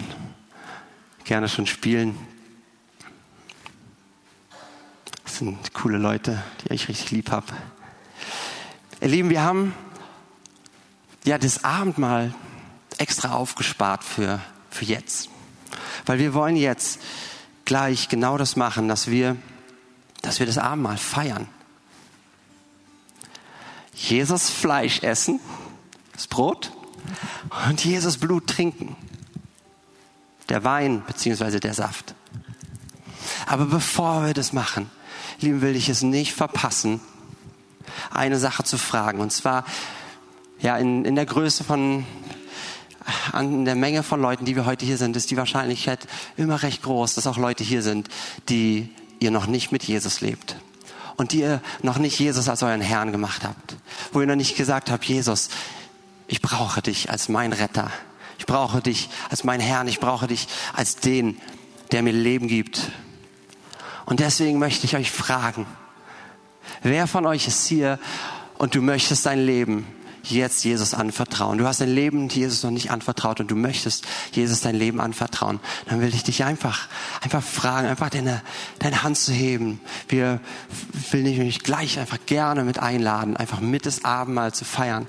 gerne 1.24 1.48
schon 1.48 1.68
spielen. 1.68 2.18
Das 5.34 5.40
sind 5.40 5.74
coole 5.74 5.98
Leute, 5.98 6.44
die 6.62 6.76
ich 6.76 6.90
richtig 6.90 7.10
lieb 7.10 7.32
habe. 7.32 7.48
Ihr 9.02 9.08
Lieben, 9.08 9.32
wir 9.32 9.42
haben 9.42 9.74
ja 11.26 11.40
das 11.40 11.64
Abendmahl 11.64 12.36
extra 13.00 13.34
aufgespart 13.34 14.04
für, 14.04 14.40
für 14.70 14.86
jetzt. 14.86 15.30
Weil 16.06 16.20
wir 16.20 16.36
wollen 16.36 16.56
jetzt 16.56 17.00
gleich 17.66 18.10
genau 18.10 18.38
das 18.38 18.58
machen, 18.58 18.88
dass 18.88 19.08
wir, 19.08 19.36
dass 20.22 20.38
wir 20.38 20.46
das 20.46 20.60
Abendmahl 20.60 20.98
feiern. 20.98 21.48
Jesus 23.96 24.52
Fleisch 24.52 25.02
essen, 25.02 25.40
das 26.12 26.28
Brot, 26.28 26.72
und 27.68 27.84
Jesus 27.84 28.18
Blut 28.18 28.46
trinken. 28.46 28.96
Der 30.50 30.64
Wein 30.64 31.04
beziehungsweise 31.08 31.60
der 31.60 31.74
Saft. 31.74 32.14
Aber 33.48 33.66
bevor 33.66 34.28
wir 34.28 34.36
das 34.36 34.54
machen, 34.54 34.92
lieben, 35.40 35.62
will 35.62 35.76
ich 35.76 35.90
es 35.90 36.02
nicht 36.02 36.34
verpassen, 36.34 37.00
eine 38.12 38.38
Sache 38.38 38.64
zu 38.64 38.78
fragen. 38.78 39.20
Und 39.20 39.32
zwar, 39.32 39.66
ja, 40.60 40.78
in, 40.78 41.06
in 41.06 41.16
der 41.16 41.26
Größe 41.26 41.64
von, 41.64 42.06
an 43.32 43.66
der 43.66 43.76
Menge 43.76 44.04
von 44.04 44.22
Leuten, 44.22 44.46
die 44.46 44.56
wir 44.56 44.66
heute 44.66 44.86
hier 44.86 44.98
sind, 44.98 45.16
ist 45.16 45.32
die 45.32 45.38
Wahrscheinlichkeit 45.38 46.08
immer 46.38 46.64
recht 46.64 46.84
groß, 46.84 47.16
dass 47.16 47.28
auch 47.28 47.38
Leute 47.38 47.64
hier 47.64 47.82
sind, 47.82 48.10
die 48.50 48.90
ihr 49.20 49.32
noch 49.32 49.48
nicht 49.48 49.72
mit 49.72 49.84
Jesus 49.84 50.22
lebt. 50.22 50.56
Und 51.16 51.32
die 51.32 51.42
ihr 51.42 51.62
noch 51.84 52.00
nicht 52.00 52.18
Jesus 52.20 52.50
als 52.50 52.64
euren 52.64 52.82
Herrn 52.82 53.12
gemacht 53.12 53.44
habt. 53.44 53.76
Wo 54.12 54.22
ihr 54.22 54.28
noch 54.28 54.36
nicht 54.36 54.58
gesagt 54.58 54.90
habt, 54.90 55.06
Jesus, 55.06 55.50
ich 56.28 56.42
brauche 56.42 56.82
dich 56.82 57.12
als 57.12 57.30
mein 57.30 57.54
Retter. 57.54 57.92
Ich 58.40 58.48
brauche 58.48 58.82
dich 58.82 59.10
als 59.30 59.44
mein 59.44 59.60
Herrn. 59.60 59.88
Ich 59.88 60.00
brauche 60.00 60.28
dich 60.28 60.48
als 60.74 60.96
den, 60.96 61.38
der 61.92 62.02
mir 62.02 62.14
Leben 62.14 62.48
gibt. 62.48 62.92
Und 64.06 64.20
deswegen 64.20 64.60
möchte 64.60 64.86
ich 64.86 64.96
euch 64.96 65.12
fragen, 65.12 65.66
wer 66.82 67.08
von 67.08 67.26
euch 67.26 67.48
ist 67.48 67.68
hier 67.68 68.00
und 68.58 68.76
du 68.76 68.82
möchtest 68.82 69.26
dein 69.26 69.40
Leben 69.40 69.88
jetzt 70.24 70.64
Jesus 70.64 70.94
anvertrauen. 70.94 71.58
Du 71.58 71.68
hast 71.68 71.82
dein 71.82 71.94
Leben 71.94 72.30
Jesus 72.30 72.64
noch 72.64 72.72
nicht 72.72 72.92
anvertraut 72.92 73.40
und 73.40 73.52
du 73.52 73.56
möchtest 73.56 74.06
Jesus 74.32 74.62
dein 74.62 74.76
Leben 74.76 75.02
anvertrauen. 75.02 75.60
Dann 75.88 76.02
will 76.02 76.14
ich 76.14 76.24
dich 76.24 76.44
einfach, 76.44 76.88
einfach 77.22 77.44
fragen, 77.44 77.88
einfach 77.88 78.10
deine, 78.10 78.42
deine 78.80 79.04
Hand 79.04 79.18
zu 79.18 79.34
heben. 79.34 79.82
Wir 80.08 80.40
will 81.12 81.28
ich 81.28 81.40
mich 81.40 81.60
gleich 81.64 82.00
einfach 82.00 82.20
gerne 82.26 82.64
mit 82.64 82.80
einladen, 82.80 83.36
einfach 83.36 83.60
mit 83.60 83.86
das 83.86 84.06
Abendmahl 84.06 84.54
zu 84.54 84.66
feiern. 84.66 85.08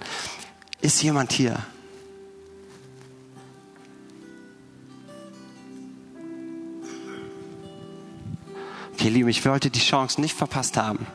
Ist 0.80 1.02
jemand 1.02 1.32
hier? 1.32 1.58
Okay, 8.94 9.08
Liebe, 9.08 9.28
ich 9.28 9.44
wollte 9.44 9.70
die 9.70 9.80
Chance 9.80 10.20
nicht 10.20 10.36
verpasst 10.36 10.76
haben. 10.76 11.08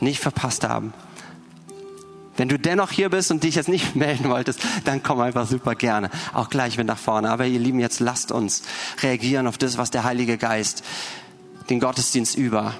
Nicht 0.00 0.20
verpasst 0.20 0.64
haben. 0.64 0.94
Wenn 2.38 2.48
du 2.48 2.58
dennoch 2.58 2.90
hier 2.90 3.10
bist 3.10 3.30
und 3.30 3.44
dich 3.44 3.56
jetzt 3.56 3.68
nicht 3.68 3.94
melden 3.94 4.30
wolltest, 4.30 4.60
dann 4.84 5.02
komm 5.02 5.20
einfach 5.20 5.46
super 5.46 5.74
gerne. 5.74 6.08
Auch 6.32 6.48
gleich 6.48 6.78
mit 6.78 6.86
nach 6.86 6.98
vorne. 6.98 7.28
Aber 7.30 7.44
ihr 7.44 7.58
Lieben, 7.58 7.78
jetzt 7.78 8.00
lasst 8.00 8.32
uns 8.32 8.62
reagieren 9.02 9.46
auf 9.46 9.58
das, 9.58 9.76
was 9.76 9.90
der 9.90 10.04
Heilige 10.04 10.38
Geist 10.38 10.82
den 11.68 11.78
Gottesdienst 11.78 12.36
über 12.36 12.74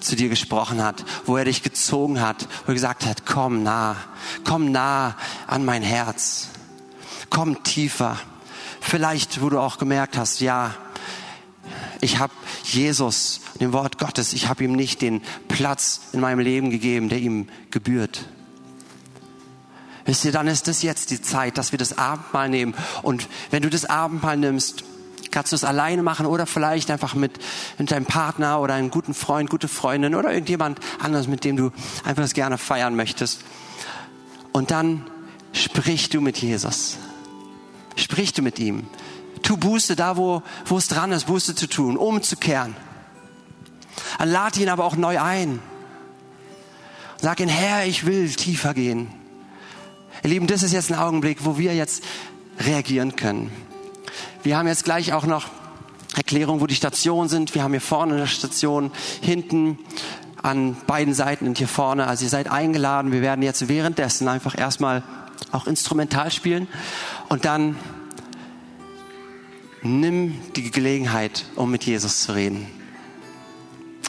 zu 0.00 0.16
dir 0.16 0.28
gesprochen 0.28 0.82
hat, 0.82 1.04
wo 1.24 1.36
er 1.36 1.44
dich 1.44 1.62
gezogen 1.62 2.20
hat, 2.20 2.48
wo 2.64 2.72
er 2.72 2.74
gesagt 2.74 3.06
hat, 3.06 3.24
komm 3.24 3.62
nah, 3.62 3.94
komm 4.42 4.72
nah 4.72 5.14
an 5.46 5.64
mein 5.64 5.82
Herz, 5.82 6.48
komm 7.30 7.62
tiefer. 7.62 8.18
Vielleicht, 8.80 9.40
wo 9.40 9.48
du 9.48 9.60
auch 9.60 9.78
gemerkt 9.78 10.16
hast, 10.18 10.40
ja, 10.40 10.74
ich 12.00 12.18
habe 12.18 12.32
Jesus, 12.64 13.40
dem 13.60 13.72
Wort 13.72 13.98
Gottes, 13.98 14.32
ich 14.32 14.48
habe 14.48 14.64
ihm 14.64 14.72
nicht 14.72 15.02
den 15.02 15.22
Platz 15.48 16.00
in 16.12 16.20
meinem 16.20 16.40
Leben 16.40 16.70
gegeben, 16.70 17.08
der 17.08 17.18
ihm 17.18 17.48
gebührt. 17.70 18.26
Wisst 20.04 20.24
ihr, 20.24 20.32
dann 20.32 20.46
ist 20.46 20.68
es 20.68 20.82
jetzt 20.82 21.10
die 21.10 21.20
Zeit, 21.20 21.58
dass 21.58 21.72
wir 21.72 21.78
das 21.78 21.98
Abendmahl 21.98 22.48
nehmen. 22.48 22.74
Und 23.02 23.28
wenn 23.50 23.62
du 23.62 23.70
das 23.70 23.84
Abendmahl 23.84 24.36
nimmst, 24.36 24.84
kannst 25.32 25.52
du 25.52 25.56
es 25.56 25.64
alleine 25.64 26.02
machen 26.02 26.26
oder 26.26 26.46
vielleicht 26.46 26.90
einfach 26.90 27.14
mit, 27.14 27.38
mit 27.76 27.90
deinem 27.90 28.06
Partner 28.06 28.60
oder 28.60 28.74
einem 28.74 28.90
guten 28.90 29.14
Freund, 29.14 29.50
gute 29.50 29.68
Freundin 29.68 30.14
oder 30.14 30.32
irgendjemand 30.32 30.78
anderes, 31.00 31.26
mit 31.26 31.44
dem 31.44 31.56
du 31.56 31.72
einfach 32.04 32.22
das 32.22 32.34
gerne 32.34 32.56
feiern 32.56 32.94
möchtest. 32.94 33.40
Und 34.52 34.70
dann 34.70 35.04
sprich 35.52 36.08
du 36.08 36.20
mit 36.20 36.38
Jesus. 36.38 36.96
Sprich 37.96 38.32
du 38.32 38.42
mit 38.42 38.58
ihm. 38.58 38.86
Tu 39.46 39.56
Buße 39.56 39.94
da, 39.94 40.16
wo, 40.16 40.42
wo 40.64 40.76
es 40.76 40.88
dran 40.88 41.12
ist, 41.12 41.28
Buße 41.28 41.54
zu 41.54 41.68
tun, 41.68 41.96
umzukehren. 41.96 42.74
Lad 44.18 44.56
ihn 44.56 44.68
aber 44.68 44.84
auch 44.84 44.96
neu 44.96 45.20
ein. 45.20 45.60
Sag 47.22 47.38
ihn, 47.38 47.48
Herr, 47.48 47.86
ich 47.86 48.06
will 48.06 48.28
tiefer 48.28 48.74
gehen. 48.74 49.08
Ihr 50.24 50.30
Lieben, 50.30 50.48
das 50.48 50.64
ist 50.64 50.72
jetzt 50.72 50.90
ein 50.90 50.98
Augenblick, 50.98 51.44
wo 51.44 51.58
wir 51.58 51.76
jetzt 51.76 52.02
reagieren 52.58 53.14
können. 53.14 53.52
Wir 54.42 54.58
haben 54.58 54.66
jetzt 54.66 54.84
gleich 54.84 55.12
auch 55.12 55.26
noch 55.26 55.46
Erklärung, 56.16 56.60
wo 56.60 56.66
die 56.66 56.74
Stationen 56.74 57.28
sind. 57.28 57.54
Wir 57.54 57.62
haben 57.62 57.70
hier 57.70 57.80
vorne 57.80 58.14
eine 58.14 58.26
Station, 58.26 58.90
hinten 59.20 59.78
an 60.42 60.76
beiden 60.88 61.14
Seiten 61.14 61.46
und 61.46 61.56
hier 61.56 61.68
vorne. 61.68 62.08
Also 62.08 62.24
ihr 62.24 62.30
seid 62.30 62.50
eingeladen. 62.50 63.12
Wir 63.12 63.22
werden 63.22 63.42
jetzt 63.42 63.68
währenddessen 63.68 64.26
einfach 64.26 64.58
erstmal 64.58 65.04
auch 65.52 65.68
instrumental 65.68 66.32
spielen 66.32 66.66
und 67.28 67.44
dann 67.44 67.76
nimm 69.86 70.34
die 70.54 70.70
Gelegenheit, 70.70 71.46
um 71.56 71.70
mit 71.70 71.84
Jesus 71.84 72.22
zu 72.22 72.34
reden. 72.34 72.66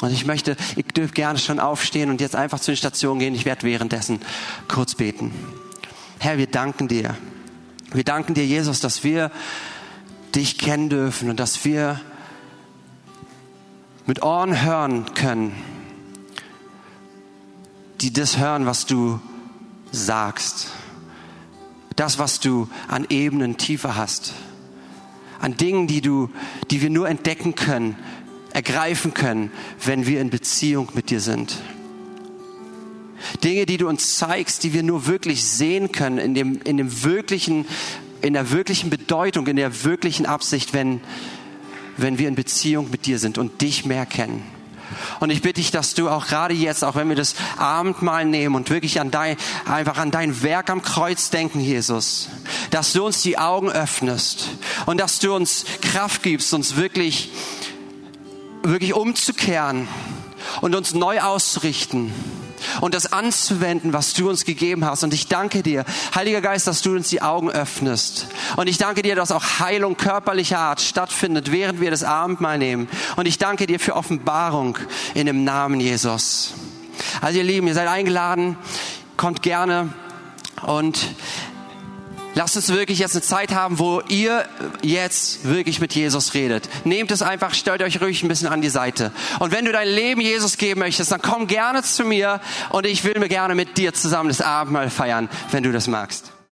Und 0.01 0.11
ich 0.11 0.25
möchte, 0.25 0.55
ihr 0.75 0.83
dürft 0.83 1.15
gerne 1.15 1.39
schon 1.39 1.59
aufstehen 1.59 2.09
und 2.09 2.21
jetzt 2.21 2.35
einfach 2.35 2.59
zu 2.59 2.71
den 2.71 2.77
Stationen 2.77 3.19
gehen. 3.19 3.33
Ich 3.33 3.45
werde 3.45 3.63
währenddessen 3.63 4.19
kurz 4.67 4.93
beten. 4.95 5.31
Herr, 6.19 6.37
wir 6.37 6.47
danken 6.47 6.87
dir. 6.87 7.17
Wir 7.91 8.03
danken 8.03 8.33
dir, 8.33 8.45
Jesus, 8.45 8.79
dass 8.79 9.03
wir 9.03 9.31
dich 10.35 10.57
kennen 10.57 10.89
dürfen 10.89 11.29
und 11.29 11.39
dass 11.39 11.65
wir 11.65 11.99
mit 14.05 14.23
Ohren 14.23 14.61
hören 14.61 15.13
können, 15.15 15.55
die 18.01 18.13
das 18.13 18.37
hören, 18.37 18.65
was 18.65 18.85
du 18.85 19.19
sagst. 19.91 20.67
Das, 21.95 22.19
was 22.19 22.39
du 22.39 22.69
an 22.87 23.07
Ebenen 23.09 23.57
tiefer 23.57 23.95
hast. 23.95 24.33
An 25.39 25.57
Dingen, 25.57 25.87
die 25.87 26.01
du, 26.01 26.29
die 26.71 26.81
wir 26.81 26.89
nur 26.89 27.07
entdecken 27.07 27.55
können, 27.55 27.95
ergreifen 28.53 29.13
können, 29.13 29.51
wenn 29.83 30.07
wir 30.07 30.21
in 30.21 30.29
Beziehung 30.29 30.89
mit 30.93 31.09
dir 31.09 31.19
sind. 31.19 31.57
Dinge, 33.43 33.65
die 33.65 33.77
du 33.77 33.87
uns 33.87 34.17
zeigst, 34.17 34.63
die 34.63 34.73
wir 34.73 34.83
nur 34.83 35.07
wirklich 35.07 35.43
sehen 35.43 35.91
können, 35.91 36.17
in 36.17 36.33
dem, 36.33 36.61
in 36.63 36.77
dem 36.77 37.03
wirklichen, 37.03 37.65
in 38.21 38.33
der 38.33 38.51
wirklichen 38.51 38.89
Bedeutung, 38.89 39.47
in 39.47 39.55
der 39.55 39.83
wirklichen 39.83 40.25
Absicht, 40.25 40.73
wenn, 40.73 41.01
wenn 41.97 42.19
wir 42.19 42.27
in 42.27 42.35
Beziehung 42.35 42.89
mit 42.91 43.05
dir 43.05 43.19
sind 43.19 43.37
und 43.37 43.61
dich 43.61 43.85
mehr 43.85 44.05
kennen. 44.05 44.56
Und 45.19 45.29
ich 45.29 45.41
bitte 45.41 45.61
dich, 45.61 45.71
dass 45.71 45.93
du 45.93 46.09
auch 46.09 46.27
gerade 46.27 46.53
jetzt, 46.53 46.83
auch 46.83 46.95
wenn 46.95 47.09
wir 47.09 47.15
das 47.15 47.35
Abendmahl 47.57 48.25
nehmen 48.25 48.55
und 48.55 48.69
wirklich 48.69 48.99
an 48.99 49.11
dein, 49.11 49.37
einfach 49.65 49.97
an 49.97 50.11
dein 50.11 50.41
Werk 50.43 50.69
am 50.69 50.81
Kreuz 50.81 51.29
denken, 51.29 51.59
Jesus, 51.59 52.29
dass 52.71 52.93
du 52.93 53.05
uns 53.05 53.21
die 53.21 53.37
Augen 53.37 53.69
öffnest 53.69 54.49
und 54.85 54.99
dass 54.99 55.19
du 55.19 55.33
uns 55.33 55.65
Kraft 55.81 56.23
gibst, 56.23 56.53
uns 56.53 56.75
wirklich, 56.75 57.31
wirklich 58.63 58.93
umzukehren 58.93 59.87
und 60.61 60.75
uns 60.75 60.93
neu 60.93 61.21
auszurichten 61.21 62.13
und 62.81 62.93
das 62.93 63.11
anzuwenden, 63.11 63.93
was 63.93 64.13
du 64.13 64.29
uns 64.29 64.45
gegeben 64.45 64.85
hast. 64.85 65.03
Und 65.03 65.13
ich 65.13 65.27
danke 65.27 65.63
dir, 65.63 65.85
Heiliger 66.15 66.41
Geist, 66.41 66.67
dass 66.67 66.81
du 66.81 66.95
uns 66.95 67.09
die 67.09 67.21
Augen 67.21 67.49
öffnest. 67.49 68.27
Und 68.55 68.67
ich 68.67 68.77
danke 68.77 69.01
dir, 69.01 69.15
dass 69.15 69.31
auch 69.31 69.59
Heilung 69.59 69.97
körperlicher 69.97 70.59
Art 70.59 70.81
stattfindet, 70.81 71.51
während 71.51 71.81
wir 71.81 71.91
das 71.91 72.03
Abendmahl 72.03 72.57
nehmen. 72.57 72.89
Und 73.15 73.27
ich 73.27 73.37
danke 73.37 73.67
dir 73.67 73.79
für 73.79 73.95
Offenbarung 73.95 74.77
in 75.13 75.25
dem 75.25 75.43
Namen 75.43 75.79
Jesus. 75.79 76.53
Also 77.21 77.39
ihr 77.39 77.43
Lieben, 77.43 77.67
ihr 77.67 77.73
seid 77.73 77.87
eingeladen, 77.87 78.57
kommt 79.17 79.41
gerne 79.41 79.93
und 80.61 80.99
Lasst 82.37 82.55
uns 82.55 82.69
wirklich 82.69 82.99
jetzt 82.99 83.15
eine 83.15 83.23
Zeit 83.23 83.51
haben, 83.51 83.79
wo 83.79 83.99
ihr 84.09 84.45
jetzt 84.83 85.45
wirklich 85.45 85.81
mit 85.81 85.95
Jesus 85.95 86.35
redet. 86.35 86.69
Nehmt 86.85 87.09
es 87.09 87.23
einfach, 87.23 87.55
stellt 87.55 87.81
euch 87.81 87.99
ruhig 87.99 88.21
ein 88.21 88.27
bisschen 88.27 88.47
an 88.47 88.61
die 88.61 88.69
Seite. 88.69 89.11
Und 89.39 89.51
wenn 89.51 89.65
du 89.65 89.71
dein 89.71 89.87
Leben 89.87 90.21
Jesus 90.21 90.59
geben 90.59 90.81
möchtest, 90.81 91.11
dann 91.11 91.19
komm 91.19 91.47
gerne 91.47 91.81
zu 91.81 92.03
mir 92.03 92.39
und 92.69 92.85
ich 92.85 93.03
will 93.03 93.17
mir 93.17 93.27
gerne 93.27 93.55
mit 93.55 93.79
dir 93.79 93.91
zusammen 93.95 94.29
das 94.29 94.41
Abendmahl 94.41 94.91
feiern, 94.91 95.29
wenn 95.49 95.63
du 95.63 95.71
das 95.71 95.87
magst. 95.87 96.31